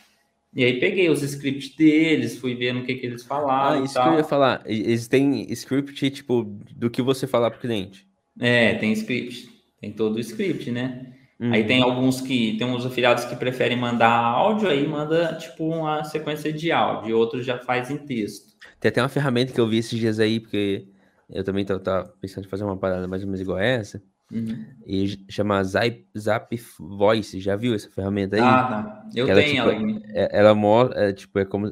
[0.56, 3.82] E aí peguei os scripts deles, fui vendo o que, que eles falavam.
[3.82, 4.62] Ah, isso que eu ia falar.
[4.66, 6.44] Eles têm script, tipo,
[6.76, 8.08] do que você falar para o cliente.
[8.40, 9.50] É, tem script.
[9.82, 11.14] Tem todo o script, né?
[11.40, 11.52] Uhum.
[11.52, 12.56] Aí tem alguns que.
[12.58, 17.18] Tem uns afiliados que preferem mandar áudio, aí manda, tipo, uma sequência de áudio.
[17.18, 18.54] Outros já faz em texto.
[18.80, 20.88] Tem até uma ferramenta que eu vi esses dias aí, porque
[21.30, 24.02] eu também tava pensando em fazer uma parada mais ou menos igual a essa
[24.34, 24.66] Uhum.
[24.86, 27.40] E chama Zap, Zap Voice.
[27.40, 28.42] Já viu essa ferramenta aí?
[28.42, 29.10] Ah, tá.
[29.16, 30.02] Eu ela, tenho tipo, ela.
[30.14, 31.72] É, ela mostra, é, tipo, é como.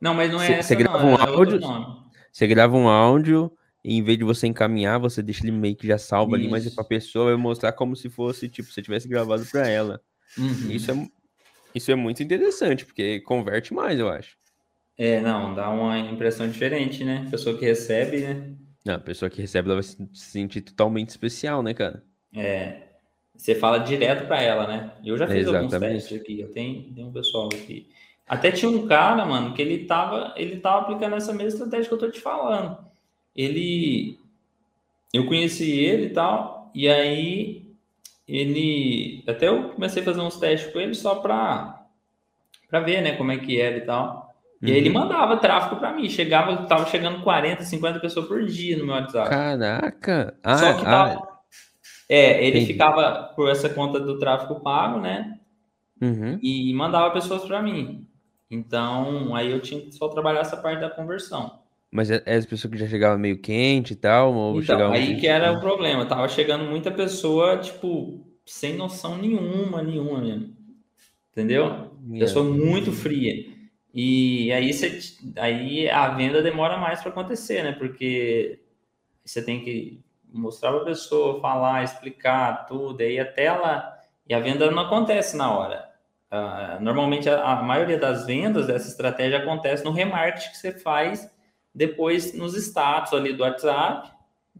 [0.00, 0.68] Não, mas não é essa.
[0.68, 1.60] Você grava não, um é áudio.
[2.32, 3.52] Você grava um áudio
[3.84, 6.42] e em vez de você encaminhar, você deixa ele meio que já salva Isso.
[6.42, 9.68] ali, mas é pra pessoa vai mostrar como se fosse, tipo, você tivesse gravado para
[9.68, 10.00] ela.
[10.38, 10.70] Uhum.
[10.70, 11.08] Isso, é,
[11.74, 14.36] isso é muito interessante, porque converte mais, eu acho.
[14.96, 17.26] É, não, dá uma impressão diferente, né?
[17.30, 18.54] Pessoa que recebe, né?
[18.86, 22.02] A pessoa que recebe ela vai se sentir totalmente especial, né, cara?
[22.34, 22.88] É.
[23.34, 24.92] Você fala direto para ela, né?
[25.04, 25.74] Eu já fiz Exatamente.
[25.74, 27.88] alguns testes aqui, eu tenho, tenho um pessoal aqui.
[28.26, 31.94] Até tinha um cara, mano, que ele tava, ele tava aplicando essa mesma estratégia que
[31.94, 32.78] eu tô te falando.
[33.34, 34.18] Ele
[35.12, 37.74] eu conheci ele e tal, e aí
[38.26, 41.78] ele até eu comecei a fazer uns testes com ele só para
[42.68, 44.21] para ver, né, como é que era e tal.
[44.62, 44.94] E aí ele uhum.
[44.94, 46.08] mandava tráfego para mim.
[46.08, 49.28] Chegava, tava chegando 40, 50 pessoas por dia no meu WhatsApp.
[49.28, 50.38] Caraca!
[50.42, 51.10] Ah, Só que tava...
[51.14, 51.38] ah,
[52.08, 52.72] É, ele entendi.
[52.72, 55.38] ficava por essa conta do tráfego pago, né?
[56.00, 56.38] Uhum.
[56.40, 58.06] E mandava pessoas para mim.
[58.50, 61.58] Então, aí eu tinha que só trabalhar essa parte da conversão.
[61.90, 64.32] Mas é, é as pessoas que já chegavam meio quente e tal?
[64.32, 66.06] Ou então, aí que era o problema.
[66.06, 70.56] Tava chegando muita pessoa, tipo, sem noção nenhuma, nenhuma mesmo.
[71.32, 71.90] Entendeu?
[72.18, 73.51] Pessoa muito fria.
[73.94, 75.00] E aí, você,
[75.36, 77.72] aí a venda demora mais para acontecer, né?
[77.72, 78.60] Porque
[79.24, 80.00] você tem que
[80.32, 83.98] mostrar para a pessoa, falar, explicar tudo, aí até ela.
[84.26, 85.90] E a venda não acontece na hora.
[86.30, 91.30] Uh, normalmente, a, a, maioria das vendas dessa estratégia acontece no remarketing que você faz
[91.74, 94.10] depois nos status ali do WhatsApp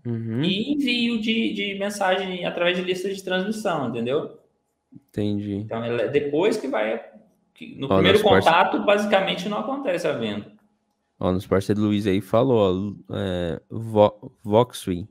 [0.04, 0.42] uhum.
[0.42, 4.38] e envio de, de mensagem através de lista de transmissão, entendeu?
[4.92, 5.54] Entendi.
[5.56, 7.02] Então, é depois que vai
[7.76, 8.86] no ó, primeiro contato, parce...
[8.86, 10.52] basicamente, não acontece a venda.
[11.18, 15.08] Ó, nos parceiros Luiz aí falou, ó, é, Vo Voxway.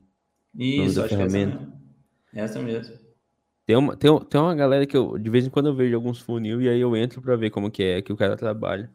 [0.54, 1.58] Isso, acho ferramenta.
[2.30, 2.80] que é essa mesmo.
[2.80, 3.12] Essa mesmo.
[3.64, 6.18] Tem uma, tem, tem uma galera que eu, de vez em quando eu vejo alguns
[6.18, 8.90] funil e aí eu entro para ver como que é que o cara trabalha.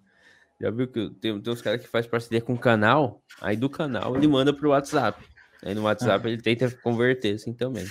[0.59, 3.69] Já viu que tem, tem uns caras que faz parceria com o canal, aí do
[3.69, 5.23] canal ele manda pro WhatsApp.
[5.63, 6.29] Aí no WhatsApp ah.
[6.29, 7.85] ele tenta converter assim também.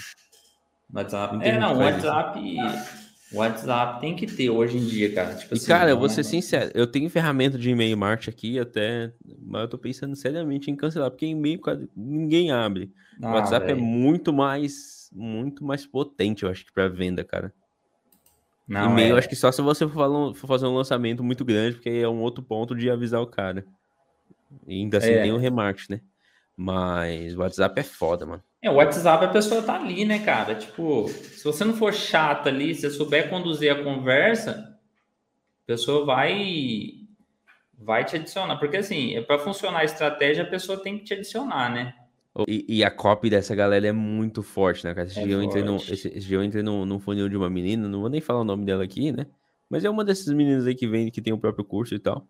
[0.93, 1.39] WhatsApp.
[1.43, 2.41] é, não, o WhatsApp.
[3.37, 5.35] O WhatsApp tem que ter hoje em dia, cara.
[5.35, 8.59] Tipo e, assim, cara, eu vou ser sincero, eu tenho ferramenta de e-mail marketing aqui
[8.59, 11.61] até, mas eu tô pensando seriamente em cancelar, porque e-mail
[11.95, 12.91] ninguém abre.
[13.23, 13.77] Ah, o WhatsApp véio.
[13.77, 17.53] é muito mais, muito mais potente, eu acho que para venda, cara.
[18.69, 19.19] E-mail, é...
[19.19, 22.43] acho que só se você for, fazer um lançamento muito grande, porque é um outro
[22.43, 23.67] ponto de avisar o cara.
[24.67, 25.23] E ainda assim é.
[25.23, 26.01] tem o remarketing, né?
[26.57, 28.43] Mas o WhatsApp é foda, mano.
[28.67, 30.57] É, o WhatsApp a pessoa tá ali, né, cara?
[30.57, 34.77] Tipo, se você não for chato ali, se você souber conduzir a conversa,
[35.63, 37.07] a pessoa vai
[37.79, 38.57] vai te adicionar.
[38.57, 41.95] Porque assim, é para funcionar a estratégia, a pessoa tem que te adicionar, né?
[42.49, 45.07] E, e, a copy dessa galera é muito forte, né, cara?
[45.07, 47.37] Esse, é dia, eu entrei no, esse, esse dia eu entrei no, no funil de
[47.37, 49.27] uma menina, não vou nem falar o nome dela aqui, né?
[49.71, 52.27] Mas é uma dessas meninas aí que vem, que tem o próprio curso e tal.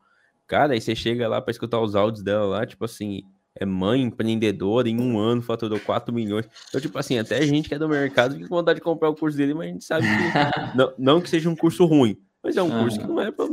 [0.47, 3.23] Cara, aí você chega lá para escutar os áudios dela lá, tipo assim,
[3.59, 6.49] é mãe empreendedora, em um ano faturou 4 milhões.
[6.69, 9.09] Então, tipo assim, até a gente que é do mercado fica com vontade de comprar
[9.09, 10.13] o curso dele, mas a gente sabe que
[10.77, 13.47] não, não que seja um curso ruim, mas é um curso que não é para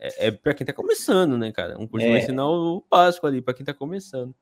[0.00, 1.78] é, é para quem tá começando, né, cara?
[1.78, 2.08] Um curso é.
[2.08, 4.34] que vai ensinar o básico ali para quem tá começando.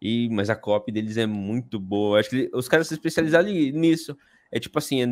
[0.00, 2.18] E, mas a copy deles é muito boa.
[2.18, 4.16] Acho que os caras se especializaram nisso.
[4.54, 5.06] É tipo assim, é,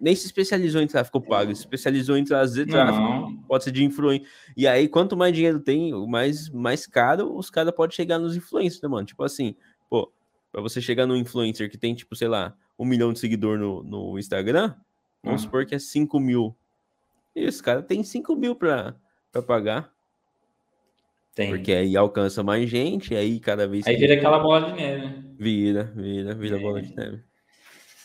[0.00, 4.26] nem se especializou em tráfego pago, se especializou em trazer tráfego, pode ser de influência.
[4.56, 8.82] E aí, quanto mais dinheiro tem, mais, mais caro os caras podem chegar nos influencers,
[8.82, 9.06] né, mano?
[9.06, 9.54] Tipo assim,
[9.88, 10.12] pô,
[10.50, 13.84] pra você chegar no influencer que tem, tipo, sei lá, um milhão de seguidor no,
[13.84, 14.74] no Instagram,
[15.22, 15.46] vamos uhum.
[15.46, 16.56] supor que é 5 mil.
[17.36, 18.96] E esse cara tem 5 mil pra,
[19.30, 19.92] pra pagar.
[21.36, 21.50] Tem.
[21.50, 23.86] Porque aí alcança mais gente, aí cada vez.
[23.86, 25.06] Aí vira aquela bola de neve.
[25.06, 25.24] Né?
[25.38, 26.60] Vira, vira, vira é.
[26.60, 27.22] bola de neve.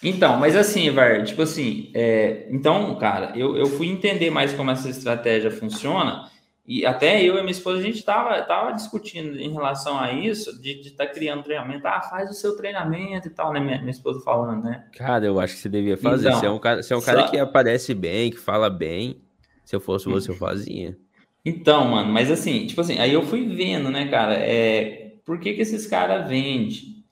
[0.03, 4.69] Então, mas assim, Var, tipo assim, é, então, cara, eu, eu fui entender mais como
[4.69, 6.29] essa estratégia funciona,
[6.67, 10.61] e até eu e minha esposa, a gente tava, tava discutindo em relação a isso,
[10.61, 11.87] de estar tá criando treinamento.
[11.87, 13.59] Ah, faz o seu treinamento e tal, né?
[13.61, 14.83] Minha, minha esposa falando, né?
[14.97, 16.27] Cara, eu acho que você devia fazer.
[16.27, 17.27] Então, você é um cara, você é um cara só...
[17.29, 19.21] que aparece bem, que fala bem.
[19.63, 20.97] Se eu fosse você, eu fazia.
[21.45, 25.53] Então, mano, mas assim, tipo assim, aí eu fui vendo, né, cara, é, por que
[25.53, 27.05] que esses caras vendem?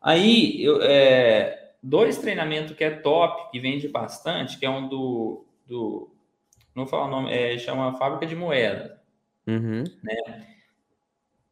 [0.00, 5.44] Aí, eu, é, dois treinamentos que é top, que vende bastante, que é um do,
[5.66, 6.10] do
[6.74, 9.00] não vou falar o nome, é, chama Fábrica de Moeda,
[9.46, 9.84] uhum.
[10.02, 10.46] né?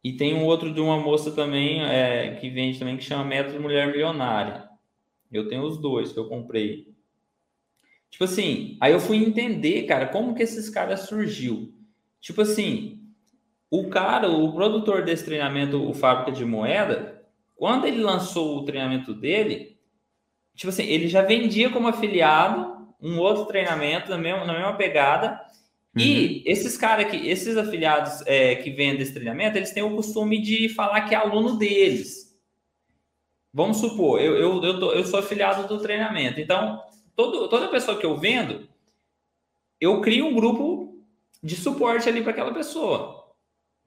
[0.02, 3.60] E tem um outro de uma moça também, é, que vende também, que chama Método
[3.60, 4.68] Mulher Milionária.
[5.30, 6.94] Eu tenho os dois que eu comprei.
[8.08, 11.74] Tipo assim, aí eu fui entender, cara, como que esses caras surgiu.
[12.20, 13.02] Tipo assim,
[13.70, 17.22] o cara, o produtor desse treinamento, o Fábrica de Moeda,
[17.54, 19.77] quando ele lançou o treinamento dele,
[20.58, 25.40] tipo assim, ele já vendia como afiliado um outro treinamento na mesma, na mesma pegada.
[25.96, 26.02] Uhum.
[26.02, 30.42] E esses caras que, esses afiliados é, que vendem esse treinamento, eles têm o costume
[30.42, 32.36] de falar que é aluno deles.
[33.54, 36.40] Vamos supor, eu, eu, eu, tô, eu sou afiliado do treinamento.
[36.40, 36.82] Então,
[37.14, 38.68] todo, toda pessoa que eu vendo,
[39.80, 41.00] eu crio um grupo
[41.40, 43.32] de suporte ali para aquela pessoa.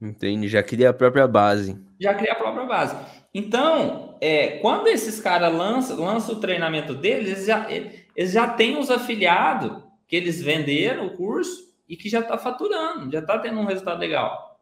[0.00, 0.48] Entende?
[0.48, 1.78] Já cria a própria base.
[2.00, 3.21] Já cria a própria base.
[3.34, 8.78] Então, é, quando esses caras lançam, lançam o treinamento deles, eles já, eles já têm
[8.78, 13.58] os afiliados que eles venderam o curso e que já está faturando, já está tendo
[13.58, 14.60] um resultado legal.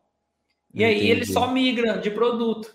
[0.73, 1.01] E Entendi.
[1.01, 2.75] aí eles só migram de produto.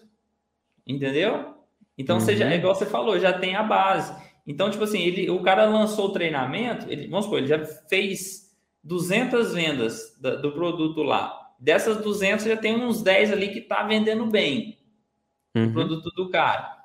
[0.85, 1.55] Entendeu?
[1.97, 2.21] Então, uhum.
[2.21, 4.13] você já, é igual você falou, já tem a base.
[4.45, 8.53] Então, tipo assim, ele, o cara lançou o treinamento, ele, vamos supor, ele já fez
[8.83, 11.33] 200 vendas do produto lá.
[11.57, 14.77] Dessas 200, já tem uns 10 ali que tá vendendo bem
[15.55, 15.69] uhum.
[15.69, 16.75] o produto do cara.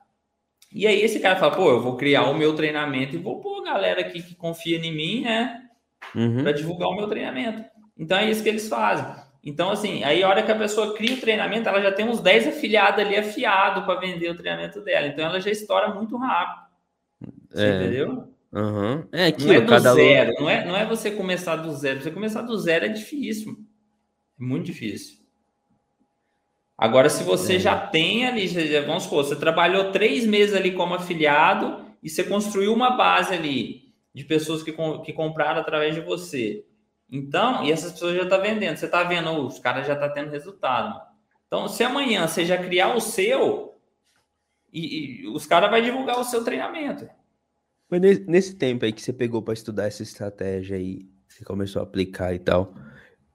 [0.73, 3.61] E aí esse cara fala, pô, eu vou criar o meu treinamento e vou pôr
[3.61, 5.63] a galera aqui que confia em mim, né?
[6.15, 6.43] Uhum.
[6.43, 7.65] Para divulgar o meu treinamento.
[7.99, 9.05] Então é isso que eles fazem.
[9.43, 12.21] Então, assim, aí a hora que a pessoa cria o treinamento, ela já tem uns
[12.21, 15.07] 10 afiliados ali afiado para vender o treinamento dela.
[15.07, 16.67] Então ela já estoura muito rápido.
[17.55, 17.77] É.
[17.77, 18.29] Entendeu?
[18.53, 19.05] Uhum.
[19.13, 22.03] É aquilo, não é do zero, não é, não é você começar do zero.
[22.03, 23.57] Você começar do zero é difícil.
[24.39, 25.20] É muito difícil.
[26.81, 27.59] Agora, se você é.
[27.59, 28.47] já tem ali,
[28.87, 33.93] vamos supor, você trabalhou três meses ali como afiliado e você construiu uma base ali
[34.15, 34.73] de pessoas que,
[35.05, 36.65] que compraram através de você.
[37.13, 38.79] Então, e essas pessoas já estão tá vendendo.
[38.79, 40.99] Você está vendo, os caras já estão tá tendo resultado.
[41.47, 43.79] Então, se amanhã você já criar o seu,
[44.73, 47.07] e, e os caras vão divulgar o seu treinamento.
[47.91, 51.83] Mas nesse tempo aí que você pegou para estudar essa estratégia aí, você começou a
[51.83, 52.73] aplicar e tal.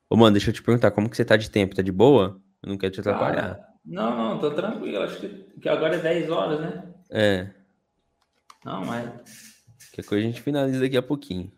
[0.09, 1.75] Ô, mano, deixa eu te perguntar, como que você tá de tempo?
[1.75, 2.41] Tá de boa?
[2.65, 3.59] Eu não quero te atrapalhar.
[3.61, 5.03] Ah, não, não, tô tranquilo.
[5.03, 5.29] Acho que,
[5.61, 6.93] que agora é 10 horas, né?
[7.11, 7.51] É.
[8.65, 9.11] Não, mas.
[9.93, 11.51] Que coisa a gente finaliza daqui a pouquinho.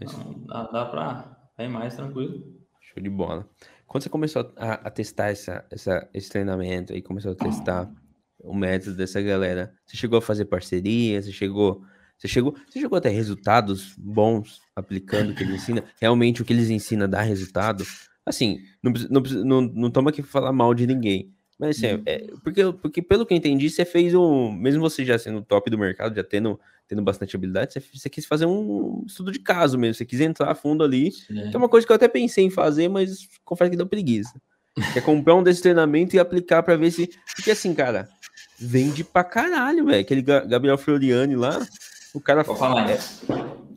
[0.00, 2.40] Não, dá, dá pra ir mais tranquilo.
[2.80, 3.48] Show de bola.
[3.84, 7.92] Quando você começou a, a testar essa, essa, esse treinamento aí, começou a testar,
[8.38, 9.74] o método dessa galera?
[9.84, 11.20] Você chegou a fazer parceria?
[11.20, 11.82] Você chegou,
[12.16, 15.82] você chegou, você chegou a ter resultados bons aplicando o que ele ensina?
[16.00, 17.84] Realmente o que eles ensinam dá resultado?
[18.26, 21.32] Assim, não, não, não, não toma aqui falar mal de ninguém.
[21.58, 22.02] Mas assim, uhum.
[22.06, 24.50] é, porque, porque pelo que eu entendi, você fez um.
[24.50, 28.26] Mesmo você já sendo top do mercado, já tendo, tendo bastante habilidade, você, você quis
[28.26, 29.94] fazer um estudo de caso mesmo.
[29.94, 31.12] Você quis entrar a fundo ali.
[31.30, 31.50] É.
[31.50, 34.40] Que é uma coisa que eu até pensei em fazer, mas confesso que deu preguiça.
[34.96, 37.08] É comprar um desse treinamento e aplicar para ver se.
[37.36, 38.08] Porque assim, cara,
[38.58, 40.00] vende pra caralho, velho.
[40.00, 41.64] Aquele Gabriel Floriani lá,
[42.12, 42.42] o cara.
[42.42, 42.90] Vou falar.
[42.90, 42.98] É,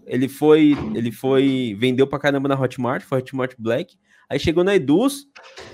[0.08, 0.76] ele foi.
[0.96, 1.78] Ele foi.
[1.78, 3.96] Vendeu pra caramba na Hotmart, foi Hotmart Black.
[4.30, 5.26] Aí chegou na Eduz,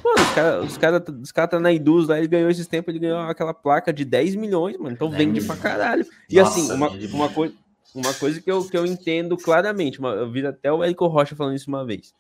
[0.04, 2.90] mano, os caras os cara, os cara tá na Eduz lá, ele ganhou esses tempos,
[2.90, 4.92] ele ganhou aquela placa de 10 milhões, mano.
[4.92, 6.06] Então vende pra caralho.
[6.30, 7.56] E Nossa, assim, uma, uma, coisa,
[7.96, 11.36] uma coisa que eu, que eu entendo claramente, uma, eu vi até o Érico Rocha
[11.36, 12.14] falando isso uma vez.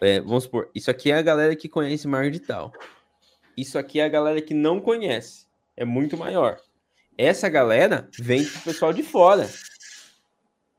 [0.00, 2.72] É, vamos supor, isso aqui é a galera que conhece marketing digital.
[3.54, 5.46] Isso aqui é a galera que não conhece.
[5.76, 6.58] É muito maior.
[7.16, 9.48] Essa galera vem pro pessoal de fora.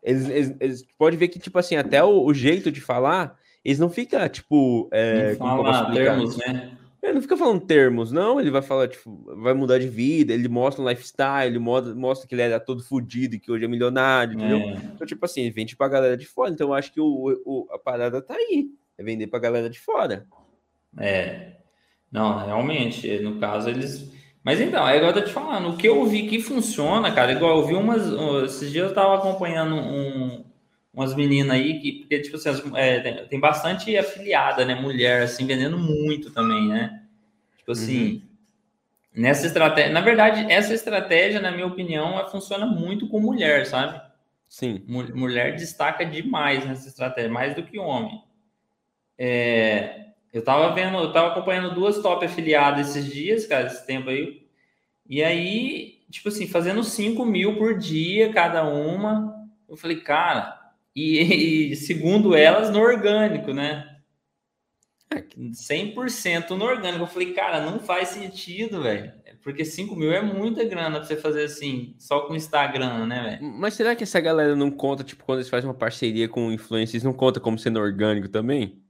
[0.01, 3.79] Eles, eles, eles podem ver que, tipo assim, até o, o jeito de falar eles
[3.79, 4.89] não ficam, tipo.
[4.91, 6.77] É, não fala termos, né?
[7.01, 8.39] Ele é, não fica falando termos, não.
[8.39, 12.27] Ele vai falar, tipo, vai mudar de vida, ele mostra um lifestyle, ele mostra, mostra
[12.27, 14.59] que ele era todo fodido e que hoje é milionário, entendeu?
[14.59, 14.71] É.
[14.93, 16.51] Então, tipo assim, ele vende pra galera de fora.
[16.51, 18.69] Então, eu acho que o, o, a parada tá aí.
[18.97, 20.25] É vender pra galera de fora.
[20.97, 21.57] É.
[22.11, 24.11] Não, realmente, no caso, eles.
[24.43, 27.31] Mas então, é igual eu tô te falando, o que eu vi que funciona, cara,
[27.31, 28.03] igual eu vi umas.
[28.45, 30.45] Esses dias eu tava acompanhando um,
[30.93, 34.75] umas meninas aí que, porque, tipo assim, é, tem, tem, bastante afiliada, né?
[34.75, 37.01] Mulher, assim, vendendo muito também, né?
[37.57, 38.21] Tipo assim, uhum.
[39.15, 43.99] nessa estratégia, na verdade, essa estratégia, na minha opinião, ela funciona muito com mulher, sabe?
[44.47, 44.83] Sim.
[44.87, 48.21] Mulher destaca demais nessa estratégia, mais do que homem.
[49.17, 54.11] É, eu tava vendo, eu tava acompanhando duas top afiliadas esses dias, cara, esse tempo
[54.11, 54.45] aí.
[55.09, 59.33] E aí, tipo assim, fazendo 5 mil por dia cada uma.
[59.67, 60.62] Eu falei, cara,
[60.95, 63.89] e, e, segundo elas, no orgânico, né?
[65.11, 67.03] 100% no orgânico.
[67.03, 69.11] Eu falei, cara, não faz sentido, velho.
[69.43, 73.53] Porque 5 mil é muita grana pra você fazer assim, só com Instagram, né, velho?
[73.59, 77.03] Mas será que essa galera não conta, tipo, quando eles fazem uma parceria com influencers,
[77.03, 78.81] não conta como sendo orgânico também?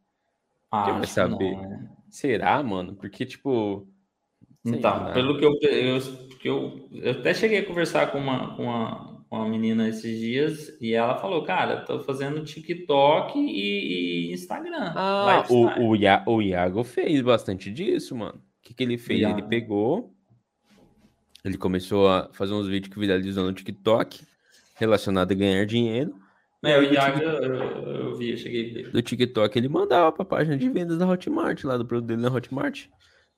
[0.70, 1.56] Ah, vai saber.
[1.56, 1.90] Não, né?
[2.10, 2.96] Será, mano?
[2.96, 3.88] Porque, tipo.
[4.66, 6.00] Então, pelo que eu, eu,
[6.44, 10.78] eu, eu até cheguei a conversar com uma, com uma, com uma menina esses dias
[10.80, 14.94] e ela falou, cara, tô fazendo TikTok e, e Instagram.
[14.96, 18.36] Ah, o, o, Ia, o Iago fez bastante disso, mano.
[18.36, 19.22] O que, que ele fez?
[19.22, 19.40] Iago.
[19.40, 20.14] Ele pegou,
[21.44, 24.22] ele começou a fazer uns vídeos que viralizou no TikTok,
[24.76, 26.14] relacionado a ganhar dinheiro.
[26.64, 28.92] É, o Iago, eu, eu, vi, eu cheguei a ver.
[28.92, 32.32] Do TikTok ele mandava pra página de vendas da Hotmart, lá do produto dele na
[32.32, 32.86] Hotmart.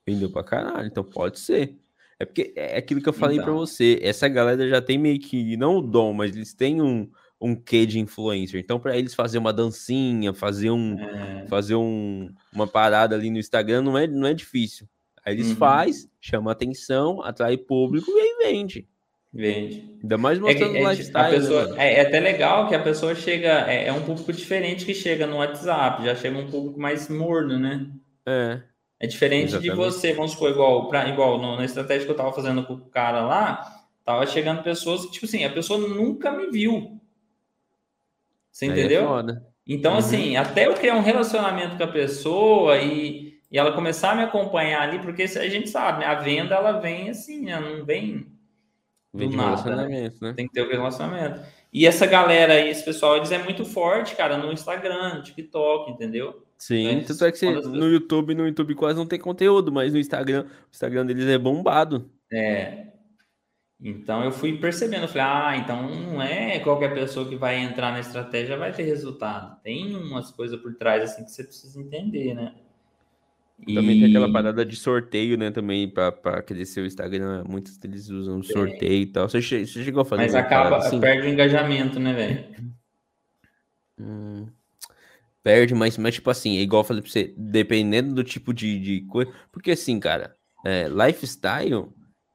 [0.06, 1.74] Vendeu pra caralho, então pode ser.
[2.18, 3.98] É porque é aquilo que eu falei para você.
[4.02, 7.10] Essa galera já tem meio que, não o dom, mas eles têm um,
[7.40, 8.58] um quê de influencer.
[8.58, 11.46] Então, para eles fazer uma dancinha, fazer um é.
[11.46, 14.88] fazer um, uma parada ali no Instagram não é, não é difícil.
[15.24, 15.56] Aí eles uhum.
[15.56, 18.88] faz, chama atenção, atrai público e aí vende.
[19.32, 19.98] Vende.
[20.02, 21.36] Ainda mais mostrando é, é, lifestyle.
[21.36, 24.86] Pessoa, né, é, é, até legal que a pessoa chega, é, é um público diferente
[24.86, 27.86] que chega no WhatsApp, já chega um público mais morno, né?
[28.24, 28.62] É.
[28.98, 29.70] É diferente Exatamente.
[29.70, 32.74] de você, vamos supor, igual, pra, igual no, na estratégia que eu tava fazendo com
[32.74, 36.98] o cara lá, tava chegando pessoas que, tipo assim, a pessoa nunca me viu.
[38.50, 39.18] Você é entendeu?
[39.18, 39.98] É então, uhum.
[39.98, 44.22] assim, até eu criar um relacionamento com a pessoa e, e ela começar a me
[44.22, 46.06] acompanhar ali, porque a gente sabe, né?
[46.06, 47.60] A venda, ela vem assim, né?
[47.60, 48.26] Não vem
[49.12, 50.12] do nada, né?
[50.20, 50.32] né?
[50.34, 51.40] Tem que ter o um relacionamento.
[51.72, 55.90] E essa galera aí, esse pessoal, eles é muito forte, cara, no Instagram, no TikTok,
[55.90, 56.45] entendeu?
[56.58, 59.92] Sim, então, tanto é que você, no YouTube, no YouTube quase não tem conteúdo, mas
[59.92, 62.10] no Instagram, o Instagram deles é bombado.
[62.32, 62.86] É.
[63.78, 67.92] Então eu fui percebendo, eu falei, ah, então não é qualquer pessoa que vai entrar
[67.92, 69.60] na estratégia vai ter resultado.
[69.62, 72.54] Tem umas coisas por trás assim que você precisa entender, né?
[73.66, 73.74] E...
[73.74, 75.50] Também tem aquela parada de sorteio, né?
[75.50, 79.28] Também para crescer o Instagram, muitos deles usam sorteio e tal.
[79.28, 80.98] Você, você chegou a fazer Mas acaba, assim?
[80.98, 82.74] perde o engajamento, né, velho?
[83.98, 84.46] Hum
[85.46, 88.80] perde, mas, mas tipo assim, é igual eu falei pra você, dependendo do tipo de,
[88.80, 89.32] de coisa.
[89.52, 91.86] Porque assim, cara, é, lifestyle,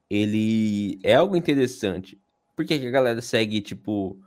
[0.08, 2.18] ele é algo interessante.
[2.56, 4.18] Por que, que a galera segue, tipo,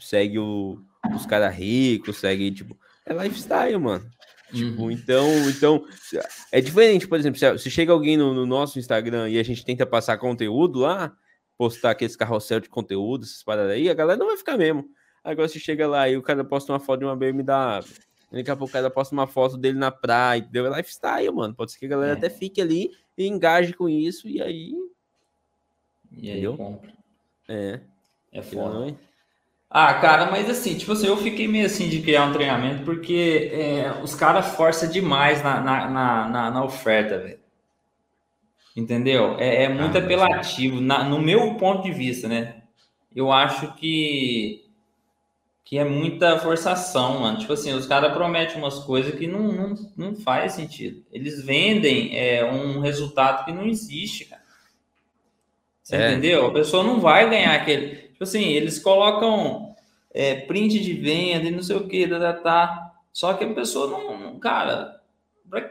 [0.00, 0.76] segue o,
[1.14, 4.04] os caras ricos, segue, tipo, é lifestyle, mano.
[4.52, 4.90] Tipo, uhum.
[4.90, 5.86] então, então,
[6.50, 9.64] é diferente, por exemplo, se, se chega alguém no, no, nosso Instagram e a gente
[9.64, 11.12] tenta passar conteúdo lá,
[11.56, 14.84] postar aqueles carrossel de conteúdo, essas paradas aí, a galera não vai ficar mesmo.
[15.22, 17.84] Agora, se chega lá e o cara posta uma foto de uma BMW,
[18.32, 21.54] Daqui a pouco o cara posta uma foto dele na praia, deu lifestyle, mano.
[21.54, 22.16] Pode ser que a galera é.
[22.16, 24.72] até fique ali e engaje com isso, e aí
[26.10, 26.90] E aí eu compro.
[27.48, 27.80] É.
[28.32, 28.96] É foda.
[29.68, 33.50] Ah, cara, mas assim, tipo assim, eu fiquei meio assim de criar um treinamento porque
[33.52, 37.40] é, os caras forçam demais na, na, na, na oferta, velho.
[38.76, 39.36] Entendeu?
[39.38, 42.62] É, é muito ah, apelativo, na, no meu ponto de vista, né?
[43.14, 44.61] Eu acho que,
[45.64, 47.38] que é muita forçação, mano.
[47.38, 51.02] Tipo assim, os caras prometem umas coisas que não, não, não faz sentido.
[51.10, 54.42] Eles vendem é, um resultado que não existe, cara.
[55.82, 56.10] Você é.
[56.12, 56.46] entendeu?
[56.46, 57.96] A pessoa não vai ganhar aquele.
[57.96, 59.74] Tipo assim, eles colocam
[60.12, 63.88] é, print de venda e não sei o que, tá, tá, só que a pessoa
[63.88, 65.00] não, cara,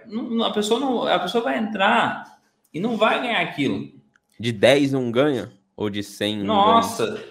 [0.08, 2.40] não, a pessoa não, a pessoa vai entrar
[2.74, 3.90] e não vai ganhar aquilo.
[4.40, 5.52] De 10 não ganha?
[5.76, 7.24] Ou de 100 Nossa,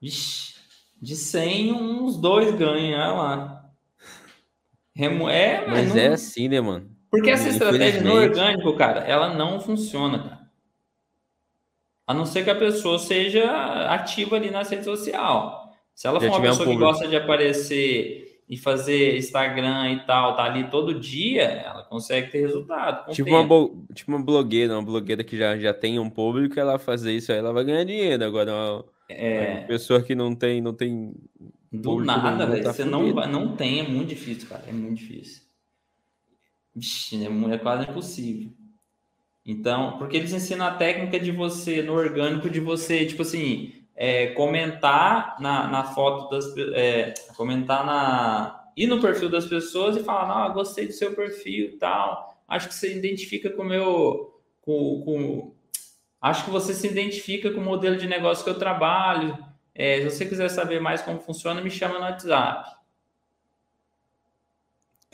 [0.00, 0.54] Vixe,
[1.00, 3.70] de 100 uns dois ganham, olha lá.
[4.94, 5.28] Remo...
[5.28, 6.02] É, mas, mas não...
[6.02, 6.90] é assim, né, mano?
[7.10, 10.38] Porque essa estratégia no orgânico, cara, ela não funciona, cara.
[12.06, 13.44] A não ser que a pessoa seja
[13.92, 15.72] ativa ali na rede social.
[15.94, 20.06] Se ela Já for uma pessoa um que gosta de aparecer e fazer Instagram e
[20.06, 23.12] tal, tá ali todo dia, ela consegue ter resultado.
[23.12, 27.12] Tipo uma, tipo uma blogueira, uma blogueira que já, já tem um público, ela fazer
[27.12, 28.24] isso aí, ela vai ganhar dinheiro.
[28.24, 29.62] Agora, uma, é...
[29.62, 31.14] pessoa que não tem, não tem.
[31.70, 32.64] Do nada, velho.
[32.64, 34.64] Tá você não, não tem, é muito difícil, cara.
[34.66, 35.42] É muito difícil.
[36.74, 38.52] Vixe, é, é quase impossível.
[39.44, 44.28] Então, porque eles ensinam a técnica de você, no orgânico, de você, tipo assim, é,
[44.28, 46.56] comentar na, na foto das.
[46.74, 48.70] É, comentar na.
[48.76, 52.42] ir no perfil das pessoas e falar, não, gostei do seu perfil tal.
[52.46, 54.40] Acho que você identifica com o meu.
[54.60, 55.54] Com, com,
[56.20, 59.38] acho que você se identifica com o modelo de negócio que eu trabalho.
[59.74, 62.78] É, se você quiser saber mais como funciona, me chama no WhatsApp.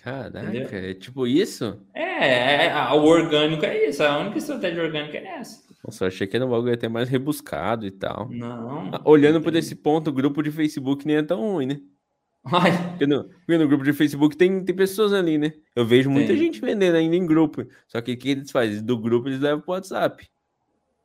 [0.04, 0.68] Caraca, Entendeu?
[0.70, 1.80] é tipo isso?
[1.94, 5.64] É, é, o orgânico é isso, a única estratégia orgânica é essa.
[5.82, 8.28] Nossa, eu achei que era um bagulho até mais rebuscado e tal.
[8.30, 8.90] Não.
[8.92, 11.80] Ah, olhando por esse ponto, o grupo de Facebook nem é tão ruim, né?
[12.44, 12.90] Ai.
[12.90, 15.54] Porque, no, porque no grupo de Facebook tem, tem pessoas ali, né?
[15.74, 16.38] Eu vejo muita tem.
[16.38, 17.66] gente vendendo ainda em grupo.
[17.88, 18.82] Só que o que eles fazem?
[18.82, 20.28] Do grupo eles levam pro WhatsApp.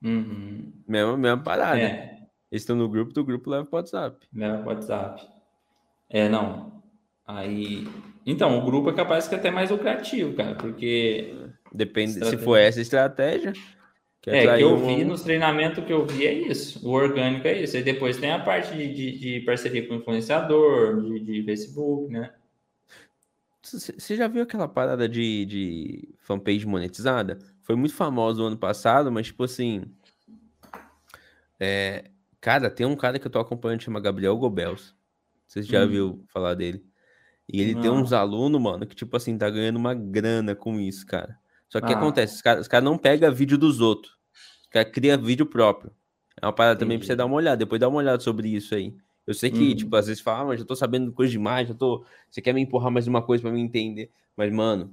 [0.03, 0.71] Uhum.
[0.87, 1.79] Mesma, mesma parada.
[1.79, 2.17] É.
[2.51, 4.25] Eles estão no grupo, do grupo leva pro WhatsApp.
[4.33, 5.27] Leva pro WhatsApp.
[6.09, 6.81] É, não.
[7.27, 7.85] Aí
[8.25, 11.33] então, o grupo é capaz de ser até mais lucrativo, cara, porque.
[11.73, 12.37] Depende estratégia...
[12.37, 13.53] se for essa estratégia.
[14.21, 14.85] Que é, que eu um...
[14.85, 16.87] vi nos treinamentos que eu vi é isso.
[16.87, 17.75] O orgânico é isso.
[17.77, 22.31] E depois tem a parte de, de, de parceria com influenciador, de, de Facebook, né?
[23.63, 27.39] Você já viu aquela parada de, de fanpage monetizada?
[27.69, 29.83] Foi muito famosa no ano passado, mas tipo assim.
[31.59, 32.09] É,
[32.41, 34.95] cara, tem um cara que eu tô acompanhando chama Gabriel Gobels.
[35.45, 35.87] Você já hum.
[35.87, 36.83] viu falar dele?
[37.47, 37.81] E ele Não.
[37.81, 41.37] tem uns alunos, mano, que, tipo assim, tá ganhando uma grana com isso, cara.
[41.67, 41.89] Só que o ah.
[41.89, 42.37] que acontece?
[42.37, 44.17] Os caras cara não pegam vídeo dos outros.
[44.63, 45.91] Os caras criam vídeo próprio.
[46.41, 46.85] É uma parada Entendi.
[46.87, 47.57] também pra você dar uma olhada.
[47.57, 48.97] Depois dá uma olhada sobre isso aí.
[49.27, 49.75] Eu sei que, uhum.
[49.75, 52.03] tipo, às vezes fala, ah, mas eu tô sabendo coisa demais, já tô.
[52.31, 54.11] Você quer me empurrar mais uma coisa para me entender.
[54.35, 54.91] Mas, mano,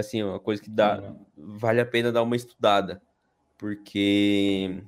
[0.00, 1.00] assim, é uma coisa que dá.
[1.00, 1.56] Uhum.
[1.56, 3.00] Vale a pena dar uma estudada.
[3.58, 4.82] Porque.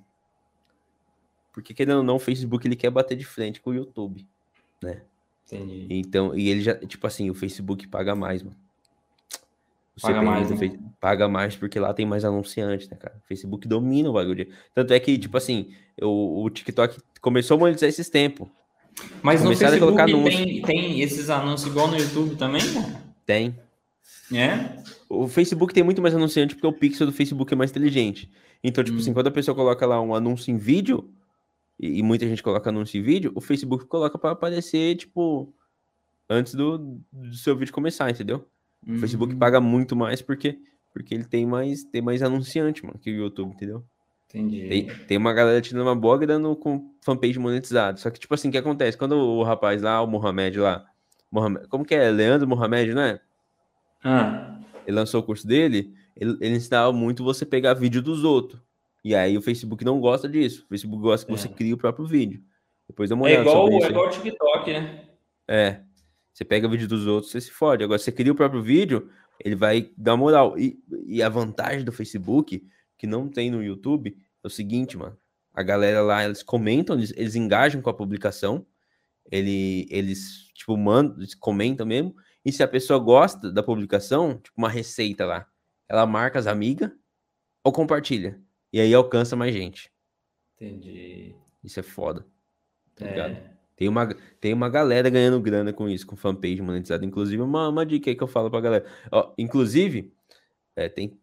[1.53, 4.27] Porque, querendo ou não, o Facebook ele quer bater de frente com o YouTube,
[4.83, 5.03] né?
[5.47, 5.87] Entendi.
[5.89, 8.57] Então, e ele já, tipo assim, o Facebook paga mais, mano.
[10.03, 10.78] Paga mais, né?
[11.01, 13.16] paga mais porque lá tem mais anunciantes, né, cara?
[13.24, 14.47] O Facebook domina o bagulho.
[14.74, 15.73] Tanto é que, tipo assim,
[16.03, 18.49] o, o TikTok começou a monetizar esses tempos.
[19.23, 19.97] Mas no Facebook
[20.31, 22.99] tem, tem esses anúncios igual no YouTube também, mano?
[23.24, 23.59] Tem.
[24.33, 24.77] É?
[25.09, 28.31] O Facebook tem muito mais anunciante porque o pixel do Facebook é mais inteligente.
[28.62, 29.11] Então, tipo assim, hum.
[29.11, 31.11] assim, quando a pessoa coloca lá um anúncio em vídeo,
[31.78, 35.53] e, e muita gente coloca anúncio em vídeo, o Facebook coloca para aparecer, tipo,
[36.28, 38.47] antes do, do seu vídeo começar, entendeu?
[38.87, 38.97] Uhum.
[38.97, 39.39] O Facebook uhum.
[39.39, 40.59] paga muito mais porque,
[40.93, 43.85] porque ele tem mais, tem mais anunciante, mano, que o YouTube, entendeu?
[44.28, 44.69] Entendi.
[44.69, 48.01] Tem, tem uma galera tirando uma boa grana com fanpage monetizado.
[48.01, 48.99] Só que, tipo assim, o que acontece?
[48.99, 50.85] Quando o rapaz lá, o Mohamed lá,
[51.31, 52.11] Mohamed, como que é?
[52.11, 53.20] Leandro Mohamed, não é?
[54.03, 54.56] Ah.
[54.86, 58.60] Ele lançou o curso dele, ele, ele ensinava muito você pegar vídeo dos outros.
[59.04, 60.64] E aí o Facebook não gosta disso.
[60.64, 61.36] O Facebook gosta que é.
[61.36, 62.42] você crie o próprio vídeo.
[62.88, 63.48] Depois dá uma é olhada.
[63.48, 65.04] É igual, é igual o TikTok, né?
[65.48, 65.80] É.
[66.32, 67.82] Você pega vídeo dos outros, você se fode.
[67.82, 69.10] Agora, você cria o próprio vídeo,
[69.42, 70.58] ele vai dar moral.
[70.58, 72.62] E, e a vantagem do Facebook,
[72.98, 75.16] que não tem no YouTube, é o seguinte, mano.
[75.54, 78.66] A galera lá, eles comentam, eles, eles engajam com a publicação.
[79.30, 82.14] Ele, eles, tipo, mandam, eles comentam mesmo.
[82.47, 85.48] E se a pessoa gosta da publicação, tipo, uma receita lá,
[85.89, 86.93] ela marca as amigas
[87.64, 88.40] ou compartilha.
[88.73, 89.90] E aí alcança mais gente.
[90.55, 91.35] Entendi.
[91.64, 92.24] Isso é foda.
[92.94, 93.51] Tá é.
[93.74, 97.05] Tem uma, tem uma galera ganhando grana com isso, com fanpage monetizada.
[97.05, 98.86] Inclusive, uma, uma dica aí que eu falo pra galera.
[99.10, 100.14] Ó, inclusive,
[100.77, 101.18] é, tem.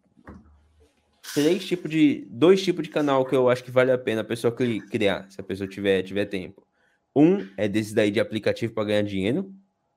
[1.34, 2.28] três tipos de.
[2.30, 5.40] Dois tipos de canal que eu acho que vale a pena a pessoa criar, se
[5.40, 6.68] a pessoa tiver, tiver tempo.
[7.16, 9.54] Um é desse daí de aplicativo para ganhar dinheiro,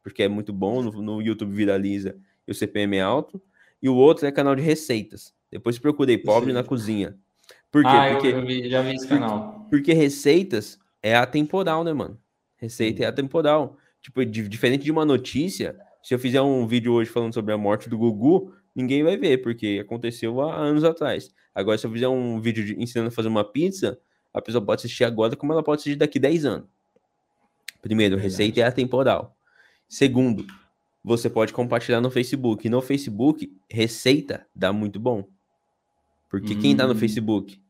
[0.06, 2.16] porque é muito bom, no, no, YouTube viraliza
[2.46, 3.42] e o CPM é alto.
[3.82, 5.34] E o outro é canal de receitas.
[5.50, 7.16] Depois procurei Pobre na Cozinha.
[7.72, 7.88] Por quê?
[7.88, 9.66] Ah, porque, eu vi, já vi esse canal.
[9.68, 12.16] Porque, receitas é atemporal, né, mano?
[12.56, 13.78] Receita é atemporal.
[14.00, 17.58] Tipo, de, diferente de uma notícia, se eu fizer um vídeo hoje falando sobre a
[17.58, 21.34] morte do Gugu, ninguém vai ver, porque aconteceu há anos atrás.
[21.52, 23.98] Agora, se eu fizer um vídeo de, ensinando a fazer uma pizza,
[24.32, 26.68] a pessoa pode assistir agora como ela pode assistir daqui 10 anos.
[27.82, 29.35] Primeiro, receita é atemporal.
[29.88, 30.46] Segundo,
[31.02, 32.68] você pode compartilhar no Facebook.
[32.68, 35.24] No Facebook, receita dá muito bom.
[36.28, 36.60] Porque hum.
[36.60, 36.94] quem tá no.
[36.94, 37.60] Facebook?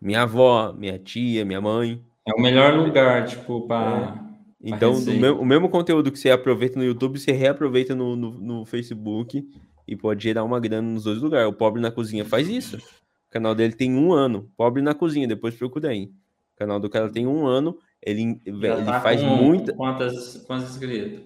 [0.00, 2.02] Minha avó, minha tia, minha mãe.
[2.26, 4.14] É o melhor lugar, tipo, para.
[4.24, 4.28] É.
[4.60, 4.92] Então,
[5.38, 9.48] o mesmo conteúdo que você aproveita no YouTube, você reaproveita no, no, no Facebook
[9.86, 11.48] e pode gerar uma grana nos dois lugares.
[11.48, 12.76] O Pobre na Cozinha faz isso.
[12.76, 14.50] O canal dele tem um ano.
[14.56, 16.10] Pobre na Cozinha, depois procura aí.
[16.54, 17.78] O canal do cara tem um ano.
[18.02, 19.74] Ele, ele tá faz muita.
[19.74, 21.20] Quantas, quantos inscritos?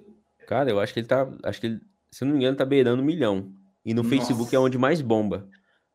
[0.47, 1.29] Cara, eu acho que ele tá.
[1.43, 1.81] Acho que ele,
[2.11, 3.53] se eu não me engano, tá beirando um milhão.
[3.85, 4.17] E no Nossa.
[4.17, 5.49] Facebook é onde mais bomba.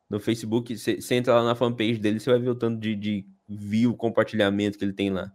[0.09, 3.25] No Facebook, você entra lá na fanpage dele, você vai ver o tanto de, de
[3.47, 5.31] view, compartilhamento que ele tem lá.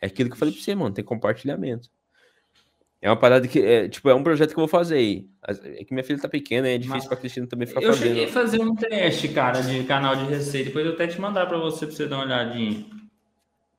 [0.00, 1.90] É aquilo que eu falei pra você, mano, tem compartilhamento.
[3.02, 5.28] É uma parada que, é, tipo, é um projeto que eu vou fazer aí.
[5.46, 8.06] É que minha filha tá pequena, é difícil Mas, pra Cristina também ficar eu fazendo.
[8.06, 10.68] Eu cheguei a fazer um teste, cara, de canal de receita.
[10.68, 12.86] Depois eu até te mandar pra você, pra você dar uma olhadinha.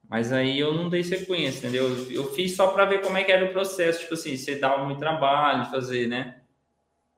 [0.10, 1.88] Mas aí eu não dei sequência, entendeu?
[2.12, 4.02] Eu fiz só para ver como é que era o processo.
[4.02, 6.42] Tipo assim, você dava muito trabalho fazer, né?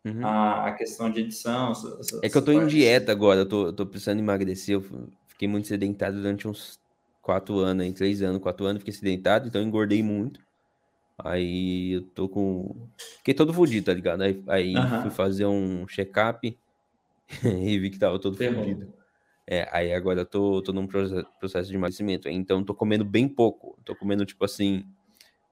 [0.06, 0.26] Uhum.
[0.26, 1.72] A, a, questão de edição.
[1.72, 2.74] Essas, é que eu tô partes.
[2.74, 4.76] em dieta agora, eu tô, eu tô precisando emagrecer.
[4.76, 4.86] Eu
[5.28, 6.80] fiquei muito sedentário durante uns
[7.22, 10.40] quatro anos, três anos, quatro anos, fiquei sedentário, então engordei muito.
[11.18, 12.88] Aí eu tô com.
[13.18, 14.22] Fiquei todo fodido, tá ligado?
[14.22, 15.02] Aí, aí uhum.
[15.02, 16.58] fui fazer um check-up
[17.44, 18.94] e vi que tava todo fodido.
[19.50, 22.28] É, aí agora eu tô, tô num processo de emagrecimento.
[22.28, 23.80] Então tô comendo bem pouco.
[23.86, 24.84] Tô comendo, tipo assim,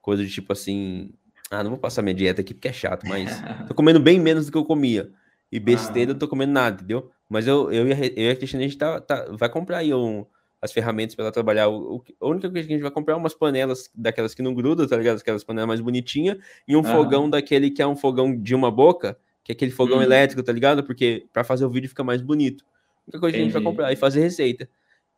[0.02, 1.10] coisa de tipo assim.
[1.50, 3.30] Ah, não vou passar minha dieta aqui porque é chato, mas
[3.66, 5.10] tô comendo bem menos do que eu comia.
[5.50, 6.14] E besteira ah.
[6.14, 7.10] eu tô comendo nada, entendeu?
[7.28, 10.26] Mas eu, eu, eu e a Cristina, a gente tá, tá, vai comprar aí um,
[10.60, 11.68] as ferramentas para ela trabalhar.
[11.68, 14.42] O, o, a única coisa que a gente vai comprar é umas panelas daquelas que
[14.42, 15.18] não grudam, tá ligado?
[15.18, 16.36] Aquelas panelas mais bonitinhas,
[16.68, 19.98] e um fogão daquele que é um fogão de uma boca, que é aquele fogão
[19.98, 20.02] hum.
[20.02, 20.84] elétrico, tá ligado?
[20.84, 22.64] Porque para fazer o vídeo fica mais bonito.
[23.06, 24.68] A única coisa que a gente vai comprar e fazer receita.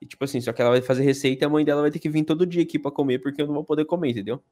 [0.01, 1.99] E tipo assim, só que ela vai fazer receita e a mãe dela vai ter
[1.99, 4.43] que vir todo dia aqui para comer, porque eu não vou poder comer, entendeu?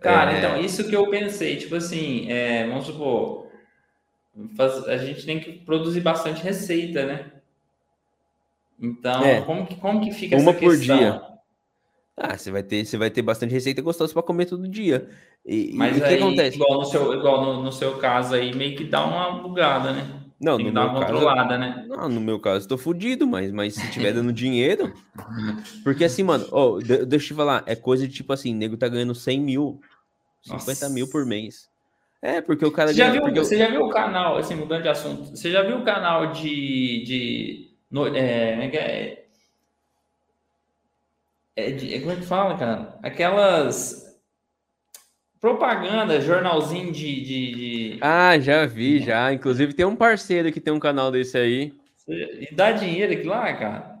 [0.00, 0.38] Cara, é...
[0.38, 3.46] então, isso que eu pensei, tipo assim, é, vamos supor,
[4.56, 7.32] faz, a gente tem que produzir bastante receita, né?
[8.80, 9.40] Então, é.
[9.42, 11.22] como, que, como que fica Uma por dia.
[12.16, 15.08] Ah, você vai ter, você vai ter bastante receita gostosa para comer todo dia.
[15.46, 16.56] E, Mas o que acontece?
[16.56, 20.21] Igual, no seu, igual no, no, seu caso aí, meio que dá uma bugada, né?
[20.42, 21.86] Não, Tem no meu controlada, caso, né?
[21.88, 24.92] Não, no meu caso, tô fudido, mas, mas se tiver dando dinheiro.
[25.84, 28.88] Porque assim, mano, oh, deixa eu te falar, é coisa de tipo assim, nego tá
[28.88, 29.80] ganhando 100 mil,
[30.42, 30.88] 50 Nossa.
[30.88, 31.70] mil por mês.
[32.20, 32.92] É, porque o cara.
[32.92, 33.58] Você, ganha, já, viu, você eu...
[33.60, 37.70] já viu o canal, assim, mudando de assunto, você já viu o canal de, de
[37.88, 39.26] no, é, é, é,
[41.54, 42.98] é, de, é, como é que fala, cara?
[43.00, 44.11] Aquelas
[45.42, 49.32] propaganda, jornalzinho de, de, de, Ah, já vi, já.
[49.32, 51.74] Inclusive tem um parceiro que tem um canal desse aí.
[52.08, 53.92] E dá dinheiro aqui lá, cara?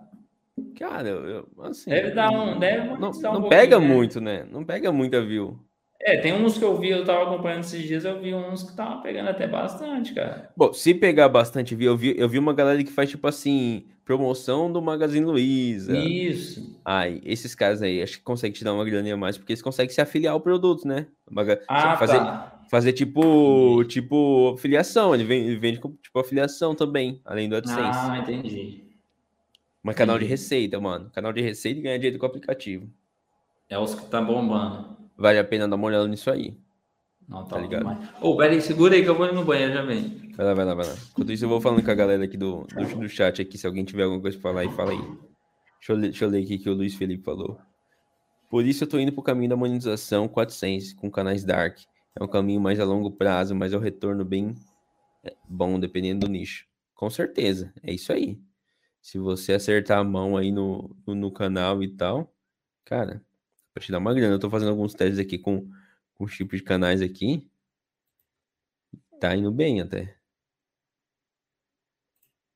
[0.78, 2.58] Cara, eu, assim, deve dar um.
[2.58, 3.86] Deve não, não um pega né?
[3.86, 4.46] muito, né?
[4.50, 5.58] Não pega muita view.
[6.04, 8.70] É, tem uns que eu vi, eu tava acompanhando esses dias, eu vi uns que
[8.70, 10.50] estavam pegando até bastante, cara.
[10.56, 14.72] Bom, se pegar bastante, eu vi, eu vi uma galera que faz, tipo assim, promoção
[14.72, 15.96] do Magazine Luiza.
[15.96, 16.80] Isso.
[16.84, 19.62] Ai, esses caras aí, acho que consegue te dar uma graninha a mais, porque eles
[19.62, 21.06] conseguem se afiliar ao produto, né?
[21.68, 22.62] Ah, fazer, tá.
[22.68, 27.80] fazer tipo, tipo, afiliação, ele vende, vende tipo afiliação também, além do AdSense.
[27.80, 28.82] Ah, entendi.
[29.80, 31.10] Mas canal de receita, mano.
[31.10, 32.88] Canal de receita e ganha dinheiro com o aplicativo.
[33.68, 36.56] É os que tá bombando vale a pena dar uma olhada nisso aí.
[37.28, 37.86] Não, tá, tá ligado?
[38.20, 40.32] Ô, oh, peraí, segura aí que eu vou no banheiro, já vem.
[40.36, 40.94] Vai lá, vai lá, vai lá.
[41.10, 43.56] Enquanto isso, eu vou falando com a galera aqui do, do, do chat aqui.
[43.56, 44.98] Se alguém tiver alguma coisa pra falar aí, fala aí.
[44.98, 47.58] Deixa eu, ler, deixa eu ler aqui que o Luiz Felipe falou.
[48.50, 51.78] Por isso eu tô indo pro caminho da monetização 400 com canais Dark.
[52.14, 54.54] É um caminho mais a longo prazo, mas é o um retorno bem
[55.24, 56.66] é, bom, dependendo do nicho.
[56.94, 58.38] Com certeza, é isso aí.
[59.00, 62.32] Se você acertar a mão aí no, no, no canal e tal,
[62.84, 63.22] cara,
[63.72, 64.34] para te dar uma grana.
[64.34, 65.68] Eu tô fazendo alguns testes aqui com,
[66.14, 67.48] com os tipos de canais aqui.
[69.20, 70.16] Tá indo bem até.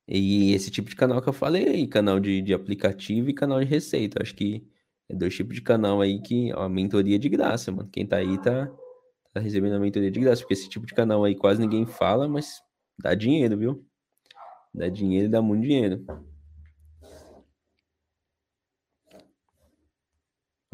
[0.08, 3.66] E esse tipo de canal que eu falei canal de, de aplicativo e canal de
[3.66, 4.22] receita.
[4.22, 4.66] Acho que
[5.08, 7.88] é dois tipos de canal aí que ó, a mentoria de graça, mano.
[7.90, 8.66] Quem tá aí tá,
[9.32, 12.28] tá recebendo a mentoria de graça, porque esse tipo de canal aí quase ninguém fala,
[12.28, 12.62] mas
[12.98, 13.86] dá dinheiro, viu?
[14.74, 16.04] Dá dinheiro dá muito dinheiro.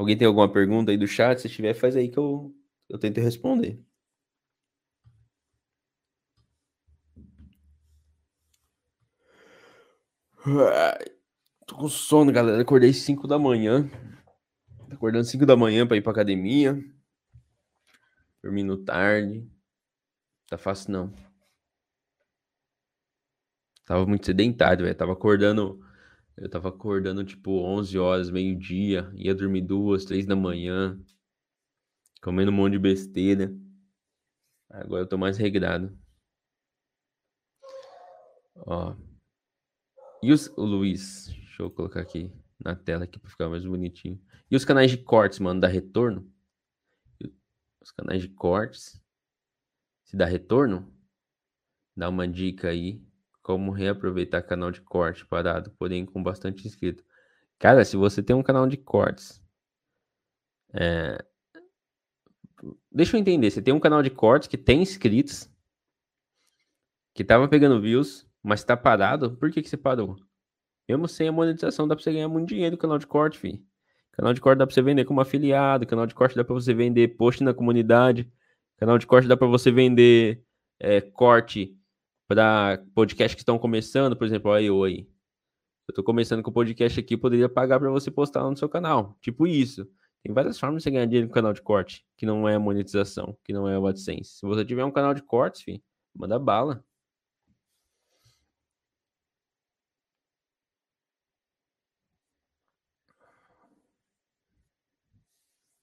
[0.03, 1.41] Alguém tem alguma pergunta aí do chat?
[1.41, 2.53] Se tiver, faz aí que eu,
[2.89, 3.81] eu tento responder.
[11.69, 12.61] Tô com sono, galera.
[12.61, 13.89] Acordei 5 da manhã.
[14.89, 16.77] Tô acordando 5 da manhã pra ir pra academia.
[18.43, 19.49] Dormindo tarde.
[20.49, 21.15] Tá fácil não.
[23.85, 24.97] Tava muito sedentário, velho.
[24.97, 25.81] Tava acordando.
[26.37, 29.11] Eu tava acordando tipo 11 horas, meio-dia.
[29.15, 30.99] Ia dormir duas, três da manhã.
[32.23, 33.55] Comendo um monte de besteira.
[34.71, 35.97] Agora eu tô mais regrado.
[38.57, 38.97] Ó.
[40.23, 42.33] E os, o Luiz, deixa eu colocar aqui
[42.65, 44.21] na tela aqui para ficar mais bonitinho.
[44.51, 46.31] E os canais de cortes, mano, dá retorno?
[47.81, 49.03] Os canais de cortes,
[50.05, 50.93] se dá retorno?
[51.97, 53.03] Dá uma dica aí
[53.43, 57.05] como reaproveitar canal de corte parado, porém com bastante inscrito.
[57.59, 59.43] Cara, se você tem um canal de cortes,
[60.73, 61.25] é...
[62.91, 65.51] deixa eu entender, você tem um canal de cortes que tem inscritos,
[67.15, 70.17] que tava pegando views, mas tá parado, por que, que você parou?
[70.89, 73.65] Mesmo sem a monetização, dá pra você ganhar muito dinheiro no canal de corte, fi.
[74.13, 76.75] Canal de corte dá pra você vender como afiliado, canal de corte dá pra você
[76.75, 78.31] vender post na comunidade,
[78.77, 80.45] canal de corte dá pra você vender
[80.79, 81.79] é, corte
[82.33, 85.07] para podcast que estão começando, por exemplo, aí aí.
[85.87, 89.19] Eu tô começando com o podcast aqui, poderia pagar para você postar no seu canal.
[89.21, 89.87] Tipo isso.
[90.23, 93.37] Tem várias formas de você ganhar dinheiro no canal de corte, que não é monetização,
[93.45, 94.39] que não é o AdSense.
[94.39, 95.83] Se você tiver um canal de cortes, fi,
[96.15, 96.83] manda bala.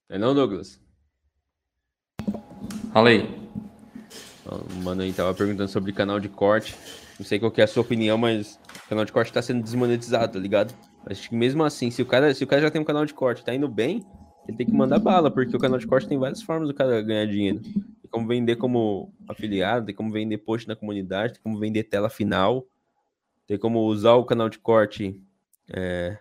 [0.10, 0.82] É não, Douglas?
[2.92, 3.49] Fala aí.
[4.50, 6.76] O mano aí tava perguntando sobre canal de corte.
[7.18, 10.34] Não sei qual é a sua opinião, mas o canal de corte tá sendo desmonetizado,
[10.34, 10.74] tá ligado?
[11.06, 13.14] Acho que mesmo assim, se o cara, se o cara já tem um canal de
[13.14, 14.06] corte, tá indo bem,
[14.48, 17.02] ele tem que mandar bala, porque o canal de corte tem várias formas do cara
[17.02, 17.60] ganhar dinheiro.
[17.62, 22.10] Tem como vender como afiliado, tem como vender post na comunidade, tem como vender tela
[22.10, 22.66] final,
[23.48, 25.22] tem como usar o canal de corte
[25.72, 26.18] é,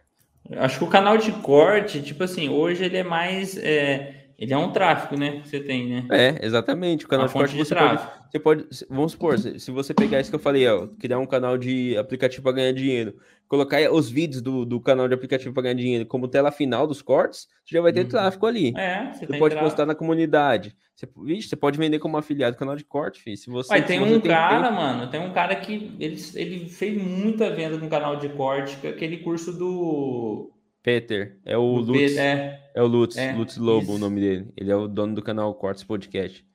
[0.57, 3.57] Acho que o canal de corte, tipo assim, hoje ele é mais.
[3.59, 5.41] É, ele é um tráfego, né?
[5.41, 6.07] Que você tem, né?
[6.13, 7.05] É, exatamente.
[7.05, 8.67] O canal Uma de corte de você pode, você pode.
[8.89, 12.45] Vamos supor, se você pegar isso que eu falei, ó, criar um canal de aplicativo
[12.45, 13.17] para ganhar dinheiro,
[13.49, 17.03] colocar os vídeos do, do canal de aplicativo para ganhar dinheiro como tela final dos
[17.03, 18.09] cortes, você já vai ter uhum.
[18.09, 18.73] tráfego ali.
[18.77, 19.61] É, você, você pode tráfego.
[19.65, 20.77] postar na comunidade.
[20.95, 23.37] Você, vixe, você pode vender como afiliado do canal de corte, filho.
[23.37, 24.81] Se você, Ué, tem se um cara, tempo...
[24.81, 28.87] mano, tem um cara que ele, ele fez muita venda no canal de corte, que
[28.87, 30.53] aquele curso do.
[30.83, 32.17] Peter, é o Lutz.
[32.17, 32.61] É.
[32.75, 32.83] é.
[32.83, 33.95] o Lutz, é, Lutz Lobo, isso.
[33.95, 34.53] o nome dele.
[34.57, 36.47] Ele é o dono do canal Cortes Podcast.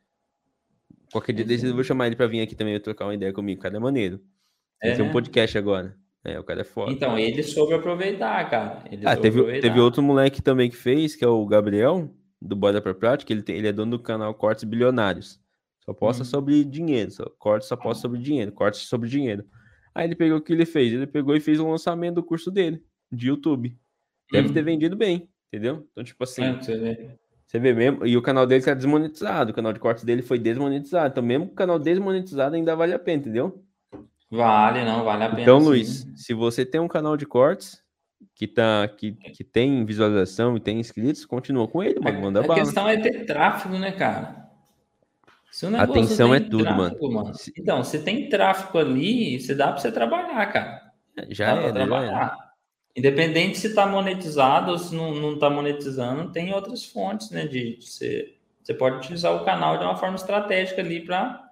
[1.12, 3.60] Qualquer dia desses eu vou chamar ele pra vir aqui também trocar uma ideia comigo.
[3.60, 4.20] O cara é maneiro.
[4.82, 5.96] Ele é, tem um podcast agora.
[6.24, 6.92] É, o cara é foda.
[6.92, 8.84] Então, ele soube aproveitar, cara.
[8.90, 9.68] Ele ah, teve, aproveitar.
[9.68, 12.10] teve outro moleque também que fez, que é o Gabriel
[12.44, 15.40] do Bora pra Prática, ele, tem, ele é dono do canal Cortes Bilionários.
[15.80, 16.26] Só posta hum.
[16.26, 19.46] sobre dinheiro, só, cortes só posta sobre dinheiro, cortes sobre dinheiro.
[19.96, 20.94] Aí ele pegou o que ele fez?
[20.94, 23.78] Ele pegou e fez o lançamento do curso dele, de YouTube.
[24.34, 24.54] Deve hum.
[24.54, 25.88] ter vendido bem, entendeu?
[25.92, 26.44] Então, tipo assim.
[26.44, 27.10] É, você, vê.
[27.46, 28.06] você vê mesmo.
[28.06, 29.52] E o canal dele tá desmonetizado.
[29.52, 31.12] O canal de cortes dele foi desmonetizado.
[31.12, 33.64] Então, mesmo o canal desmonetizado ainda vale a pena, entendeu?
[34.32, 35.42] Vale, não, vale a pena.
[35.44, 35.66] Então, sim.
[35.68, 37.84] Luiz, se você tem um canal de cortes,
[38.34, 42.20] que, tá, que, que tem visualização e tem inscritos, continua com ele, mano.
[42.20, 42.60] Manda a bala.
[42.60, 44.50] A questão é ter tráfego, né, cara?
[45.52, 47.26] Se o Atenção é tudo, tráfego, mano.
[47.26, 47.38] mano.
[47.56, 50.82] Então, se tem tráfego ali, você dá para você trabalhar, cara.
[51.30, 52.43] Já dá é, trabalhar.
[52.96, 57.48] Independente se está monetizado ou se não está monetizando, tem outras fontes, né?
[57.48, 61.44] De, de você, você pode utilizar o canal de uma forma estratégica ali para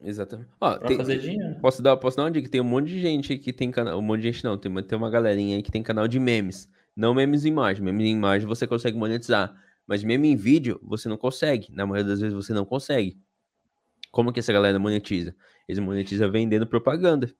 [0.00, 0.50] Exatamente.
[0.60, 1.56] Ó, pra tem, fazer dinheiro.
[1.60, 2.48] Posso dar, posso dar uma dica?
[2.48, 3.98] Tem um monte de gente que tem canal.
[3.98, 6.20] Um monte de gente não, tem uma, tem uma galerinha aí que tem canal de
[6.20, 6.68] memes.
[6.94, 7.82] Não memes em imagem.
[7.82, 9.54] Memes em imagem você consegue monetizar.
[9.86, 11.68] Mas meme em vídeo você não consegue.
[11.72, 13.18] Na maioria das vezes você não consegue.
[14.10, 15.34] Como que essa galera monetiza?
[15.68, 17.32] Eles monetizam vendendo propaganda.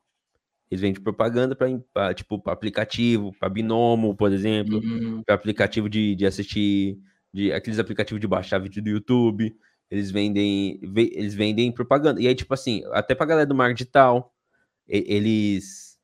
[0.71, 5.23] Eles vendem propaganda para tipo pra aplicativo, para Binomo, por exemplo, uhum.
[5.23, 6.99] para aplicativo de, de assistir,
[7.33, 9.57] de aqueles aplicativos de baixar vídeo do YouTube.
[9.89, 12.21] Eles vendem, eles vendem propaganda.
[12.21, 14.35] E aí, tipo assim, até pra galera do marketing digital,
[14.89, 15.97] eles.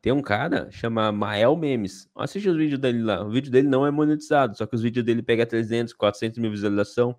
[0.00, 2.08] Tem um cara chama Mael Memes.
[2.16, 3.24] Assiste os vídeos dele lá.
[3.24, 6.50] O vídeo dele não é monetizado, só que os vídeos dele pega 300, 400 mil
[6.50, 7.16] visualização.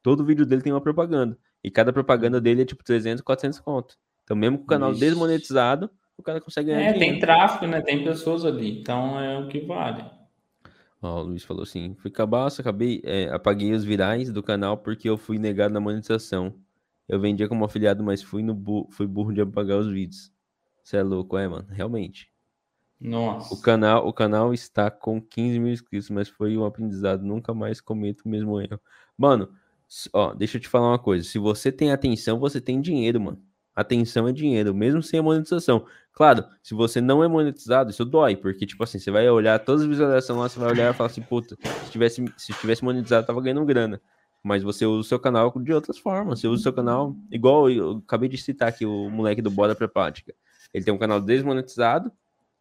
[0.00, 1.36] Todo vídeo dele tem uma propaganda.
[1.62, 3.96] E cada propaganda dele é tipo 300, 400 conto.
[4.22, 5.00] Então, mesmo com o canal Ixi.
[5.00, 7.12] desmonetizado, o cara consegue ganhar É, dinheiro.
[7.12, 7.80] tem tráfego, né?
[7.82, 8.80] Tem pessoas ali.
[8.80, 10.04] Então, é o que vale.
[11.02, 15.08] Ó, o Luiz falou assim: fui cabaço, acabei, é, apaguei os virais do canal porque
[15.08, 16.54] eu fui negado na monetização.
[17.08, 20.32] Eu vendia como afiliado, mas fui, no bu fui burro de apagar os vídeos.
[20.82, 22.30] Você é louco, é, mano, realmente.
[23.00, 23.52] Nossa.
[23.52, 27.22] O canal, o canal está com 15 mil inscritos, mas foi um aprendizado.
[27.22, 28.80] Nunca mais cometo o mesmo erro.
[29.18, 29.50] Mano,
[30.12, 31.28] ó, deixa eu te falar uma coisa.
[31.28, 33.42] Se você tem atenção, você tem dinheiro, mano.
[33.74, 35.84] Atenção é dinheiro, mesmo sem a monetização.
[36.12, 39.82] Claro, se você não é monetizado, isso dói, porque, tipo assim, você vai olhar todas
[39.82, 43.26] as visualizações lá, você vai olhar e falar assim, puta, se tivesse, se tivesse monetizado,
[43.26, 44.00] tava ganhando grana.
[44.42, 46.40] Mas você usa o seu canal de outras formas.
[46.40, 49.74] Você usa o seu canal, igual eu acabei de citar aqui, o moleque do Bora
[49.74, 50.34] pra Prática.
[50.72, 52.12] Ele tem um canal desmonetizado,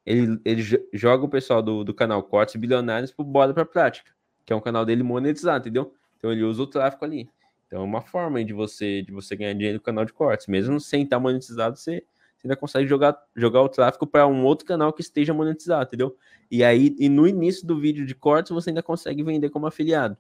[0.06, 4.12] ele, ele joga o pessoal do, do canal Cortes Bilionários pro Bora pra Prática,
[4.46, 5.94] que é um canal dele monetizado, entendeu?
[6.18, 7.30] Então ele usa o tráfego ali.
[7.74, 10.46] Então é uma forma de você de você ganhar dinheiro no canal de cortes.
[10.46, 12.04] Mesmo sem estar monetizado, você,
[12.38, 16.16] você ainda consegue jogar, jogar o tráfego para um outro canal que esteja monetizado, entendeu?
[16.52, 20.16] E aí, e no início do vídeo de cortes, você ainda consegue vender como afiliado.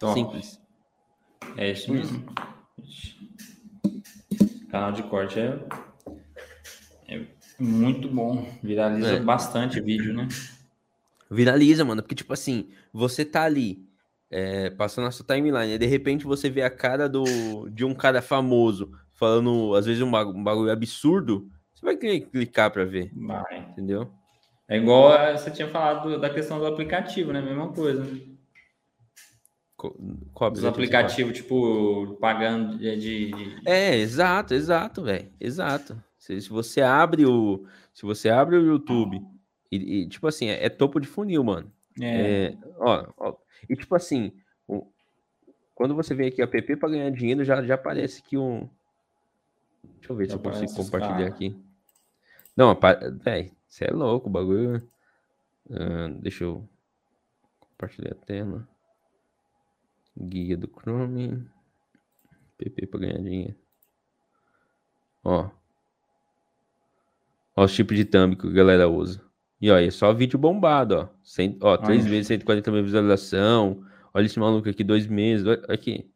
[0.00, 0.14] Top.
[0.18, 0.60] Simples.
[1.56, 2.24] É isso mesmo.
[4.72, 5.60] Canal de corte é,
[7.06, 7.24] é
[7.56, 8.52] muito bom.
[8.60, 9.20] Viraliza É.
[9.20, 10.26] bastante vídeo, né?
[11.30, 13.93] Viraliza, mano, porque tipo assim, você tá ali
[14.36, 17.94] é, passando a sua timeline, e de repente você vê a cara do, de um
[17.94, 23.12] cara famoso falando, às vezes, um bagu- bagulho absurdo, você vai cli- clicar pra ver,
[23.14, 23.60] Vai.
[23.70, 24.10] entendeu?
[24.66, 27.40] É igual você tinha falado do- da questão do aplicativo, né?
[27.40, 28.02] Mesma coisa.
[28.02, 28.20] né?
[30.32, 32.96] Qual Os aplicativos, tipo, pagando de.
[32.96, 35.30] de- de- É, exato, exato, velho.
[35.38, 35.96] Exato.
[36.18, 39.20] Se, se você abre o, se você abre o YouTube
[39.70, 41.70] e, e, tipo assim, é, é topo de funil, mano.
[42.00, 43.36] É, É, ó, ó,
[43.68, 44.32] e tipo assim,
[45.74, 48.68] quando você vem aqui a PP para ganhar dinheiro, já já aparece que um
[49.82, 51.56] Deixa eu ver se Já eu consigo compartilhar aqui.
[52.56, 52.78] Não,
[53.22, 54.86] velho, você é louco, o bagulho.
[55.70, 56.68] Ah, deixa eu
[57.58, 58.68] compartilhar a tela.
[60.16, 61.48] Guia do Chrome.
[62.56, 63.56] PP para ganhar dinheiro.
[65.24, 65.50] Ó.
[67.56, 69.24] Ó os tipos de thumb que a galera usa.
[69.64, 71.08] E ó, é só vídeo bombado, ó.
[71.62, 72.10] Ó, três Olha.
[72.10, 73.82] vezes 140 mil visualização.
[74.12, 75.46] Olha esse maluco aqui, dois meses.
[75.46, 76.06] Olha aqui.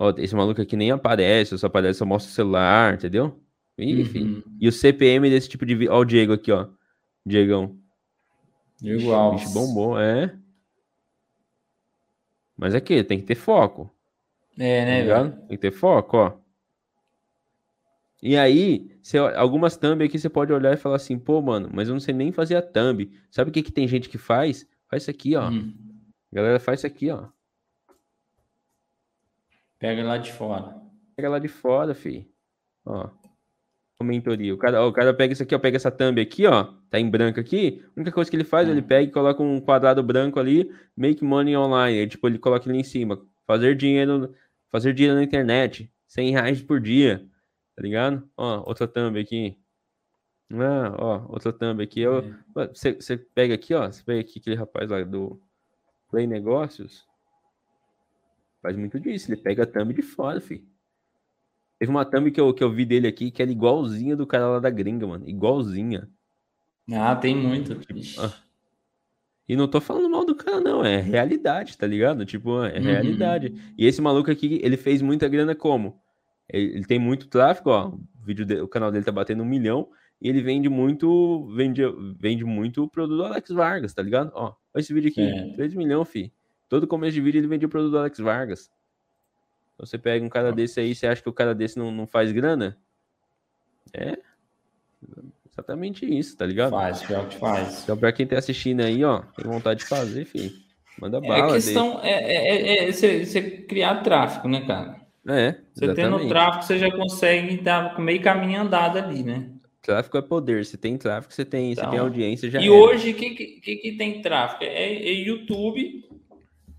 [0.00, 3.40] Ó, esse maluco aqui nem aparece, só aparece, só mostra o celular, entendeu?
[3.78, 4.34] Ih, filho.
[4.44, 4.56] uhum.
[4.60, 5.92] E o CPM desse tipo de vídeo.
[5.92, 6.66] Ó, o Diego aqui, ó.
[7.24, 7.78] Diegão.
[8.82, 9.36] Igual.
[9.36, 10.36] Bicho bombom, é.
[12.56, 13.88] Mas é que tem que ter foco.
[14.58, 15.30] É, Tá né, ligado?
[15.30, 15.40] velho?
[15.42, 16.32] Tem que ter foco, ó.
[18.20, 21.88] E aí, você, algumas thumb aqui você pode olhar e falar assim, pô, mano, mas
[21.88, 23.10] eu não sei nem fazer a thumb.
[23.30, 24.66] Sabe o que, que tem gente que faz?
[24.88, 25.50] Faz isso aqui, ó.
[25.50, 25.74] Hum.
[26.32, 27.26] Galera faz isso aqui, ó.
[29.78, 30.80] Pega lá de fora.
[31.16, 32.30] Pega lá de fora, fi.
[32.84, 33.10] Ó.
[34.00, 34.54] Mentoria.
[34.54, 35.58] O cara, ó, o cara pega isso aqui, ó.
[35.58, 36.72] Pega essa thumb aqui, ó.
[36.88, 37.84] Tá em branco aqui.
[37.88, 40.70] A única coisa que ele faz, ele pega e coloca um quadrado branco ali.
[40.96, 41.98] Make money online.
[41.98, 43.20] Aí, tipo, ele coloca ali em cima.
[43.46, 44.32] Fazer dinheiro,
[44.70, 45.92] fazer dinheiro na internet.
[46.06, 47.26] 100 reais por dia.
[47.74, 48.28] Tá ligado?
[48.36, 49.58] Ó, outra thumb aqui.
[50.52, 52.04] Ah, ó, outra thumb aqui.
[52.04, 52.08] É.
[52.68, 53.90] Você, você pega aqui, ó.
[53.90, 55.40] Você pega aqui aquele rapaz lá do
[56.10, 57.06] Play Negócios.
[58.60, 59.30] Faz muito disso.
[59.32, 60.64] Ele pega a thumb de fora, fi.
[61.78, 64.46] Teve uma thumb que eu, que eu vi dele aqui que era igualzinha do cara
[64.46, 65.28] lá da gringa, mano.
[65.28, 66.08] Igualzinha.
[66.92, 67.80] Ah, tem muito.
[67.96, 68.20] Ixi.
[68.20, 68.32] ah.
[69.48, 70.84] E não tô falando mal do cara, não.
[70.84, 72.24] É realidade, tá ligado?
[72.24, 72.84] Tipo, é Uhum.
[72.84, 73.74] realidade.
[73.76, 76.01] E esse maluco aqui, ele fez muita grana como?
[76.52, 77.88] Ele, ele tem muito tráfego, ó.
[77.88, 79.88] O, vídeo de- o canal dele tá batendo um milhão.
[80.20, 81.46] E ele vende muito.
[81.56, 81.82] Vende,
[82.20, 84.30] vende muito produto do Alex Vargas, tá ligado?
[84.34, 85.22] Ó, esse vídeo aqui.
[85.22, 85.52] É.
[85.54, 86.32] 3 milhões, fi.
[86.68, 88.70] Todo começo de vídeo ele vendia o produto do Alex Vargas.
[89.74, 92.06] Então você pega um cara desse aí, você acha que o cara desse não, não
[92.06, 92.78] faz grana?
[93.92, 94.16] É.
[95.52, 96.70] Exatamente isso, tá ligado?
[96.70, 97.82] Faz, pior que faz.
[97.82, 100.52] Então, pra quem tá assistindo aí, ó, tem vontade de fazer, filho.
[100.98, 101.46] Manda É bala.
[101.50, 105.01] a questão é, é, é, é você, você criar tráfego, né, cara?
[105.28, 109.50] É, Você tendo tráfego, você já consegue dar meio caminho andado ali, né?
[109.80, 110.64] Tráfico é poder.
[110.64, 112.72] Se tem tráfico, você tem, você Então, tem audiência, já e era.
[112.72, 114.64] hoje, o que, que, que tem tráfego?
[114.64, 116.04] É, é YouTube.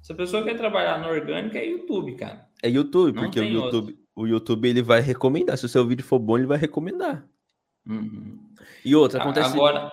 [0.02, 2.46] Se a pessoa quer trabalhar no orgânico, é YouTube, cara.
[2.62, 5.58] É YouTube, Não porque o YouTube, o YouTube ele vai recomendar.
[5.58, 7.26] Se o seu vídeo for bom, ele vai recomendar.
[7.88, 8.40] Uhum.
[8.84, 9.54] E outra, acontece.
[9.54, 9.90] Agora,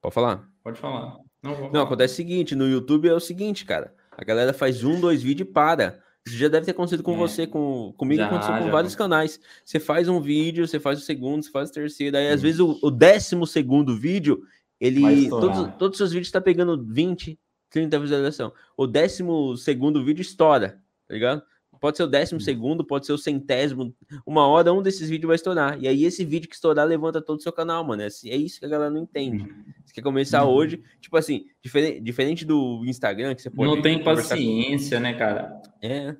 [0.00, 0.48] Pode falar?
[0.62, 1.16] pode falar.
[1.42, 1.82] Não, Não, falar.
[1.82, 3.94] acontece o seguinte, no YouTube é o seguinte, cara.
[4.12, 6.02] A galera faz um, dois vídeos e para.
[6.36, 7.16] Já deve ter acontecido com É.
[7.16, 8.70] você, com comigo Já, aconteceu com já.
[8.70, 9.40] vários canais.
[9.64, 12.42] Você faz um vídeo, você faz o segundo, você faz o terceiro, aí às Hum.
[12.42, 14.42] vezes o, o décimo segundo vídeo,
[14.80, 17.38] ele todos, todos os seus vídeos tá pegando 20,
[17.70, 18.52] 30 visualização.
[18.76, 21.42] O décimo segundo vídeo estoura, tá ligado?
[21.80, 22.10] Pode ser o Hum.
[22.10, 23.94] décimo segundo, pode ser o centésimo.
[24.26, 25.78] Uma hora um desses vídeos vai estourar.
[25.80, 28.02] E aí esse vídeo que estourar levanta todo o seu canal, mano.
[28.02, 29.44] É, é isso que a galera não entende.
[29.84, 30.50] Você quer começar Uhum.
[30.52, 35.00] hoje, tipo assim, diferente, diferente do Instagram, que você pode Não tem conversar com- paciência,
[35.00, 35.60] né, cara?
[35.82, 36.14] É.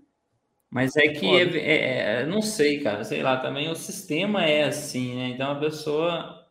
[0.71, 4.65] Mas é que, é, é, é, não sei, cara, sei lá, também o sistema é
[4.65, 5.29] assim, né?
[5.31, 6.45] Então a pessoa.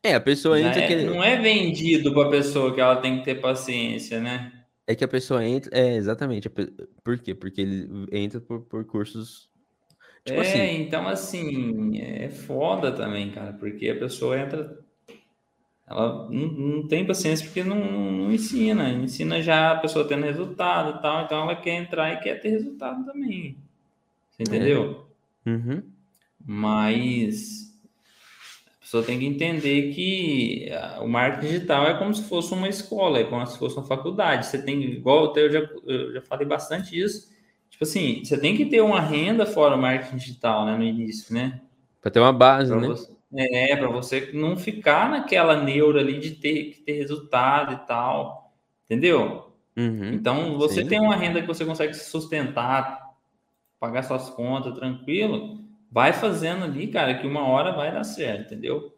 [0.00, 0.80] É, a pessoa entra.
[0.80, 0.94] É, que...
[1.04, 4.52] Não é vendido para a pessoa que ela tem que ter paciência, né?
[4.88, 5.70] É que a pessoa entra.
[5.78, 6.48] É, exatamente.
[6.48, 7.34] Por quê?
[7.34, 9.50] Porque ele entra por, por cursos.
[10.24, 10.82] Tipo é, assim.
[10.82, 14.78] então assim, é foda também, cara, porque a pessoa entra
[15.86, 20.98] ela não, não tem paciência porque não, não, ensina, ensina já a pessoa tendo resultado
[20.98, 23.56] e tal, então ela quer entrar e quer ter resultado também.
[24.30, 25.06] Você entendeu?
[25.46, 25.50] É.
[25.50, 25.82] Uhum.
[26.44, 27.67] Mas
[28.88, 30.70] pessoa tem que entender que
[31.02, 34.46] o marketing digital é como se fosse uma escola, é como se fosse uma faculdade.
[34.46, 37.28] Você tem, igual eu já, eu já falei bastante isso,
[37.68, 41.34] tipo assim, você tem que ter uma renda fora o marketing digital, né, no início,
[41.34, 41.60] né?
[42.00, 42.88] Para ter uma base, pra né?
[42.88, 47.86] Você, é, para você não ficar naquela neura ali de ter que ter resultado e
[47.86, 48.54] tal,
[48.86, 49.52] entendeu?
[49.76, 50.88] Uhum, então, você sim.
[50.88, 53.06] tem uma renda que você consegue se sustentar,
[53.78, 58.94] pagar suas contas tranquilo, vai fazendo ali, cara, que uma hora vai dar certo, entendeu?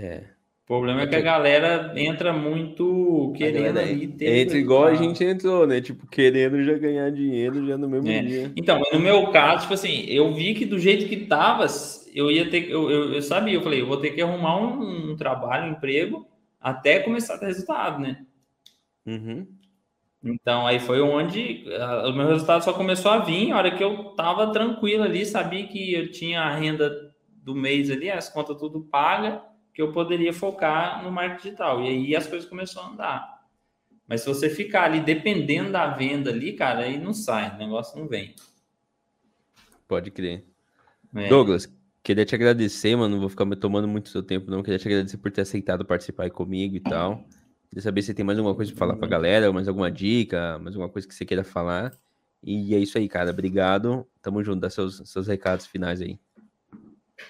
[0.00, 0.24] É.
[0.64, 4.40] O problema é que a galera entra muito querendo ali ter.
[4.40, 5.80] Entra igual a gente entrou, né?
[5.80, 8.22] Tipo, querendo já ganhar dinheiro já no mesmo é.
[8.22, 8.52] dia.
[8.54, 11.64] Então, no meu caso, tipo assim, eu vi que do jeito que tava,
[12.14, 15.12] eu ia ter eu, eu, eu sabia, eu falei, eu vou ter que arrumar um,
[15.12, 16.28] um trabalho, um emprego,
[16.60, 18.26] até começar a ter resultado, né?
[19.06, 19.46] Uhum.
[20.22, 23.82] Então, aí foi onde uh, o meu resultado só começou a vir, a hora que
[23.82, 28.56] eu tava tranquilo ali, sabia que eu tinha a renda do mês ali, as contas
[28.58, 29.42] tudo paga
[29.72, 31.80] que eu poderia focar no marketing digital.
[31.80, 33.38] E aí as coisas começaram a andar.
[34.08, 37.96] Mas se você ficar ali dependendo da venda ali, cara, aí não sai, o negócio
[37.96, 38.34] não vem.
[39.86, 40.44] Pode crer.
[41.14, 41.28] É.
[41.28, 41.72] Douglas,
[42.02, 43.14] queria te agradecer, mano.
[43.14, 44.64] Não vou ficar tomando muito seu tempo, não.
[44.64, 47.24] Queria te agradecer por ter aceitado participar aí comigo e tal.
[47.68, 50.58] Queria saber se tem mais alguma coisa para falar para a galera, mais alguma dica,
[50.58, 51.92] mais alguma coisa que você queira falar.
[52.42, 53.30] E é isso aí, cara.
[53.30, 54.06] Obrigado.
[54.22, 54.60] Tamo junto.
[54.60, 56.18] Dá seus, seus recados finais aí.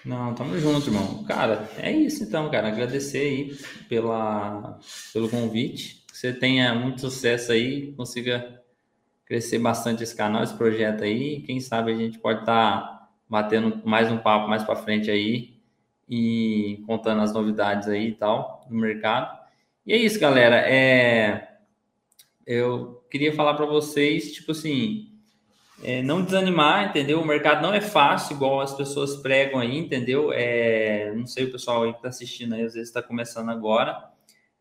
[0.04, 1.24] Não, tamo junto, irmão.
[1.24, 2.68] Cara, é isso então, cara.
[2.68, 3.58] Agradecer aí
[3.88, 4.78] pela,
[5.12, 6.04] pelo convite.
[6.06, 8.62] Que você tenha muito sucesso aí, consiga
[9.24, 11.42] crescer bastante esse canal, esse projeto aí.
[11.42, 15.58] Quem sabe a gente pode estar tá batendo mais um papo mais para frente aí
[16.08, 19.38] e contando as novidades aí e tal no mercado.
[19.88, 20.56] E é isso, galera.
[20.68, 21.48] É...
[22.46, 25.08] Eu queria falar para vocês, tipo assim,
[25.82, 27.22] é, não desanimar, entendeu?
[27.22, 30.30] O mercado não é fácil, igual as pessoas pregam aí, entendeu?
[30.30, 34.10] É, não sei o pessoal aí que está assistindo aí, às vezes está começando agora,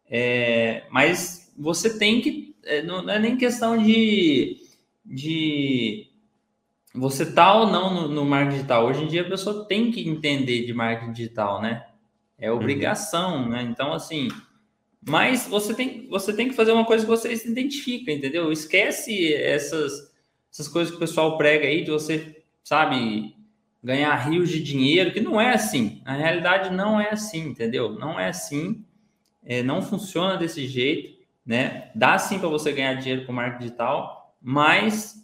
[0.10, 4.62] é, mas você tem que, é, não é nem questão de,
[5.06, 6.10] de
[6.95, 8.86] você tá ou não no, no, marketing digital.
[8.86, 11.86] Hoje em dia a pessoa tem que entender de marketing digital, né?
[12.38, 12.58] É uhum.
[12.58, 13.49] obrigação, uhum.
[13.49, 13.62] né?
[13.64, 14.30] Então, assim,
[15.06, 18.52] mas você tem, você tem que fazer uma coisa que você se identifica, entendeu?
[18.52, 20.07] Esquece essas
[20.52, 23.36] essas coisas que o pessoal prega aí de você, sabe,
[23.84, 26.02] ganhar rios de dinheiro, que não é assim.
[26.03, 27.91] Na realidade, não é assim, entendeu?
[27.91, 28.84] Não é assim,
[29.45, 31.15] é, não funciona desse jeito,
[31.45, 31.91] né?
[31.94, 35.15] Dá sim para você ganhar dinheiro com marketing digital, mas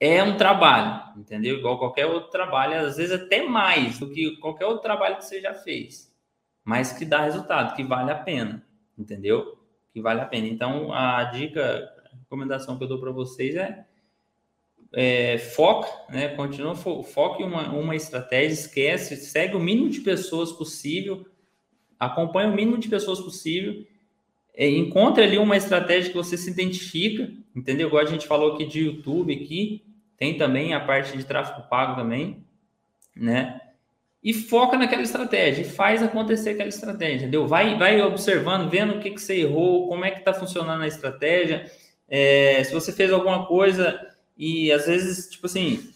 [0.00, 1.58] é um trabalho, entendeu?
[1.58, 5.40] Igual qualquer outro trabalho, às vezes até mais do que qualquer outro trabalho que você
[5.40, 6.14] já fez,
[6.64, 8.64] mas que dá resultado, que vale a pena,
[8.98, 9.58] entendeu?
[9.92, 10.46] Que vale a pena.
[10.46, 13.84] Então, a dica, a recomendação que eu dou para vocês é
[14.92, 16.28] é, foca, né?
[16.28, 21.26] Continua fo foca em uma, uma estratégia, esquece, segue o mínimo de pessoas possível,
[21.98, 23.84] acompanha o mínimo de pessoas possível,
[24.54, 27.88] é, encontre ali uma estratégia que você se identifica, entendeu?
[27.88, 29.84] Igual a gente falou aqui de YouTube aqui,
[30.16, 32.44] tem também a parte de tráfego pago também,
[33.14, 33.60] né?
[34.22, 37.46] E foca naquela estratégia, e faz acontecer aquela estratégia, entendeu?
[37.46, 40.88] Vai, vai observando, vendo o que, que você errou, como é que está funcionando a
[40.88, 41.70] estratégia,
[42.08, 44.00] é, se você fez alguma coisa
[44.36, 45.92] e às vezes, tipo assim,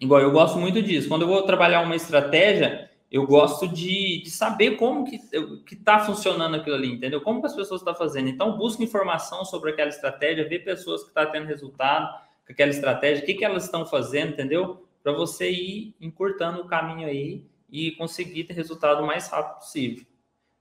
[0.00, 1.08] igual eu gosto muito disso.
[1.08, 5.18] Quando eu vou trabalhar uma estratégia, eu gosto de, de saber como que,
[5.66, 7.20] que tá funcionando aquilo ali, entendeu?
[7.20, 8.28] Como que as pessoas estão tá fazendo.
[8.28, 12.08] Então, busca informação sobre aquela estratégia, ver pessoas que estão tá tendo resultado
[12.46, 14.86] com aquela estratégia, o que, que elas estão fazendo, entendeu?
[15.02, 20.06] Para você ir encurtando o caminho aí e conseguir ter resultado o mais rápido possível.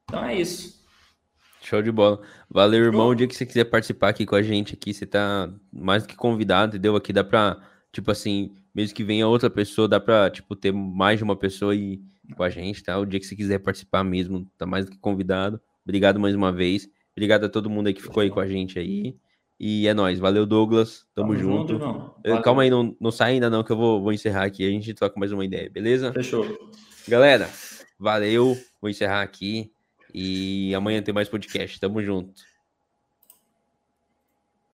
[0.04, 0.82] Então é isso.
[1.62, 2.22] Show de bola.
[2.50, 3.10] Valeu, irmão.
[3.10, 6.10] O dia que você quiser participar aqui com a gente aqui, você tá mais do
[6.10, 6.96] que convidado, entendeu?
[6.96, 7.62] Aqui dá pra,
[7.92, 11.74] tipo assim, mesmo que venha outra pessoa, dá pra, tipo, ter mais de uma pessoa
[11.74, 12.02] aí
[12.36, 12.98] com a gente, tá?
[12.98, 15.62] O dia que você quiser participar mesmo, tá mais do que convidado.
[15.84, 16.90] Obrigado mais uma vez.
[17.12, 19.16] Obrigado a todo mundo aí que ficou aí com a gente aí.
[19.64, 20.18] E é nóis.
[20.18, 21.06] Valeu, Douglas.
[21.14, 21.78] Tamo, Tamo junto.
[21.78, 24.68] junto Calma aí, não, não sai ainda não, que eu vou, vou encerrar aqui.
[24.68, 26.12] A gente troca mais uma ideia, beleza?
[26.12, 26.48] Fechou.
[27.08, 27.48] Galera,
[28.00, 28.58] valeu.
[28.82, 29.72] Vou encerrar aqui.
[30.12, 31.80] E amanhã tem mais podcast.
[31.80, 32.34] Tamo junto.